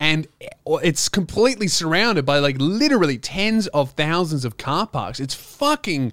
and 0.00 0.28
it's 0.66 1.08
completely 1.08 1.68
surrounded 1.68 2.24
by 2.24 2.38
like 2.38 2.56
literally 2.58 3.18
tens 3.18 3.66
of 3.68 3.92
thousands 3.92 4.44
of 4.44 4.56
car 4.56 4.86
parks. 4.86 5.20
It's 5.20 5.34
fucking 5.34 6.12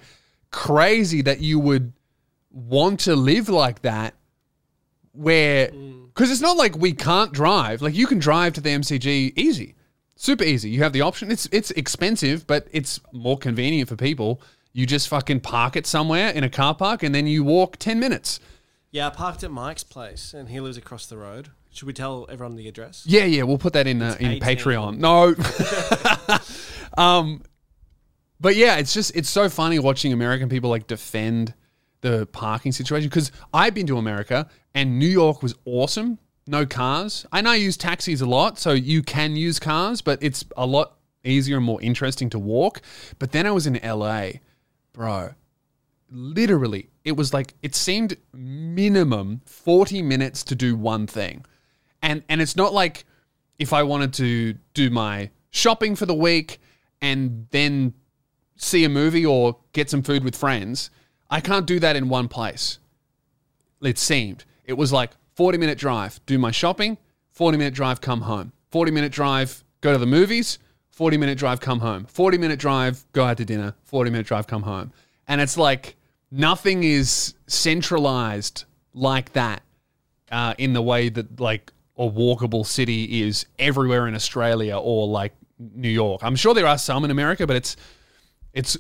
crazy 0.52 1.22
that 1.22 1.42
you 1.42 1.60
would 1.60 1.94
want 2.52 3.02
to 3.02 3.16
live 3.16 3.50
like 3.50 3.82
that 3.82 4.16
where 5.12 5.68
mm. 5.68 6.08
because 6.08 6.32
it's 6.32 6.42
not 6.42 6.58
like 6.58 6.78
we 6.78 6.94
can't 6.94 7.32
drive. 7.32 7.82
Like 7.82 7.96
you 7.96 8.08
can 8.08 8.20
drive 8.20 8.54
to 8.54 8.62
the 8.62 8.70
mcg 8.70 9.34
easy 9.36 9.76
super 10.16 10.44
easy. 10.44 10.70
You 10.70 10.84
have 10.84 10.94
the 10.94 11.02
option. 11.02 11.32
It's 11.32 11.48
it's 11.52 11.72
expensive 11.72 12.48
but 12.48 12.68
it's 12.72 13.00
more 13.12 13.38
convenient 13.38 13.90
for 13.90 13.96
people. 13.96 14.42
You 14.74 14.86
just 14.86 15.08
fucking 15.08 15.42
park 15.42 15.76
it 15.76 15.86
somewhere 15.86 16.30
in 16.30 16.44
a 16.44 16.50
car 16.50 16.76
park 16.76 17.04
and 17.04 17.14
then 17.14 17.28
you 17.28 17.44
walk 17.44 17.78
10 17.78 18.00
minutes. 18.00 18.40
Yeah, 18.92 19.08
I 19.08 19.10
parked 19.10 19.44
at 19.44 19.52
Mike's 19.52 19.84
place, 19.84 20.34
and 20.34 20.48
he 20.48 20.62
lives 20.62 20.78
across 20.78 21.06
the 21.06 21.18
road. 21.18 21.50
Should 21.76 21.88
we 21.88 21.94
tell 21.94 22.26
everyone 22.30 22.56
the 22.56 22.70
address? 22.70 23.04
Yeah, 23.06 23.26
yeah, 23.26 23.44
we'll 23.44 23.58
put 23.58 23.74
that 23.74 23.86
in 23.86 24.02
uh, 24.02 24.16
in 24.18 24.42
18. 24.42 24.42
Patreon. 24.42 24.98
No, 24.98 25.36
um, 26.98 27.44
but 28.40 28.56
yeah, 28.56 28.78
it's 28.78 28.94
just 28.94 29.14
it's 29.14 29.30
so 29.30 29.50
funny 29.50 29.78
watching 29.80 30.14
American 30.14 30.48
people 30.48 30.70
like 30.70 30.88
defend 30.88 31.54
the 32.00 32.28
parking 32.28 32.72
situation 32.72 33.10
because 33.10 33.32
I've 33.54 33.74
been 33.74 33.88
to 33.88 33.98
America 33.98 34.48
and 34.74 35.00
New 35.00 35.08
York 35.08 35.44
was 35.44 35.54
awesome. 35.66 36.18
No 36.48 36.66
cars. 36.66 37.26
I 37.34 37.42
know 37.42 37.52
I 37.52 37.56
use 37.56 37.76
taxis 37.76 38.22
a 38.22 38.26
lot, 38.26 38.58
so 38.58 38.72
you 38.72 39.04
can 39.04 39.36
use 39.36 39.60
cars, 39.60 40.02
but 40.02 40.20
it's 40.22 40.46
a 40.56 40.66
lot 40.66 40.98
easier 41.26 41.58
and 41.58 41.66
more 41.66 41.82
interesting 41.82 42.30
to 42.30 42.40
walk. 42.40 42.82
But 43.20 43.34
then 43.34 43.46
I 43.46 43.52
was 43.52 43.68
in 43.68 43.80
LA, 43.84 44.30
bro 44.94 45.32
literally 46.12 46.90
it 47.04 47.14
was 47.14 47.34
like 47.34 47.54
it 47.62 47.76
seemed 47.76 48.16
minimum 48.32 49.42
40 49.46 50.02
minutes 50.02 50.44
to 50.44 50.56
do 50.56 50.76
one 50.76 51.08
thing 51.08 51.44
and 52.06 52.24
and 52.30 52.42
it's 52.42 52.56
not 52.56 52.74
like 52.74 53.04
if 53.58 53.74
I 53.74 53.84
wanted 53.84 54.14
to 54.14 54.54
do 54.74 54.90
my 54.90 55.32
shopping 55.50 55.96
for 55.96 56.06
the 56.06 56.14
week 56.14 56.60
and 57.02 57.48
then 57.52 57.94
see 58.56 58.84
a 58.84 58.90
movie 58.90 59.26
or 59.26 59.58
get 59.74 59.90
some 59.90 60.04
food 60.04 60.24
with 60.24 60.36
friends, 60.36 60.92
I 61.30 61.42
can't 61.42 61.66
do 61.66 61.80
that 61.80 61.96
in 61.96 62.08
one 62.08 62.28
place. 62.28 62.80
It 63.82 63.98
seemed. 63.98 64.46
It 64.64 64.74
was 64.74 64.94
like 64.94 65.12
40 65.36 65.58
minute 65.58 65.78
drive, 65.78 66.20
do 66.26 66.38
my 66.38 66.52
shopping, 66.52 66.98
40 67.32 67.58
minute 67.58 67.74
drive, 67.74 68.02
come 68.02 68.22
home. 68.22 68.54
40 68.72 68.92
minute 68.92 69.12
drive, 69.12 69.64
go 69.82 69.92
to 69.92 69.98
the 69.98 70.06
movies, 70.06 70.60
40 70.92 71.18
minute 71.18 71.38
drive, 71.38 71.60
come 71.60 71.80
home. 71.80 72.06
40 72.06 72.38
minute 72.38 72.60
drive, 72.60 73.06
go 73.14 73.26
out 73.26 73.38
to 73.38 73.46
dinner, 73.46 73.74
40 73.84 74.12
minute 74.12 74.28
drive, 74.28 74.48
come 74.48 74.62
home. 74.62 74.94
And 75.28 75.42
it's 75.42 75.58
like 75.58 75.96
nothing 76.30 76.84
is 76.84 77.34
centralized 77.48 78.66
like 78.94 79.34
that 79.34 79.64
uh, 80.32 80.54
in 80.58 80.74
the 80.74 80.82
way 80.82 81.10
that 81.10 81.40
like 81.40 81.72
a 81.98 82.04
walkable 82.04 82.66
city 82.66 83.24
is 83.24 83.46
everywhere 83.58 84.08
in 84.08 84.16
Australia 84.16 84.78
or 84.78 85.08
like 85.08 85.34
New 85.58 85.90
York. 85.90 86.22
I'm 86.24 86.36
sure 86.36 86.54
there 86.54 86.68
are 86.68 86.78
some 86.78 87.06
in 87.06 87.12
America, 87.12 87.48
but 87.48 87.56
it's 87.56 87.78
it's 88.54 88.78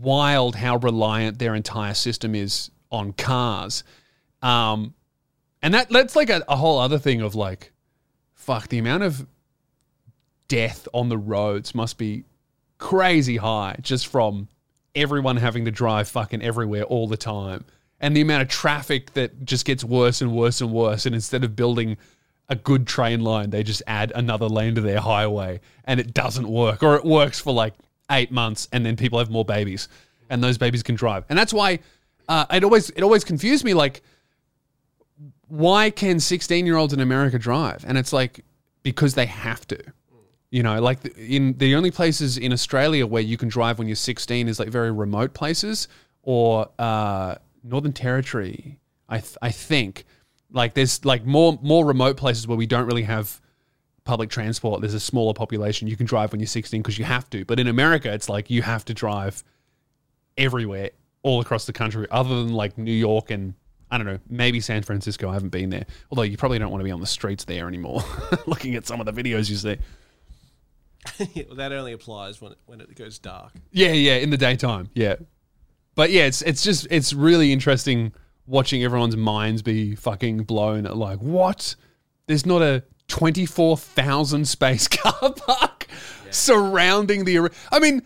wild 0.00 0.54
how 0.54 0.76
reliant 0.76 1.38
their 1.38 1.54
entire 1.54 1.94
system 1.94 2.34
is 2.34 2.70
on 2.90 3.12
cars. 3.12 3.84
Um, 4.42 4.94
and 5.62 5.74
that 5.74 5.88
that's 5.90 6.14
like 6.14 6.30
a, 6.30 6.44
a 6.48 6.56
whole 6.56 6.78
other 6.78 6.98
thing 6.98 7.22
of 7.22 7.34
like, 7.34 7.72
fuck, 8.34 8.68
the 8.68 8.78
amount 8.78 9.02
of 9.02 9.26
death 10.46 10.88
on 10.92 11.08
the 11.08 11.18
roads 11.18 11.74
must 11.74 11.98
be 11.98 12.24
crazy 12.78 13.36
high 13.36 13.76
just 13.80 14.06
from 14.06 14.48
everyone 14.94 15.36
having 15.36 15.64
to 15.64 15.70
drive 15.70 16.08
fucking 16.08 16.42
everywhere 16.42 16.84
all 16.84 17.06
the 17.06 17.16
time. 17.16 17.64
And 18.00 18.16
the 18.16 18.20
amount 18.20 18.42
of 18.42 18.48
traffic 18.48 19.14
that 19.14 19.44
just 19.44 19.64
gets 19.64 19.82
worse 19.82 20.20
and 20.20 20.32
worse 20.32 20.60
and 20.60 20.72
worse. 20.72 21.04
And 21.04 21.14
instead 21.14 21.42
of 21.42 21.56
building 21.56 21.96
a 22.48 22.56
good 22.56 22.86
train 22.86 23.20
line, 23.20 23.50
they 23.50 23.62
just 23.62 23.82
add 23.86 24.12
another 24.14 24.46
lane 24.46 24.74
to 24.74 24.80
their 24.80 25.00
highway 25.00 25.60
and 25.84 26.00
it 26.00 26.14
doesn't 26.14 26.48
work. 26.48 26.82
Or 26.82 26.96
it 26.96 27.04
works 27.04 27.38
for 27.38 27.52
like 27.52 27.74
eight 28.10 28.30
months 28.30 28.68
and 28.72 28.84
then 28.86 28.96
people 28.96 29.18
have 29.18 29.30
more 29.30 29.44
babies 29.44 29.88
and 30.30 30.42
those 30.42 30.58
babies 30.58 30.82
can 30.82 30.94
drive. 30.94 31.24
And 31.28 31.38
that's 31.38 31.52
why 31.52 31.80
uh, 32.28 32.46
it 32.52 32.64
always 32.64 32.90
it 32.90 33.02
always 33.02 33.24
confused 33.24 33.64
me 33.64 33.74
like 33.74 34.02
why 35.48 35.90
can 35.90 36.20
16 36.20 36.66
year 36.66 36.76
olds 36.76 36.92
in 36.92 37.00
America 37.00 37.38
drive? 37.38 37.84
And 37.86 37.98
it's 37.98 38.12
like 38.12 38.44
because 38.82 39.14
they 39.14 39.26
have 39.26 39.66
to. 39.68 39.78
You 40.50 40.62
know, 40.62 40.80
like 40.80 41.04
in 41.18 41.58
the 41.58 41.74
only 41.74 41.90
places 41.90 42.38
in 42.38 42.54
Australia 42.54 43.06
where 43.06 43.20
you 43.20 43.36
can 43.36 43.50
drive 43.50 43.78
when 43.78 43.86
you're 43.86 43.96
16 43.96 44.48
is 44.48 44.58
like 44.58 44.70
very 44.70 44.90
remote 44.90 45.34
places 45.34 45.88
or 46.22 46.70
uh, 46.78 47.34
Northern 47.62 47.92
Territory. 47.92 48.78
I 49.10 49.18
th- 49.18 49.36
I 49.42 49.50
think 49.50 50.06
like 50.52 50.74
there's 50.74 51.04
like 51.04 51.24
more 51.24 51.58
more 51.62 51.84
remote 51.84 52.16
places 52.16 52.46
where 52.46 52.56
we 52.56 52.66
don't 52.66 52.86
really 52.86 53.02
have 53.02 53.40
public 54.04 54.30
transport. 54.30 54.80
There's 54.80 54.94
a 54.94 55.00
smaller 55.00 55.34
population. 55.34 55.86
You 55.86 55.96
can 55.96 56.06
drive 56.06 56.32
when 56.32 56.40
you're 56.40 56.46
16 56.46 56.80
because 56.80 56.98
you 56.98 57.04
have 57.04 57.28
to. 57.30 57.44
But 57.44 57.60
in 57.60 57.68
America, 57.68 58.12
it's 58.12 58.28
like 58.28 58.48
you 58.48 58.62
have 58.62 58.84
to 58.86 58.94
drive 58.94 59.44
everywhere, 60.38 60.90
all 61.22 61.40
across 61.40 61.66
the 61.66 61.74
country, 61.74 62.06
other 62.10 62.42
than 62.42 62.54
like 62.54 62.78
New 62.78 62.90
York 62.92 63.30
and 63.30 63.54
I 63.90 63.98
don't 63.98 64.06
know, 64.06 64.18
maybe 64.28 64.60
San 64.60 64.82
Francisco. 64.82 65.30
I 65.30 65.34
haven't 65.34 65.50
been 65.50 65.70
there. 65.70 65.86
Although 66.10 66.22
you 66.22 66.36
probably 66.36 66.58
don't 66.58 66.70
want 66.70 66.80
to 66.80 66.84
be 66.84 66.90
on 66.90 67.00
the 67.00 67.06
streets 67.06 67.44
there 67.44 67.68
anymore. 67.68 68.02
Looking 68.46 68.74
at 68.74 68.86
some 68.86 69.00
of 69.00 69.06
the 69.06 69.12
videos 69.12 69.50
you 69.50 69.56
see. 69.56 69.78
Well, 71.46 71.56
that 71.56 71.72
only 71.72 71.92
applies 71.92 72.40
when 72.40 72.52
it, 72.52 72.58
when 72.66 72.80
it 72.80 72.94
goes 72.94 73.18
dark. 73.18 73.52
Yeah, 73.70 73.92
yeah, 73.92 74.16
in 74.16 74.28
the 74.30 74.36
daytime. 74.36 74.90
Yeah. 74.94 75.16
But 75.94 76.10
yeah, 76.10 76.24
it's 76.24 76.42
it's 76.42 76.62
just 76.62 76.86
it's 76.90 77.12
really 77.12 77.52
interesting 77.52 78.12
watching 78.48 78.82
everyone's 78.82 79.16
minds 79.16 79.62
be 79.62 79.94
fucking 79.94 80.38
blown 80.44 80.86
at 80.86 80.96
like, 80.96 81.18
what? 81.20 81.76
There's 82.26 82.44
not 82.46 82.62
a 82.62 82.82
24,000 83.08 84.46
space 84.46 84.88
car 84.88 85.32
park 85.34 85.86
surrounding 86.30 87.24
the 87.24 87.50
I 87.72 87.78
mean, 87.78 88.02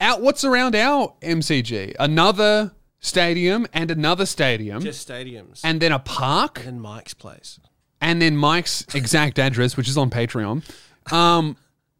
out 0.00 0.20
what's 0.22 0.44
around 0.44 0.74
our 0.76 1.14
MCG? 1.22 1.94
Another 1.98 2.72
stadium 2.98 3.66
and 3.72 3.90
another 3.90 4.26
stadium 4.26 4.82
Just 4.82 5.08
stadiums. 5.08 5.60
and 5.62 5.80
then 5.80 5.92
a 5.92 5.98
park 5.98 6.64
and 6.66 6.80
Mike's 6.80 7.14
place. 7.14 7.60
and 8.00 8.20
then 8.20 8.36
Mike's 8.36 8.84
exact 8.94 9.38
address 9.38 9.76
which 9.76 9.88
is 9.88 9.96
on 9.98 10.10
Patreon. 10.10 10.62
Um 11.12 11.56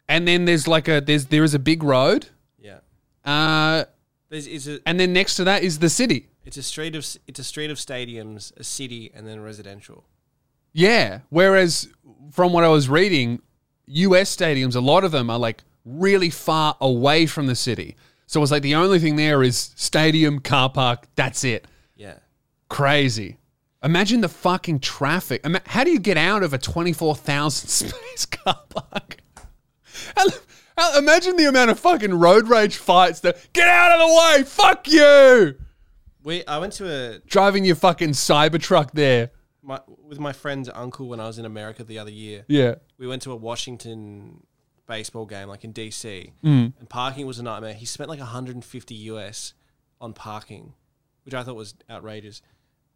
and 0.08 0.26
then 0.26 0.44
there's 0.46 0.66
like 0.66 0.88
a 0.88 1.00
there's 1.00 1.26
there 1.26 1.44
is 1.44 1.54
a 1.54 1.58
big 1.58 1.82
road 1.82 2.28
Yeah. 2.58 2.78
uh 3.24 3.84
There's 4.30 4.46
is 4.46 4.66
a 4.68 4.80
and 4.86 4.98
then 4.98 5.12
next 5.12 5.36
to 5.36 5.44
that 5.44 5.62
is 5.62 5.78
the 5.78 5.90
city. 5.90 6.28
It's 6.46 6.56
a 6.56 6.62
street 6.62 6.94
of 6.94 7.04
it's 7.26 7.40
a 7.40 7.44
street 7.44 7.70
of 7.70 7.76
stadiums, 7.76 8.56
a 8.56 8.64
city, 8.64 9.10
and 9.14 9.26
then 9.26 9.40
residential. 9.40 10.04
Yeah. 10.72 11.20
Whereas 11.28 11.88
from 12.32 12.52
what 12.52 12.64
I 12.64 12.68
was 12.68 12.88
reading, 12.88 13.42
US 13.86 14.34
stadiums, 14.34 14.76
a 14.76 14.80
lot 14.80 15.04
of 15.04 15.12
them 15.12 15.28
are 15.28 15.38
like 15.38 15.64
really 15.84 16.30
far 16.30 16.76
away 16.80 17.26
from 17.26 17.46
the 17.46 17.54
city. 17.54 17.96
So 18.26 18.42
it's 18.42 18.52
like 18.52 18.62
the 18.62 18.74
only 18.74 18.98
thing 18.98 19.16
there 19.16 19.42
is 19.42 19.72
stadium, 19.76 20.40
car 20.40 20.70
park, 20.70 21.06
that's 21.14 21.44
it. 21.44 21.66
Yeah. 21.96 22.18
Crazy. 22.68 23.38
Imagine 23.82 24.20
the 24.20 24.28
fucking 24.28 24.80
traffic. 24.80 25.46
How 25.66 25.84
do 25.84 25.90
you 25.90 26.00
get 26.00 26.16
out 26.16 26.42
of 26.42 26.52
a 26.52 26.58
24,000 26.58 27.68
space 27.68 28.26
car 28.26 28.60
park? 28.68 29.18
Imagine 30.98 31.36
the 31.36 31.48
amount 31.48 31.70
of 31.70 31.78
fucking 31.78 32.12
road 32.12 32.48
rage 32.48 32.76
fights 32.76 33.20
that 33.20 33.38
get 33.52 33.68
out 33.68 33.92
of 33.92 34.08
the 34.08 34.14
way, 34.14 34.42
fuck 34.44 34.88
you, 34.88 35.56
We 36.26 36.44
I 36.46 36.58
went 36.58 36.72
to 36.74 36.86
a 36.92 37.18
driving 37.20 37.64
your 37.64 37.76
fucking 37.76 38.10
Cybertruck 38.10 38.90
there. 38.92 39.30
my, 39.62 39.80
with 40.04 40.18
my 40.18 40.32
friend's 40.32 40.68
uncle 40.74 41.06
when 41.08 41.20
I 41.20 41.26
was 41.28 41.38
in 41.38 41.44
America 41.44 41.84
the 41.84 41.98
other 42.00 42.10
year. 42.10 42.44
Yeah. 42.48 42.74
We 42.98 43.06
went 43.06 43.22
to 43.22 43.32
a 43.32 43.36
Washington 43.36 44.42
baseball 44.88 45.24
game, 45.26 45.46
like 45.48 45.62
in 45.64 45.72
DC, 45.72 46.32
Mm. 46.44 46.72
and 46.78 46.88
parking 46.88 47.26
was 47.26 47.38
a 47.38 47.42
nightmare. 47.44 47.74
He 47.74 47.86
spent 47.86 48.10
like 48.10 48.18
150 48.18 48.94
US 49.12 49.54
on 50.00 50.12
parking, 50.12 50.74
which 51.24 51.32
I 51.34 51.44
thought 51.44 51.54
was 51.56 51.74
outrageous. 51.88 52.42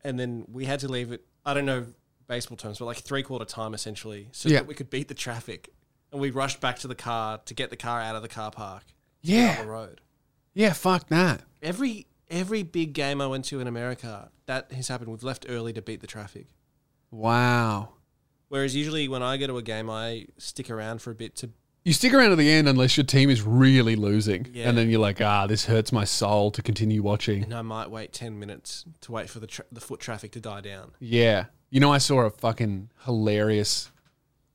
And 0.03 0.18
then 0.18 0.45
we 0.51 0.64
had 0.64 0.81
to 0.81 0.89
leave 0.89 1.12
it. 1.12 1.24
I 1.47 1.55
don't 1.55 1.66
know 1.66 1.87
baseball 2.26 2.57
terms, 2.57 2.78
but 2.81 2.85
like 2.87 2.99
three 2.99 3.22
quarter 3.22 3.45
time 3.45 3.74
essentially, 3.74 4.28
so 4.33 4.49
Yeah. 4.49 4.57
that 4.59 4.66
we 4.66 4.74
could 4.74 4.91
beat 4.91 5.07
the 5.09 5.14
traffic. 5.14 5.70
And 6.11 6.20
we 6.20 6.31
rushed 6.31 6.61
back 6.61 6.81
to 6.81 6.89
the 6.89 6.97
car 6.97 7.39
to 7.45 7.55
get 7.55 7.70
the 7.70 7.76
car 7.76 8.01
out 8.01 8.16
of 8.16 8.22
the 8.22 8.28
car 8.28 8.51
park, 8.51 8.85
Yeah. 9.22 9.62
the 9.62 9.68
road. 9.68 10.01
Yeah, 10.53 10.72
fuck 10.72 11.09
that. 11.09 11.43
Every 11.62 12.07
every 12.31 12.62
big 12.62 12.93
game 12.93 13.20
I 13.20 13.26
went 13.26 13.45
to 13.47 13.61
in 13.61 13.66
America, 13.66 14.31
that 14.47 14.72
has 14.72 14.89
happened. 14.89 15.11
We've 15.11 15.22
left 15.22 15.47
early 15.49 15.72
to 15.74 15.83
beat 15.83 16.01
the 16.01 16.07
traffic. 16.07 16.47
Wow. 17.11 17.91
Whereas 18.49 18.74
usually 18.74 19.09
when 19.09 19.22
I 19.22 19.37
go 19.37 19.47
to 19.47 19.59
a 19.59 19.62
game, 19.62 19.91
I 19.91 20.26
stick 20.39 20.70
around 20.70 21.03
for 21.03 21.11
a 21.11 21.14
bit 21.14 21.37
to 21.37 21.51
You 21.85 21.93
stick 21.93 22.12
around 22.12 22.31
to 22.31 22.37
the 22.37 22.51
end 22.51 22.68
unless 22.68 22.97
your 22.97 23.05
team 23.05 23.31
is 23.31 23.43
really 23.43 23.97
losing. 23.97 24.47
Yeah. 24.53 24.68
And 24.68 24.76
then 24.78 24.91
you're 24.91 25.01
like, 25.01 25.20
ah, 25.20 25.47
this 25.47 25.66
hurts 25.66 25.93
my 25.93 26.05
soul 26.05 26.51
to 26.53 26.62
continue 26.62 27.03
watching. 27.03 27.43
and 27.45 27.55
I 27.55 27.62
might 27.62 27.91
wait 27.91 28.12
10 28.12 28.39
minutes 28.39 28.85
to 29.03 29.12
wait 29.12 29.28
for 29.28 29.41
the 29.41 29.47
tra- 29.47 29.66
the 29.70 29.81
foot 29.81 30.01
traffic 30.01 30.33
to 30.33 30.41
die 30.41 30.61
down. 30.61 30.93
Yeah. 30.99 31.47
You 31.70 31.81
know, 31.81 31.93
I 31.93 31.99
saw 31.99 32.20
a 32.22 32.31
fucking 32.31 32.91
hilarious, 33.05 33.91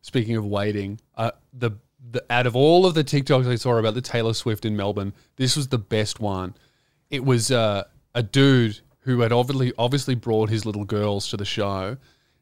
speaking 0.02 0.36
of 0.36 0.46
waiting, 0.46 1.00
uh, 1.16 1.32
the, 1.54 1.72
the 2.12 2.24
out 2.30 2.46
of 2.46 2.56
all 2.56 2.86
of 2.86 2.94
the 2.94 3.04
TikToks 3.04 3.48
I 3.48 3.56
saw 3.56 3.78
about 3.78 3.94
the 3.94 4.02
Taylor 4.02 4.34
Swift 4.34 4.66
in 4.66 4.76
Melbourne, 4.76 5.14
this 5.38 5.56
was 5.56 5.70
the 5.70 5.78
best 5.78 6.20
one. 6.20 6.54
It 7.10 7.24
was 7.24 7.52
uh, 7.52 7.84
a 8.14 8.24
dude 8.24 8.80
who 9.02 9.22
had 9.22 9.32
obviously 9.32 9.74
obviously 9.78 10.16
brought 10.16 10.50
his 10.50 10.66
little 10.66 10.86
girls 10.86 11.30
to 11.30 11.38
the 11.38 11.46
show, 11.46 11.98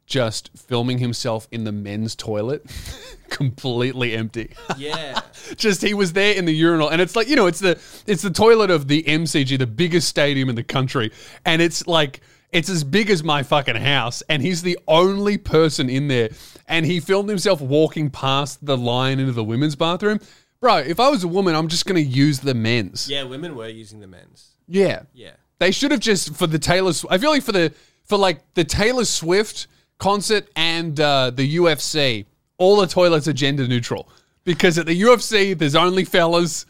just 0.06 0.50
filming 0.56 0.98
himself 0.98 1.48
in 1.52 1.64
the 1.64 1.72
men's 1.72 2.16
toilet, 2.16 2.66
completely 3.30 4.16
empty. 4.16 4.54
Yeah. 4.78 5.22
just 5.56 5.82
he 5.82 5.94
was 5.94 6.14
there 6.14 6.36
in 6.36 6.46
the 6.46 6.54
urinal 6.54 6.90
and 6.90 7.02
it's 7.02 7.16
like 7.16 7.28
you 7.28 7.36
know 7.36 7.48
it's 7.48 7.60
the 7.60 7.72
it's 8.08 8.22
the 8.22 8.30
toilet 8.30 8.72
of 8.72 8.88
the 8.88 9.04
MCG 9.04 9.58
the 9.58 9.68
biggest 9.68 10.08
stadium 10.08 10.50
in 10.50 10.56
the 10.56 10.64
country 10.64 11.12
and 11.46 11.62
it's 11.62 11.86
like 11.86 12.22
it's 12.52 12.70
as 12.70 12.84
big 12.84 13.10
as 13.10 13.24
my 13.24 13.44
fucking 13.44 13.76
house 13.76 14.22
and 14.30 14.42
he's 14.42 14.62
the 14.62 14.80
only 14.88 15.38
person 15.38 15.90
in 15.90 16.08
there 16.08 16.30
and 16.68 16.86
he 16.86 17.00
filmed 17.00 17.28
himself 17.28 17.60
walking 17.60 18.10
past 18.10 18.66
the 18.66 18.78
line 18.78 19.20
into 19.20 19.34
the 19.34 19.44
women's 19.44 19.76
bathroom 19.76 20.20
bro 20.62 20.78
if 20.78 21.00
I 21.00 21.10
was 21.10 21.24
a 21.24 21.28
woman 21.28 21.56
I'm 21.56 21.68
just 21.68 21.86
going 21.86 22.02
to 22.02 22.10
use 22.10 22.40
the 22.40 22.54
men's 22.54 23.10
yeah, 23.10 23.24
women 23.24 23.56
were 23.56 23.68
using 23.68 24.00
the 24.00 24.08
men's. 24.08 24.53
Yeah 24.68 25.04
Yeah. 25.14 25.32
they 25.60 25.72
should 25.72 25.92
have 25.92 26.00
just 26.00 26.36
for 26.36 26.48
the 26.48 26.60
Taylor. 26.60 26.94
Sw- 26.94 27.06
I 27.10 27.18
feel 27.18 27.30
like 27.32 27.44
for 27.44 27.52
the 27.52 27.74
for 28.06 28.18
like 28.18 28.42
the 28.54 28.64
Taylor 28.64 29.06
Swift 29.06 29.68
concert 30.00 30.48
and 30.56 31.00
uh, 31.00 31.30
the 31.30 31.56
UFC, 31.58 32.26
all 32.58 32.78
the 32.78 32.88
toilets 32.88 33.28
are 33.28 33.34
gender 33.34 33.68
neutral 33.68 34.10
because 34.44 34.78
at 34.78 34.86
the 34.86 35.02
UFC 35.02 35.58
there's 35.58 35.76
only 35.76 36.04
fellas, 36.04 36.66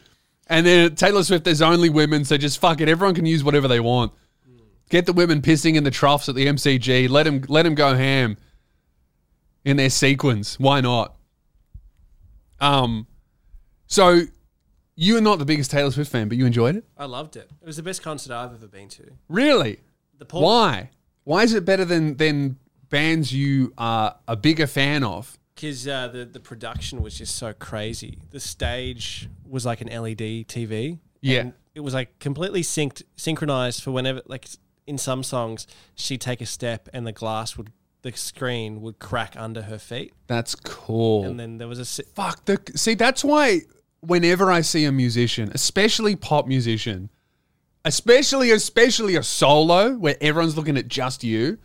and 0.46 0.64
then 0.66 0.86
at 0.86 0.96
Taylor 0.96 1.22
Swift 1.24 1.44
there's 1.44 1.62
only 1.62 1.88
women. 1.90 2.24
So 2.24 2.36
just 2.36 2.60
fuck 2.60 2.80
it, 2.80 2.88
everyone 2.88 3.14
can 3.14 3.26
use 3.26 3.42
whatever 3.42 3.66
they 3.68 3.80
want. 3.80 4.12
Get 4.90 5.06
the 5.06 5.12
women 5.12 5.40
pissing 5.42 5.76
in 5.76 5.82
the 5.84 5.90
troughs 5.90 6.28
at 6.28 6.34
the 6.34 6.46
MCG. 6.46 7.08
Let 7.08 7.22
them 7.24 7.42
let 7.48 7.62
them 7.62 7.74
go 7.74 7.94
ham 7.94 8.36
in 9.64 9.76
their 9.76 9.90
sequins. 9.90 10.60
Why 10.60 10.80
not? 10.82 11.16
Um, 12.60 13.06
so 13.86 14.22
you 14.96 15.16
are 15.16 15.20
not 15.20 15.38
the 15.38 15.44
biggest 15.44 15.70
Taylor 15.70 15.90
Swift 15.90 16.10
fan, 16.10 16.28
but 16.28 16.36
you 16.38 16.46
enjoyed 16.46 16.76
it. 16.76 16.84
I 16.96 17.04
loved 17.06 17.36
it. 17.36 17.50
It 17.60 17.66
was 17.66 17.76
the 17.76 17.82
best 17.82 18.02
concert 18.02 18.32
I've 18.32 18.52
ever 18.54 18.66
been 18.68 18.88
to. 18.90 19.04
Really? 19.28 19.78
The 20.18 20.24
Paul, 20.24 20.42
Why? 20.42 20.90
Why 21.24 21.42
is 21.42 21.54
it 21.54 21.64
better 21.64 21.84
than 21.84 22.16
than 22.16 22.58
bands 22.90 23.32
you 23.32 23.72
are 23.78 24.16
a 24.28 24.36
bigger 24.36 24.66
fan 24.66 25.02
of? 25.04 25.38
because 25.54 25.86
uh, 25.86 26.08
the 26.08 26.24
the 26.24 26.40
production 26.40 27.00
was 27.02 27.16
just 27.16 27.36
so 27.36 27.52
crazy. 27.52 28.18
The 28.30 28.40
stage 28.40 29.28
was 29.48 29.64
like 29.64 29.80
an 29.80 29.88
LED 29.88 30.18
TV. 30.48 30.98
Yeah. 31.20 31.40
and 31.40 31.52
it 31.74 31.80
was 31.80 31.94
like 31.94 32.18
completely 32.18 32.62
synced, 32.62 33.02
synchronized 33.16 33.82
for 33.82 33.90
whenever, 33.92 34.20
like 34.26 34.46
in 34.86 34.98
some 34.98 35.22
songs, 35.22 35.66
she'd 35.94 36.20
take 36.20 36.40
a 36.40 36.46
step 36.46 36.88
and 36.92 37.06
the 37.06 37.12
glass 37.12 37.56
would, 37.56 37.70
the 38.02 38.12
screen 38.12 38.82
would 38.82 38.98
crack 38.98 39.34
under 39.36 39.62
her 39.62 39.78
feet, 39.78 40.12
That's 40.26 40.54
cool. 40.54 41.24
and 41.24 41.40
then 41.40 41.56
there 41.58 41.66
was 41.68 41.78
a 41.78 41.84
si- 41.86 42.02
Fuck 42.14 42.44
the 42.44 42.60
see. 42.76 42.94
That's 42.94 43.24
why 43.24 43.62
whenever 44.06 44.50
I 44.50 44.60
see 44.60 44.84
a 44.84 44.92
musician, 44.92 45.50
especially 45.54 46.16
pop 46.16 46.46
musician, 46.46 47.10
especially 47.84 48.50
especially 48.50 49.16
a 49.16 49.22
solo 49.22 49.94
where 49.94 50.16
everyone's 50.20 50.56
looking 50.56 50.76
at 50.76 50.88
just 50.88 51.24
you, 51.24 51.58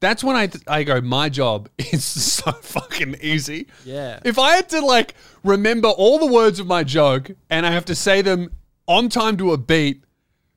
that's 0.00 0.22
when 0.22 0.36
I 0.36 0.50
I 0.66 0.84
go. 0.84 1.00
My 1.00 1.28
job 1.28 1.68
is 1.78 2.04
so 2.04 2.52
fucking 2.52 3.16
easy. 3.20 3.68
Yeah. 3.84 4.20
If 4.24 4.38
I 4.38 4.56
had 4.56 4.68
to 4.70 4.80
like 4.80 5.14
remember 5.42 5.88
all 5.88 6.18
the 6.18 6.26
words 6.26 6.60
of 6.60 6.66
my 6.66 6.84
joke 6.84 7.30
and 7.50 7.66
I 7.66 7.70
have 7.70 7.86
to 7.86 7.94
say 7.94 8.22
them 8.22 8.50
on 8.86 9.08
time 9.08 9.36
to 9.38 9.52
a 9.52 9.58
beat 9.58 10.04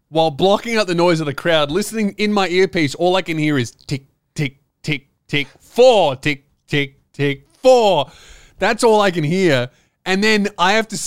while 0.09 0.31
blocking 0.31 0.77
out 0.77 0.87
the 0.87 0.95
noise 0.95 1.19
of 1.19 1.25
the 1.25 1.33
crowd, 1.33 1.71
listening 1.71 2.15
in 2.17 2.31
my 2.31 2.47
earpiece, 2.47 2.95
all 2.95 3.15
I 3.15 3.21
can 3.21 3.37
hear 3.37 3.57
is 3.57 3.71
tick, 3.71 4.05
tick, 4.35 4.57
tick, 4.81 5.07
tick, 5.27 5.47
four, 5.59 6.15
tick, 6.15 6.45
tick, 6.67 6.95
tick, 7.13 7.47
four. 7.61 8.11
That's 8.59 8.83
all 8.83 9.01
I 9.01 9.11
can 9.11 9.23
hear. 9.23 9.69
And 10.05 10.23
then 10.23 10.47
I 10.57 10.73
have 10.73 10.87
to 10.89 10.97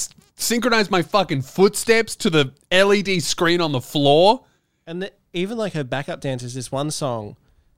synchronize 0.40 0.90
my 0.90 1.02
fucking 1.02 1.42
footsteps 1.42 2.16
to 2.16 2.30
the 2.30 2.52
LED 2.72 3.22
screen 3.22 3.60
on 3.60 3.72
the 3.72 3.80
floor. 3.80 4.44
And 4.86 5.02
the, 5.02 5.12
even 5.32 5.58
like 5.58 5.74
her 5.74 5.84
backup 5.84 6.20
dancers, 6.20 6.54
this 6.54 6.72
one 6.72 6.90
song 6.90 7.36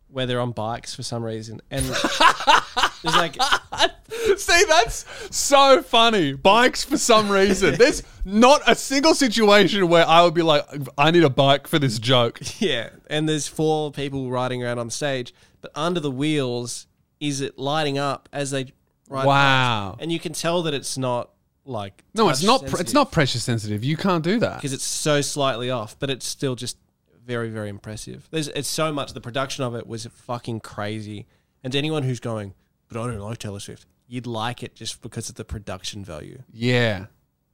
where 0.08 0.26
they're 0.26 0.40
on 0.40 0.52
bikes 0.52 0.94
for 0.94 1.02
some 1.02 1.24
reason, 1.24 1.60
and 1.70 1.84
there's 3.02 3.16
like 3.16 3.36
See, 4.36 4.64
that's 4.68 5.04
so 5.30 5.82
funny. 5.82 6.34
Bikes 6.34 6.84
for 6.84 6.98
some 6.98 7.30
reason. 7.30 7.76
There's 7.76 8.02
not 8.24 8.60
a 8.66 8.74
single 8.74 9.14
situation 9.14 9.88
where 9.88 10.06
I 10.06 10.22
would 10.22 10.34
be 10.34 10.42
like, 10.42 10.64
I 10.96 11.10
need 11.10 11.24
a 11.24 11.30
bike 11.30 11.66
for 11.66 11.78
this 11.78 11.98
joke. 11.98 12.40
yeah, 12.60 12.90
and 13.08 13.28
there's 13.28 13.48
four 13.48 13.90
people 13.90 14.30
riding 14.30 14.62
around 14.62 14.78
on 14.78 14.90
stage, 14.90 15.34
but 15.60 15.72
under 15.74 16.00
the 16.00 16.10
wheels 16.10 16.86
is 17.20 17.40
it 17.40 17.58
lighting 17.58 17.98
up 17.98 18.28
as 18.32 18.50
they 18.50 18.72
ride? 19.08 19.26
Wow. 19.26 19.96
and 20.00 20.10
you 20.12 20.18
can 20.18 20.32
tell 20.32 20.62
that 20.64 20.74
it's 20.74 20.98
not 20.98 21.30
like 21.64 22.04
No, 22.14 22.28
it's 22.28 22.42
not. 22.42 22.66
Pr- 22.66 22.80
it's 22.80 22.92
not 22.92 23.12
pressure 23.12 23.38
sensitive. 23.38 23.84
You 23.84 23.96
can't 23.96 24.24
do 24.24 24.38
that. 24.40 24.56
because 24.56 24.72
it's 24.72 24.84
so 24.84 25.20
slightly 25.20 25.70
off, 25.70 25.98
but 25.98 26.10
it's 26.10 26.26
still 26.26 26.54
just 26.54 26.76
very 27.24 27.50
very 27.50 27.68
impressive. 27.68 28.28
There's 28.30 28.48
it's 28.48 28.68
so 28.68 28.92
much. 28.92 29.12
The 29.12 29.20
production 29.20 29.64
of 29.64 29.74
it 29.74 29.86
was 29.86 30.06
fucking 30.06 30.60
crazy, 30.60 31.26
and 31.62 31.72
to 31.72 31.78
anyone 31.78 32.02
who's 32.02 32.20
going, 32.20 32.54
but 32.88 33.00
I 33.00 33.06
don't 33.06 33.18
like 33.18 33.38
Taylor 33.38 33.60
Swift, 33.60 33.86
you'd 34.06 34.26
like 34.26 34.62
it 34.62 34.74
just 34.74 35.00
because 35.02 35.28
of 35.28 35.36
the 35.36 35.44
production 35.44 36.04
value. 36.04 36.42
Yeah. 36.52 37.06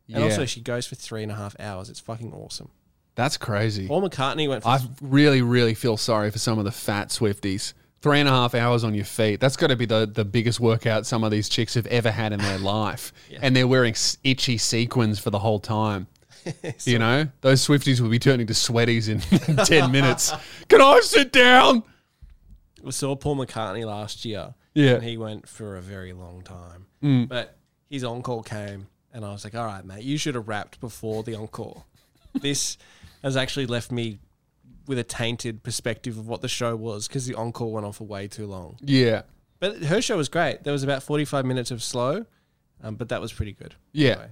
And 0.09 0.19
yeah. 0.19 0.25
also, 0.25 0.47
she 0.47 0.61
goes 0.63 0.87
for 0.87 0.95
three 0.95 1.23
and 1.23 1.31
a 1.31 1.35
half 1.35 1.55
hours. 1.61 1.91
It's 1.91 2.01
fucking 2.01 2.33
awesome. 2.33 2.71
that's 3.15 3.37
crazy. 3.37 3.87
Paul 3.87 4.09
McCartney 4.09 4.49
went 4.49 4.63
for 4.63 4.71
I 4.71 4.81
really, 5.03 5.43
really 5.43 5.75
feel 5.75 5.99
sorry 5.99 6.31
for 6.31 6.39
some 6.39 6.59
of 6.59 6.65
the 6.65 6.73
fat 6.73 7.09
Swifties. 7.09 7.75
Three 8.01 8.21
and 8.21 8.29
a 8.29 8.33
half 8.33 8.55
hours 8.55 8.85
on 8.85 8.95
your 8.95 9.05
feet. 9.05 9.41
That's 9.41 9.57
got 9.57 9.69
to 9.69 9.77
be 9.77 9.87
the, 9.87 10.07
the 10.07 10.25
biggest 10.25 10.61
workout 10.61 11.05
some 11.05 11.25
of 11.25 11.31
these 11.33 11.49
chicks 11.49 11.75
have 11.75 11.87
ever 11.89 12.11
had 12.11 12.33
in 12.33 12.41
their 12.41 12.59
life. 12.59 13.13
And 13.43 13.55
they're 13.55 13.69
wearing 13.69 13.95
itchy 14.25 14.57
sequins 14.59 15.19
for 15.19 15.31
the 15.31 15.39
whole 15.39 15.61
time. 15.61 16.07
you 16.85 16.99
know, 16.99 17.29
those 17.41 17.67
Swifties 17.67 18.01
will 18.01 18.09
be 18.09 18.19
turning 18.19 18.47
to 18.47 18.55
sweaties 18.55 19.09
in 19.09 19.21
10 19.65 19.93
minutes. 19.93 20.33
Can 20.69 20.81
I 20.81 21.01
sit 21.01 21.33
down? 21.33 21.83
we 22.83 22.93
saw 22.93 23.15
Paul 23.17 23.37
McCartney 23.37 23.85
last 23.85 24.25
year. 24.25 24.55
Yeah. 24.75 24.95
And 24.95 25.05
he 25.05 25.17
went 25.17 25.49
for 25.49 25.77
a 25.77 25.83
very 25.83 26.13
long 26.13 26.43
time. 26.43 26.87
Mm. 27.03 27.29
But 27.29 27.59
his 27.91 28.05
encore 28.05 28.43
came, 28.43 28.87
and 29.13 29.25
I 29.25 29.33
was 29.33 29.45
like, 29.45 29.55
all 29.55 29.65
right, 29.65 29.85
mate, 29.85 30.05
you 30.05 30.19
should 30.19 30.35
have 30.35 30.49
wrapped 30.49 30.81
before 30.81 31.23
the 31.23 31.35
encore. 31.35 31.85
this 32.41 32.79
has 33.23 33.37
actually 33.37 33.67
left 33.67 33.91
me 33.91 34.19
with 34.89 34.99
a 34.99 35.05
tainted 35.05 35.63
perspective 35.63 36.19
of 36.19 36.27
what 36.27 36.41
the 36.41 36.49
show 36.49 36.75
was 36.75 37.07
because 37.07 37.27
the 37.27 37.35
encore 37.35 37.71
went 37.73 37.87
on 37.87 37.93
for 37.93 38.05
way 38.05 38.27
too 38.27 38.47
long. 38.47 38.77
Yeah. 38.81 39.23
But 39.61 39.85
her 39.85 40.01
show 40.03 40.17
was 40.17 40.29
great. 40.29 40.65
There 40.65 40.73
was 40.73 40.83
about 40.83 41.03
45 41.03 41.45
minutes 41.45 41.71
of 41.71 41.83
slow, 41.83 42.25
um, 42.83 42.95
but 42.97 43.09
that 43.11 43.21
was 43.21 43.33
pretty 43.33 43.53
good. 43.53 43.75
Yeah. 43.93 44.11
Anyway. 44.13 44.29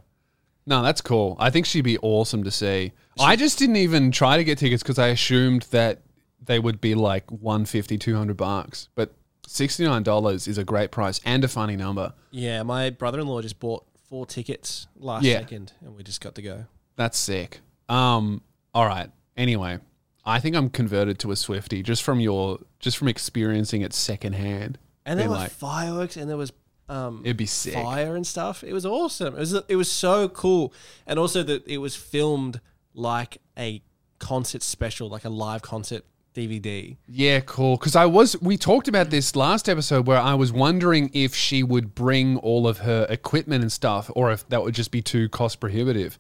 No, 0.69 0.83
that's 0.83 1.01
cool. 1.01 1.37
I 1.39 1.51
think 1.51 1.67
she'd 1.67 1.83
be 1.83 1.99
awesome 1.99 2.43
to 2.45 2.51
see. 2.51 2.93
I 3.21 3.37
just 3.37 3.59
didn't 3.59 3.77
even 3.77 4.11
try 4.11 4.37
to 4.37 4.43
get 4.45 4.59
tickets 4.59 4.83
because 4.83 4.99
I 4.99 5.09
assumed 5.09 5.63
that 5.71 6.01
they 6.45 6.59
would 6.59 6.81
be 6.81 6.95
like 6.97 7.31
150, 7.31 7.99
200 7.99 8.37
bucks. 8.37 8.89
But 8.97 9.13
$69 9.47 10.49
is 10.49 10.59
a 10.59 10.65
great 10.65 10.91
price 10.91 11.21
and 11.25 11.45
a 11.45 11.49
funny 11.49 11.77
number. 11.77 12.13
Yeah, 12.31 12.63
my 12.63 12.91
brother 12.91 13.21
in 13.21 13.27
law 13.27 13.41
just 13.43 13.59
bought 13.61 13.85
four 14.09 14.27
tickets 14.27 14.87
last 14.97 15.25
Yeah. 15.25 15.39
second, 15.39 15.73
and 15.81 15.97
we 15.97 16.03
just 16.03 16.21
got 16.21 16.35
to 16.37 16.43
go. 16.43 16.67
That's 16.97 17.19
sick. 17.19 17.61
Um, 17.89 18.43
all 18.75 18.87
right. 18.87 19.11
Anyway, 19.37 19.79
I 20.27 20.41
think 20.41 20.57
I'm 20.57 20.69
converted 20.69 21.19
to 21.21 21.31
a 21.31 21.37
Swifty 21.37 21.83
just 21.83 22.03
from 22.03 22.21
your 22.21 22.59
just 22.81 22.97
from 22.99 23.09
experiencing 23.09 23.83
it 23.83 23.93
secondhand. 23.93 24.79
And 25.05 25.21
there 25.21 25.29
were 25.29 25.37
like, 25.37 25.53
fireworks, 25.53 26.17
and 26.17 26.29
there 26.29 26.37
was 26.37 26.53
um, 26.89 27.23
It'd 27.25 27.37
be 27.37 27.47
sick. 27.47 27.75
fire 27.75 28.17
and 28.17 28.27
stuff. 28.27 28.65
It 28.65 28.73
was 28.73 28.85
awesome. 28.85 29.35
It 29.37 29.41
was 29.41 29.55
it 29.69 29.77
was 29.77 29.91
so 29.91 30.29
cool, 30.29 30.73
and 31.07 31.19
also 31.19 31.43
that 31.45 31.67
it 31.67 31.79
was 31.79 31.95
filmed 31.95 32.61
like 32.93 33.39
a 33.57 33.83
concert 34.19 34.63
special, 34.63 35.09
like 35.09 35.25
a 35.25 35.29
live 35.29 35.63
concert 35.63 36.05
DVD. 36.35 36.97
Yeah, 37.09 37.41
cool. 37.41 37.77
Because 37.77 37.97
I 37.97 38.07
was, 38.07 38.41
we 38.41 38.57
talked 38.57 38.89
about 38.89 39.11
this 39.11 39.35
last 39.37 39.69
episode 39.69 40.07
where 40.07 40.19
I 40.21 40.35
was 40.35 40.53
wondering 40.53 41.11
if 41.15 41.35
she 41.35 41.63
would 41.63 41.95
bring 41.95 42.37
all 42.39 42.69
of 42.69 42.79
her 42.79 43.07
equipment 43.09 43.63
and 43.63 43.73
stuff, 43.73 44.11
or 44.15 44.31
if 44.33 44.49
that 44.51 44.63
would 44.63 44.75
just 44.75 44.91
be 44.91 45.03
too 45.03 45.29
cost 45.29 45.61
prohibitive. 45.61 46.19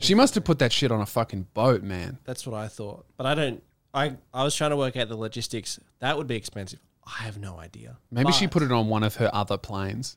She 0.00 0.14
must 0.14 0.34
have 0.36 0.44
put 0.44 0.58
that 0.60 0.72
shit 0.72 0.90
on 0.92 1.00
a 1.00 1.06
fucking 1.06 1.48
boat, 1.54 1.82
man. 1.82 2.18
That's 2.24 2.46
what 2.46 2.54
I 2.56 2.68
thought, 2.68 3.06
but 3.16 3.26
I 3.26 3.34
don't. 3.34 3.62
I 3.92 4.16
I 4.32 4.42
was 4.44 4.54
trying 4.54 4.70
to 4.70 4.76
work 4.76 4.96
out 4.96 5.08
the 5.08 5.16
logistics. 5.16 5.78
That 6.00 6.16
would 6.16 6.26
be 6.26 6.36
expensive. 6.36 6.80
I 7.06 7.22
have 7.24 7.38
no 7.38 7.58
idea. 7.58 7.98
Maybe 8.10 8.32
she 8.32 8.46
put 8.46 8.62
it 8.62 8.72
on 8.72 8.88
one 8.88 9.02
of 9.02 9.16
her 9.16 9.30
other 9.34 9.58
planes. 9.58 10.16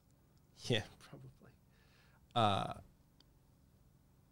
Yeah, 0.66 0.82
probably. 1.10 1.30
Uh, 2.36 2.74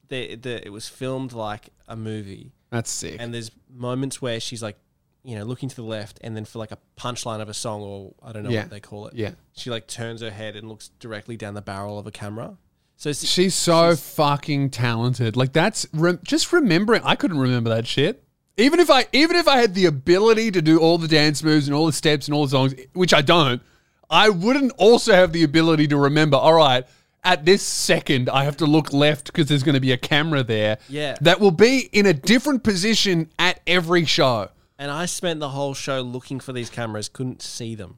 the 0.07 0.36
the 0.36 0.65
it 0.65 0.69
was 0.71 0.88
filmed 0.88 1.34
like 1.34 1.69
a 1.88 1.95
movie, 1.95 2.51
That's 2.69 2.89
sick. 2.91 3.17
and 3.19 3.34
there's 3.34 3.51
moments 3.69 4.21
where 4.21 4.39
she's 4.39 4.61
like, 4.63 4.78
you 5.23 5.36
know, 5.36 5.43
looking 5.43 5.69
to 5.69 5.76
the 5.76 5.84
left, 5.84 6.19
and 6.23 6.36
then 6.36 6.45
for 6.45 6.59
like 6.59 6.71
a 6.71 6.78
punchline 6.97 7.41
of 7.41 7.49
a 7.49 7.53
song, 7.53 7.82
or 7.82 8.13
I 8.23 8.32
don't 8.32 8.43
know 8.43 8.49
Yeah. 8.51 8.61
what 8.61 8.69
they 8.69 8.80
call 8.80 9.07
it. 9.07 9.15
yeah. 9.15 9.32
She 9.53 9.69
like 9.69 9.88
turns 9.88 10.21
her 10.21 10.32
head 10.32 10.55
and 10.55 10.69
looks 10.69 10.89
directly 10.99 11.36
down 11.38 11.55
the 11.55 11.61
barrel 11.61 11.97
of 11.99 12.05
a 12.07 12.11
camera. 12.11 12.57
So 12.97 13.09
it's- 13.09 13.25
She's 13.29 13.53
so 13.53 13.95
fucking 13.95 14.69
talented. 14.71 15.35
Like 15.35 15.53
that's 15.53 15.85
rem- 15.93 16.19
just 16.23 16.51
remembering. 16.53 17.01
I 17.03 17.15
couldn't 17.15 17.37
remember 17.39 17.69
that 17.69 17.85
shit. 17.87 18.23
Even 18.57 18.79
if 18.79 18.89
I, 18.89 19.05
even 19.11 19.35
if 19.35 19.47
I 19.49 19.57
had 19.57 19.73
the 19.75 19.85
ability 19.85 20.49
to 20.51 20.61
do 20.61 20.79
all 20.79 20.97
the 20.97 21.09
dance 21.09 21.43
moves 21.43 21.67
and 21.67 21.75
all 21.75 21.85
the 21.85 21.91
steps 21.93 22.27
and 22.27 22.33
all 22.35 22.45
the 22.45 22.51
songs, 22.51 22.73
which 22.93 23.13
I 23.13 23.21
don't, 23.21 23.61
I 24.09 24.29
wouldn't 24.29 24.71
also 24.77 25.13
have 25.13 25.33
the 25.33 25.43
ability 25.43 25.87
to 25.89 25.97
remember. 25.97 26.37
All 26.37 26.53
right, 26.53 26.85
at 27.23 27.43
this 27.43 27.61
second, 27.63 28.29
I 28.29 28.45
have 28.45 28.55
to 28.57 28.65
look 28.65 28.93
left 28.93 29.25
because 29.25 29.47
there's 29.47 29.63
going 29.63 29.73
to 29.75 29.81
be 29.81 29.91
a 29.91 29.97
camera 29.97 30.41
there. 30.41 30.77
Yeah. 30.87 31.17
that 31.21 31.41
will 31.41 31.51
be 31.51 31.89
in 31.91 32.05
a 32.05 32.13
different 32.13 32.63
position 32.63 33.29
at 33.37 33.59
every 33.67 34.05
show. 34.05 34.49
and 34.79 34.89
I 34.91 35.05
spent 35.05 35.39
the 35.41 35.49
whole 35.49 35.73
show 35.73 36.01
looking 36.01 36.39
for 36.39 36.53
these 36.53 36.69
cameras, 36.69 37.09
couldn't 37.09 37.41
see 37.41 37.75
them. 37.75 37.97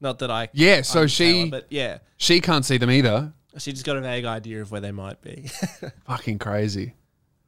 Not 0.00 0.18
that 0.20 0.30
I 0.30 0.48
Yeah, 0.54 0.82
so 0.82 1.06
she- 1.06 1.50
but 1.50 1.66
yeah, 1.70 1.98
She 2.16 2.40
can't 2.40 2.64
see 2.64 2.78
them 2.78 2.90
either. 2.90 3.32
She 3.58 3.72
just 3.72 3.84
got 3.84 3.96
a 3.96 4.00
vague 4.00 4.24
idea 4.24 4.60
of 4.62 4.70
where 4.70 4.80
they 4.80 4.92
might 4.92 5.20
be. 5.22 5.50
it 5.82 5.92
Fucking 6.06 6.38
crazy. 6.38 6.94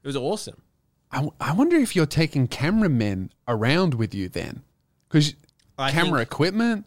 It 0.03 0.07
was 0.07 0.17
awesome. 0.17 0.63
I, 1.11 1.29
I 1.41 1.53
wonder 1.53 1.77
if 1.77 1.97
you're 1.97 2.07
taking 2.07 2.49
cameramen 2.49 3.33
around 3.47 3.95
with 3.95 4.15
you 4.15 4.29
then, 4.29 4.63
because 5.09 5.35
I 5.79 5.91
camera 5.91 6.19
think- 6.21 6.29
equipment. 6.33 6.85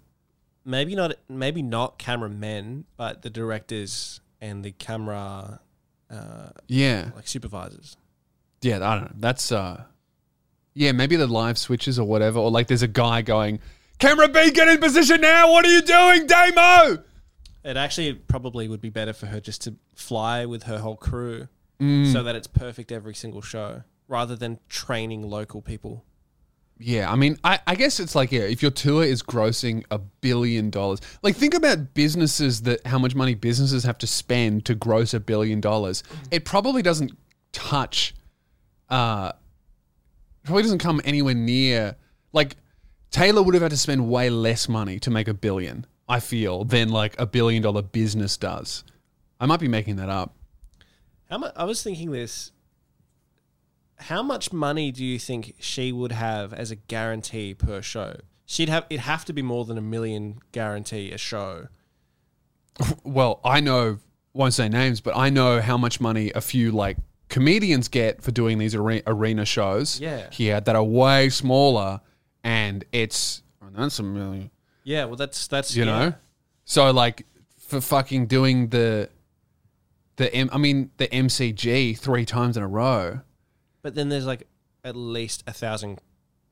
maybe 0.63 0.95
not 0.95 1.13
maybe 1.27 1.61
not 1.63 1.97
cameramen, 1.97 2.85
but 2.97 3.21
the 3.23 3.29
directors 3.29 4.21
and 4.39 4.63
the 4.63 4.71
camera 4.71 5.59
uh, 6.09 6.49
Yeah, 6.67 7.09
like 7.15 7.27
supervisors. 7.27 7.97
yeah. 8.61 8.75
I 8.77 8.95
don't 8.95 9.03
know. 9.05 9.11
That's 9.17 9.51
uh, 9.51 9.83
yeah. 10.73 10.91
Maybe 10.91 11.15
the 11.15 11.27
live 11.27 11.57
switches 11.57 11.97
or 11.97 12.07
whatever, 12.07 12.37
or 12.39 12.51
like 12.51 12.67
there's 12.67 12.83
a 12.83 12.87
guy 12.87 13.21
going, 13.23 13.59
"Camera 13.97 14.27
B, 14.27 14.51
get 14.51 14.67
in 14.67 14.77
position 14.79 15.21
now. 15.21 15.51
What 15.51 15.65
are 15.65 15.71
you 15.71 15.81
doing, 15.81 16.27
Damo?" 16.27 17.03
It 17.63 17.77
actually 17.77 18.13
probably 18.13 18.67
would 18.67 18.81
be 18.81 18.89
better 18.89 19.13
for 19.13 19.27
her 19.27 19.39
just 19.39 19.61
to 19.63 19.75
fly 19.95 20.45
with 20.45 20.63
her 20.63 20.79
whole 20.79 20.97
crew 20.97 21.47
Mm. 21.79 22.13
so 22.13 22.21
that 22.21 22.35
it's 22.35 22.45
perfect 22.45 22.91
every 22.91 23.15
single 23.15 23.41
show 23.41 23.81
rather 24.07 24.35
than 24.35 24.59
training 24.69 25.23
local 25.23 25.63
people. 25.63 26.05
Yeah, 26.77 27.11
I 27.11 27.15
mean, 27.15 27.37
I, 27.43 27.59
I 27.65 27.73
guess 27.73 27.99
it's 27.99 28.13
like 28.13 28.31
yeah, 28.31 28.41
if 28.41 28.61
your 28.61 28.69
tour 28.69 29.03
is 29.03 29.23
grossing 29.23 29.83
a 29.89 29.97
billion 29.97 30.69
dollars, 30.69 30.99
like 31.23 31.35
think 31.35 31.55
about 31.55 31.95
businesses 31.95 32.61
that 32.63 32.85
how 32.85 32.99
much 32.99 33.15
money 33.15 33.33
businesses 33.33 33.83
have 33.83 33.97
to 33.99 34.05
spend 34.07 34.65
to 34.65 34.75
gross 34.75 35.15
a 35.15 35.19
billion 35.19 35.59
dollars. 35.59 36.03
It 36.29 36.45
probably 36.45 36.83
doesn't 36.83 37.17
touch, 37.51 38.13
uh, 38.89 39.31
probably 40.43 40.61
doesn't 40.63 40.79
come 40.79 41.01
anywhere 41.03 41.33
near. 41.35 41.95
Like 42.31 42.57
Taylor 43.09 43.41
would 43.41 43.55
have 43.55 43.63
had 43.63 43.71
to 43.71 43.77
spend 43.77 44.07
way 44.07 44.29
less 44.29 44.69
money 44.69 44.99
to 44.99 45.09
make 45.09 45.27
a 45.27 45.33
billion. 45.33 45.85
I 46.11 46.19
feel, 46.19 46.65
than 46.65 46.89
like 46.89 47.17
a 47.19 47.25
billion 47.25 47.63
dollar 47.63 47.81
business 47.81 48.35
does. 48.37 48.83
I 49.39 49.45
might 49.45 49.59
be 49.61 49.67
making 49.69 49.95
that 49.95 50.09
up. 50.09 50.35
How 51.29 51.37
much? 51.37 51.53
I 51.55 51.63
was 51.63 51.81
thinking 51.81 52.11
this. 52.11 52.51
How 53.95 54.21
much 54.21 54.51
money 54.51 54.91
do 54.91 55.05
you 55.05 55.17
think 55.19 55.55
she 55.59 55.91
would 55.91 56.11
have 56.11 56.53
as 56.53 56.69
a 56.71 56.75
guarantee 56.75 57.53
per 57.53 57.81
show? 57.81 58.17
She'd 58.45 58.67
have. 58.69 58.85
It'd 58.89 59.01
have 59.01 59.23
to 59.25 59.33
be 59.33 59.41
more 59.41 59.63
than 59.63 59.77
a 59.77 59.81
million 59.81 60.39
guarantee 60.51 61.11
a 61.11 61.17
show. 61.17 61.67
Well, 63.03 63.39
I 63.43 63.59
know, 63.59 63.99
won't 64.33 64.53
say 64.53 64.67
names, 64.69 65.01
but 65.01 65.15
I 65.15 65.29
know 65.29 65.61
how 65.61 65.77
much 65.77 65.99
money 66.01 66.31
a 66.33 66.41
few 66.41 66.71
like 66.71 66.97
comedians 67.29 67.87
get 67.89 68.21
for 68.23 68.31
doing 68.31 68.57
these 68.57 68.73
are- 68.75 69.01
arena 69.07 69.45
shows. 69.45 69.99
Yeah. 69.99 70.29
here 70.31 70.59
that 70.59 70.75
are 70.75 70.83
way 70.83 71.29
smaller, 71.29 72.01
and 72.43 72.83
it's 72.91 73.43
oh, 73.61 73.67
that's 73.73 73.99
a 73.99 74.03
million. 74.03 74.49
Yeah, 74.83 75.05
well, 75.05 75.15
that's 75.15 75.47
that's 75.47 75.75
you 75.75 75.85
yeah. 75.85 75.99
know 75.99 76.13
so 76.65 76.91
like 76.91 77.25
for 77.59 77.81
fucking 77.81 78.27
doing 78.27 78.69
the 78.69 79.09
the 80.17 80.33
M- 80.33 80.49
i 80.51 80.57
mean 80.57 80.91
the 80.97 81.07
mcg 81.07 81.97
three 81.97 82.25
times 82.25 82.57
in 82.57 82.63
a 82.63 82.67
row 82.67 83.21
But 83.81 83.95
then 83.95 84.09
there's 84.09 84.25
like 84.25 84.47
at 84.83 84.95
least 84.95 85.43
a 85.47 85.53
thousand. 85.53 85.99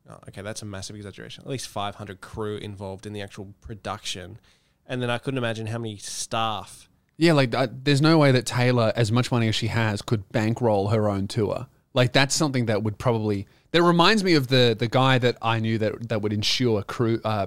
Oh, 0.10 0.18
okay, 0.28 0.42
that's 0.42 0.62
a 0.64 0.66
massive 0.66 0.96
exaggeration. 0.96 1.44
At 1.44 1.50
least 1.50 1.68
five 1.68 1.96
hundred 1.96 2.22
crew 2.22 2.58
involved 2.58 3.06
in 3.06 3.14
the 3.14 3.22
actual 3.22 3.54
production, 3.62 4.40
and 4.88 5.02
then 5.02 5.10
I 5.12 5.18
couldn't 5.20 5.38
imagine 5.38 5.68
how 5.68 5.78
many 5.78 5.98
staff. 5.98 6.90
yeah 7.18 7.34
like 7.34 7.54
uh, 7.54 7.68
there's 7.72 8.02
no 8.02 8.18
way 8.18 8.32
that 8.32 8.46
taylor 8.46 8.92
as 8.96 9.12
much 9.12 9.32
money 9.32 9.48
as 9.48 9.56
she 9.56 9.68
has 9.68 10.02
could 10.02 10.28
bankroll 10.32 10.88
her 10.90 11.08
own 11.10 11.28
tour 11.28 11.68
like 11.94 12.14
that's 12.14 12.34
something 12.36 12.66
that 12.68 12.82
would 12.84 12.98
probably 12.98 13.46
that 13.72 13.84
reminds 13.84 14.24
me 14.24 14.34
of 14.36 14.48
the 14.48 14.76
the 14.78 14.88
guy 14.88 15.18
that 15.20 15.36
i 15.42 15.60
knew 15.60 15.78
that 15.78 16.08
that 16.10 16.22
would 16.22 16.34
insure 16.34 16.82
crew 16.84 17.20
uh, 17.26 17.46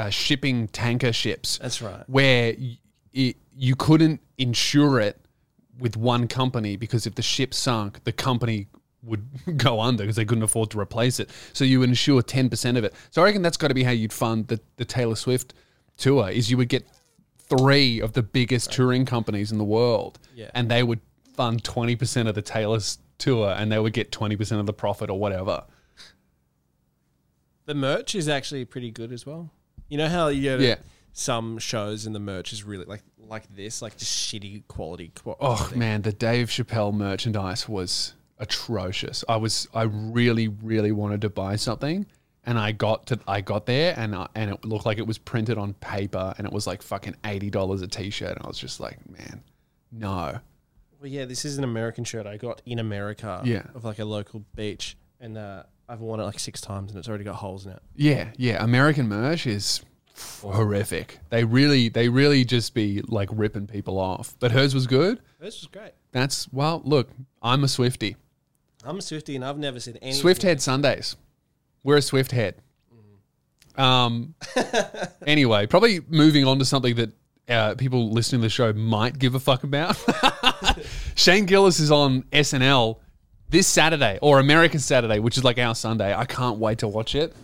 uh 0.00 0.10
shipping 0.10 0.68
tanker 0.68 1.12
ships 1.12 1.58
That's 1.58 1.80
right. 1.82 2.02
where 2.08 2.54
y- 2.58 2.78
y- 3.14 3.34
you 3.56 3.74
couldn't 3.76 4.20
insure 4.38 5.00
it 5.00 5.16
with 5.78 5.96
one 5.96 6.28
company 6.28 6.76
because 6.76 7.06
if 7.06 7.14
the 7.14 7.22
ship 7.22 7.52
sunk, 7.54 8.02
the 8.04 8.12
company 8.12 8.68
would 9.02 9.24
go 9.56 9.80
under 9.80 10.02
because 10.04 10.16
they 10.16 10.24
couldn't 10.24 10.44
afford 10.44 10.70
to 10.70 10.78
replace 10.80 11.20
it. 11.20 11.30
So 11.52 11.64
you 11.64 11.80
would 11.80 11.88
insure 11.88 12.22
10% 12.22 12.76
of 12.78 12.84
it. 12.84 12.94
So 13.10 13.22
I 13.22 13.24
reckon 13.26 13.42
that's 13.42 13.56
got 13.56 13.68
to 13.68 13.74
be 13.74 13.82
how 13.82 13.90
you'd 13.92 14.12
fund 14.12 14.46
the, 14.48 14.60
the 14.76 14.84
Taylor 14.84 15.16
Swift 15.16 15.54
tour 15.96 16.28
is 16.30 16.50
you 16.50 16.56
would 16.58 16.68
get 16.68 16.86
three 17.38 18.00
of 18.00 18.12
the 18.12 18.22
biggest 18.22 18.72
touring 18.72 19.04
companies 19.06 19.52
in 19.52 19.58
the 19.58 19.64
world 19.64 20.18
Yeah. 20.34 20.50
and 20.54 20.70
they 20.70 20.82
would 20.82 21.00
fund 21.34 21.62
20% 21.64 22.28
of 22.28 22.34
the 22.34 22.42
Taylor's 22.42 22.98
tour 23.18 23.54
and 23.58 23.70
they 23.72 23.78
would 23.78 23.92
get 23.94 24.10
20% 24.12 24.60
of 24.60 24.66
the 24.66 24.72
profit 24.74 25.08
or 25.10 25.18
whatever. 25.18 25.64
The 27.66 27.74
merch 27.74 28.14
is 28.14 28.28
actually 28.28 28.64
pretty 28.64 28.90
good 28.90 29.12
as 29.12 29.24
well. 29.26 29.50
You 29.90 29.98
know 29.98 30.08
how 30.08 30.28
you 30.28 30.40
get 30.42 30.60
Yeah. 30.60 30.76
some 31.12 31.58
shows 31.58 32.06
and 32.06 32.14
the 32.14 32.20
merch 32.20 32.52
is 32.54 32.64
really 32.64 32.86
like 32.86 33.02
like 33.18 33.54
this, 33.54 33.82
like 33.82 33.96
just 33.96 34.10
shitty 34.12 34.66
quality. 34.68 35.12
Qu- 35.14 35.30
Oh 35.32 35.34
quality. 35.56 35.76
man, 35.76 36.02
the 36.02 36.12
Dave 36.12 36.48
Chappelle 36.48 36.92
merchandise 36.94 37.68
was 37.68 38.14
atrocious. 38.38 39.24
I 39.28 39.36
was 39.36 39.68
I 39.74 39.82
really 39.82 40.48
really 40.48 40.92
wanted 40.92 41.20
to 41.22 41.28
buy 41.30 41.56
something 41.56 42.06
and 42.44 42.58
I 42.58 42.72
got 42.72 43.06
to 43.08 43.18
I 43.28 43.40
got 43.40 43.66
there 43.66 43.94
and 43.96 44.14
I, 44.16 44.28
and 44.34 44.50
it 44.50 44.64
looked 44.64 44.86
like 44.86 44.98
it 44.98 45.06
was 45.06 45.18
printed 45.18 45.58
on 45.58 45.74
paper 45.74 46.34
and 46.38 46.46
it 46.46 46.52
was 46.52 46.66
like 46.66 46.82
fucking 46.82 47.14
$80 47.22 47.82
a 47.82 47.86
t-shirt 47.86 48.36
and 48.36 48.44
I 48.44 48.48
was 48.48 48.58
just 48.58 48.80
like, 48.80 48.98
man, 49.10 49.42
no. 49.92 50.38
Well, 51.00 51.08
yeah, 51.08 51.24
this 51.24 51.44
is 51.44 51.56
an 51.58 51.64
American 51.64 52.04
shirt 52.04 52.26
I 52.26 52.36
got 52.36 52.60
in 52.66 52.78
America. 52.78 53.40
Yeah. 53.44 53.62
of 53.74 53.84
like 53.84 53.98
a 54.00 54.04
local 54.04 54.44
beach, 54.54 54.96
and 55.18 55.38
uh, 55.38 55.62
I've 55.90 56.00
worn 56.00 56.20
it 56.20 56.24
like 56.24 56.38
six 56.38 56.60
times, 56.60 56.92
and 56.92 56.98
it's 57.00 57.08
already 57.08 57.24
got 57.24 57.34
holes 57.34 57.66
in 57.66 57.72
it. 57.72 57.82
Yeah, 57.96 58.28
yeah, 58.36 58.62
American 58.62 59.08
merch 59.08 59.44
is 59.44 59.82
horrific. 60.16 61.18
They 61.30 61.42
really 61.42 61.88
they 61.88 62.08
really 62.08 62.44
just 62.44 62.74
be 62.74 63.02
like 63.08 63.28
ripping 63.32 63.66
people 63.66 63.98
off. 63.98 64.36
But 64.38 64.52
hers 64.52 64.72
was 64.72 64.86
good. 64.86 65.18
This 65.40 65.60
was 65.60 65.66
great. 65.66 65.90
That's 66.12 66.50
well, 66.52 66.80
look, 66.84 67.10
I'm 67.42 67.64
a 67.64 67.68
Swifty. 67.68 68.14
I'm 68.84 68.98
a 68.98 69.02
Swifty, 69.02 69.34
and 69.34 69.44
I've 69.44 69.58
never 69.58 69.80
seen 69.80 69.96
any 69.96 70.12
Swift 70.12 70.42
Head 70.42 70.62
Sundays. 70.62 71.16
We're 71.82 71.96
a 71.96 72.02
Swift 72.02 72.30
Head. 72.30 72.54
Um. 73.74 74.34
anyway, 75.26 75.66
probably 75.66 76.00
moving 76.08 76.46
on 76.46 76.60
to 76.60 76.64
something 76.64 76.94
that 76.94 77.10
uh, 77.48 77.74
people 77.74 78.12
listening 78.12 78.42
to 78.42 78.46
the 78.46 78.50
show 78.50 78.72
might 78.72 79.18
give 79.18 79.34
a 79.34 79.40
fuck 79.40 79.64
about. 79.64 79.96
Shane 81.16 81.46
Gillis 81.46 81.80
is 81.80 81.90
on 81.90 82.22
SNL 82.32 82.98
this 83.50 83.66
Saturday 83.66 84.18
or 84.22 84.38
American 84.38 84.80
Saturday, 84.80 85.18
which 85.18 85.36
is 85.36 85.44
like 85.44 85.58
our 85.58 85.74
Sunday. 85.74 86.14
I 86.14 86.24
can't 86.24 86.58
wait 86.58 86.78
to 86.78 86.88
watch 86.88 87.14
it. 87.14 87.34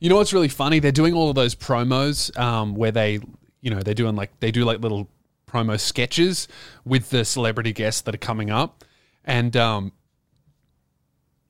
You 0.00 0.08
know 0.08 0.16
what's 0.16 0.32
really 0.32 0.48
funny? 0.48 0.80
They're 0.80 0.90
doing 0.90 1.14
all 1.14 1.28
of 1.28 1.36
those 1.36 1.54
promos 1.54 2.36
um, 2.38 2.74
where 2.74 2.90
they, 2.90 3.20
you 3.60 3.70
know, 3.70 3.80
they're 3.80 3.94
doing 3.94 4.16
like 4.16 4.38
they 4.40 4.50
do 4.50 4.64
like 4.64 4.80
little 4.80 5.08
promo 5.48 5.78
sketches 5.78 6.48
with 6.84 7.10
the 7.10 7.24
celebrity 7.24 7.72
guests 7.72 8.00
that 8.02 8.14
are 8.14 8.18
coming 8.18 8.50
up, 8.50 8.84
and 9.24 9.56
um, 9.56 9.92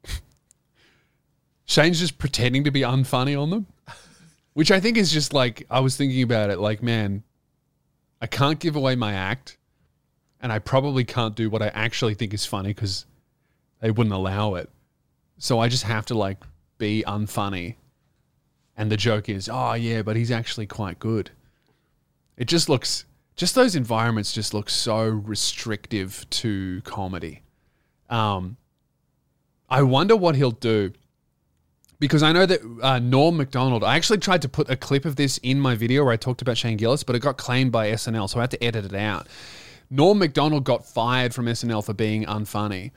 Shane's 1.64 1.98
just 1.98 2.18
pretending 2.18 2.64
to 2.64 2.70
be 2.70 2.82
unfunny 2.82 3.40
on 3.40 3.48
them, 3.48 3.66
which 4.52 4.70
I 4.70 4.80
think 4.80 4.98
is 4.98 5.10
just 5.10 5.32
like 5.32 5.66
I 5.70 5.80
was 5.80 5.96
thinking 5.96 6.22
about 6.22 6.50
it. 6.50 6.58
Like, 6.58 6.82
man, 6.82 7.22
I 8.20 8.26
can't 8.26 8.58
give 8.58 8.76
away 8.76 8.96
my 8.96 9.14
act, 9.14 9.56
and 10.42 10.52
I 10.52 10.58
probably 10.58 11.04
can't 11.04 11.34
do 11.34 11.48
what 11.48 11.62
I 11.62 11.68
actually 11.68 12.12
think 12.12 12.34
is 12.34 12.44
funny 12.44 12.74
because 12.74 13.06
they 13.82 13.90
wouldn't 13.90 14.14
allow 14.14 14.54
it. 14.54 14.70
So 15.36 15.58
I 15.58 15.68
just 15.68 15.82
have 15.82 16.06
to 16.06 16.14
like 16.14 16.38
be 16.78 17.04
unfunny, 17.06 17.74
and 18.76 18.90
the 18.90 18.96
joke 18.96 19.28
is, 19.28 19.50
oh 19.52 19.74
yeah, 19.74 20.00
but 20.00 20.16
he's 20.16 20.30
actually 20.30 20.66
quite 20.66 20.98
good. 20.98 21.30
It 22.38 22.46
just 22.46 22.70
looks, 22.70 23.04
just 23.36 23.54
those 23.54 23.76
environments 23.76 24.32
just 24.32 24.54
look 24.54 24.70
so 24.70 25.06
restrictive 25.06 26.24
to 26.30 26.80
comedy. 26.84 27.42
Um, 28.08 28.56
I 29.68 29.82
wonder 29.82 30.16
what 30.16 30.36
he'll 30.36 30.50
do 30.52 30.92
because 31.98 32.22
I 32.22 32.32
know 32.32 32.46
that 32.46 32.60
uh, 32.82 32.98
Norm 32.98 33.36
Macdonald. 33.36 33.84
I 33.84 33.96
actually 33.96 34.18
tried 34.18 34.42
to 34.42 34.48
put 34.48 34.70
a 34.70 34.76
clip 34.76 35.04
of 35.04 35.16
this 35.16 35.38
in 35.38 35.60
my 35.60 35.74
video 35.74 36.04
where 36.04 36.12
I 36.12 36.16
talked 36.16 36.42
about 36.42 36.56
Shane 36.56 36.76
Gillis, 36.76 37.02
but 37.02 37.16
it 37.16 37.20
got 37.20 37.36
claimed 37.36 37.72
by 37.72 37.90
SNL, 37.90 38.28
so 38.28 38.38
I 38.38 38.42
had 38.42 38.50
to 38.52 38.62
edit 38.62 38.84
it 38.84 38.94
out. 38.94 39.28
Norm 39.90 40.18
Macdonald 40.18 40.64
got 40.64 40.86
fired 40.86 41.34
from 41.34 41.46
SNL 41.46 41.84
for 41.84 41.94
being 41.94 42.24
unfunny, 42.24 42.92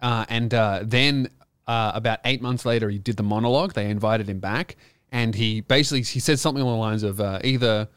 uh, 0.00 0.24
and 0.28 0.52
uh, 0.52 0.80
then 0.82 1.28
uh, 1.66 1.92
about 1.94 2.20
eight 2.24 2.42
months 2.42 2.64
later, 2.64 2.88
he 2.88 2.98
did 2.98 3.16
the 3.16 3.22
monologue. 3.22 3.74
They 3.74 3.90
invited 3.90 4.28
him 4.28 4.40
back, 4.40 4.76
and 5.10 5.34
he 5.34 5.60
basically 5.60 6.02
he 6.02 6.20
said 6.20 6.38
something 6.38 6.62
along 6.62 6.76
the 6.76 6.80
lines 6.80 7.02
of 7.02 7.20
uh, 7.20 7.40
either. 7.44 7.88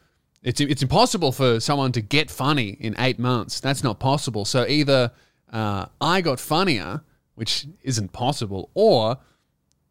It's, 0.42 0.58
it's 0.58 0.80
impossible 0.80 1.32
for 1.32 1.60
someone 1.60 1.92
to 1.92 2.00
get 2.00 2.30
funny 2.30 2.70
in 2.80 2.94
eight 2.98 3.18
months. 3.18 3.60
That's 3.60 3.84
not 3.84 4.00
possible. 4.00 4.46
So 4.46 4.66
either 4.66 5.12
uh, 5.52 5.84
I 6.00 6.22
got 6.22 6.40
funnier, 6.40 7.02
which 7.34 7.66
isn't 7.82 8.12
possible, 8.12 8.70
or 8.72 9.18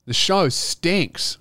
the 0.06 0.14
show 0.16 0.50
stinks. 0.50 1.38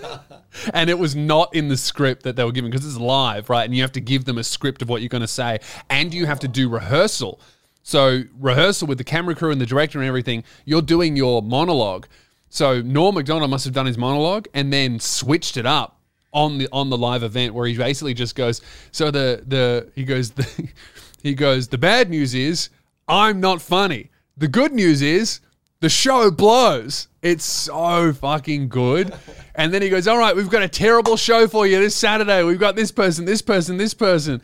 and 0.74 0.88
it 0.88 0.96
was 0.96 1.16
not 1.16 1.52
in 1.54 1.66
the 1.66 1.76
script 1.76 2.22
that 2.22 2.36
they 2.36 2.44
were 2.44 2.52
given 2.52 2.70
because 2.70 2.86
it's 2.86 2.96
live, 2.96 3.50
right? 3.50 3.64
And 3.64 3.74
you 3.74 3.82
have 3.82 3.90
to 3.92 4.00
give 4.00 4.26
them 4.26 4.38
a 4.38 4.44
script 4.44 4.80
of 4.80 4.88
what 4.88 5.02
you're 5.02 5.08
going 5.08 5.22
to 5.22 5.26
say, 5.26 5.58
and 5.88 6.14
you 6.14 6.26
have 6.26 6.38
to 6.40 6.48
do 6.48 6.68
rehearsal. 6.68 7.40
So, 7.82 8.22
rehearsal 8.38 8.88
with 8.88 8.98
the 8.98 9.04
camera 9.04 9.34
crew 9.34 9.50
and 9.50 9.60
the 9.60 9.66
director 9.66 9.98
and 9.98 10.06
everything, 10.06 10.44
you're 10.64 10.82
doing 10.82 11.16
your 11.16 11.42
monologue. 11.42 12.06
So, 12.48 12.82
Norm 12.82 13.14
Macdonald 13.14 13.50
must 13.50 13.64
have 13.64 13.74
done 13.74 13.86
his 13.86 13.98
monologue 13.98 14.48
and 14.54 14.72
then 14.72 15.00
switched 15.00 15.56
it 15.56 15.66
up 15.66 15.98
on 16.32 16.58
the 16.58 16.68
on 16.72 16.90
the 16.90 16.98
live 16.98 17.22
event 17.22 17.54
where 17.54 17.66
he 17.66 17.76
basically 17.76 18.14
just 18.14 18.36
goes 18.36 18.60
so 18.92 19.10
the 19.10 19.42
the 19.48 19.90
he 19.96 20.04
goes 20.04 20.30
the, 20.30 20.68
he 21.24 21.34
goes 21.34 21.66
the 21.66 21.76
bad 21.76 22.08
news 22.08 22.36
is 22.36 22.70
I'm 23.10 23.40
not 23.40 23.60
funny. 23.60 24.10
The 24.36 24.46
good 24.46 24.72
news 24.72 25.02
is 25.02 25.40
the 25.80 25.88
show 25.88 26.30
blows. 26.30 27.08
It's 27.22 27.44
so 27.44 28.12
fucking 28.12 28.68
good. 28.68 29.12
And 29.52 29.74
then 29.74 29.82
he 29.82 29.90
goes, 29.90 30.08
All 30.08 30.16
right, 30.16 30.34
we've 30.34 30.48
got 30.48 30.62
a 30.62 30.68
terrible 30.68 31.18
show 31.18 31.46
for 31.46 31.66
you 31.66 31.80
this 31.80 31.94
Saturday. 31.94 32.42
We've 32.44 32.58
got 32.58 32.76
this 32.76 32.90
person, 32.90 33.26
this 33.26 33.42
person, 33.42 33.76
this 33.76 33.92
person. 33.92 34.40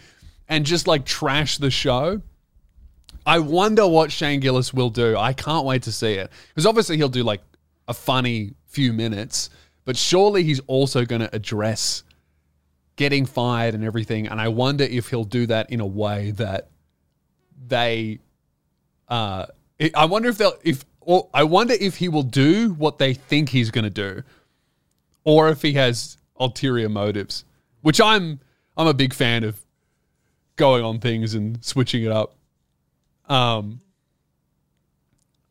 And 0.46 0.66
just 0.66 0.86
like 0.86 1.06
trash 1.06 1.56
the 1.56 1.70
show. 1.70 2.20
I 3.26 3.40
wonder 3.40 3.86
what 3.86 4.12
Shane 4.12 4.40
Gillis 4.40 4.72
will 4.72 4.90
do. 4.90 5.16
I 5.16 5.32
can't 5.32 5.66
wait 5.66 5.82
to 5.82 5.92
see 5.92 6.14
it. 6.14 6.30
Because 6.48 6.64
obviously 6.64 6.96
he'll 6.96 7.08
do 7.08 7.24
like 7.24 7.42
a 7.88 7.94
funny 7.94 8.54
few 8.66 8.92
minutes, 8.92 9.50
but 9.84 9.96
surely 9.96 10.44
he's 10.44 10.60
also 10.68 11.04
going 11.04 11.20
to 11.20 11.34
address 11.34 12.04
getting 12.94 13.26
fired 13.26 13.74
and 13.74 13.84
everything. 13.84 14.28
And 14.28 14.40
I 14.40 14.48
wonder 14.48 14.84
if 14.84 15.10
he'll 15.10 15.24
do 15.24 15.46
that 15.46 15.70
in 15.70 15.80
a 15.80 15.86
way 15.86 16.30
that 16.32 16.68
they 17.66 18.20
uh, 19.08 19.46
I 19.94 20.04
wonder 20.06 20.28
if 20.28 20.38
they'll 20.38 20.56
if 20.62 20.84
or 21.00 21.28
I 21.32 21.44
wonder 21.44 21.74
if 21.78 21.96
he 21.96 22.08
will 22.08 22.22
do 22.22 22.72
what 22.74 22.98
they 22.98 23.14
think 23.14 23.50
he's 23.50 23.70
going 23.70 23.84
to 23.84 23.90
do, 23.90 24.22
or 25.24 25.48
if 25.48 25.62
he 25.62 25.74
has 25.74 26.18
ulterior 26.38 26.88
motives. 26.88 27.44
Which 27.82 28.00
I'm 28.00 28.40
I'm 28.76 28.86
a 28.86 28.94
big 28.94 29.14
fan 29.14 29.44
of 29.44 29.60
going 30.56 30.84
on 30.84 30.98
things 30.98 31.34
and 31.34 31.62
switching 31.64 32.02
it 32.02 32.10
up. 32.10 32.35
Um, 33.28 33.80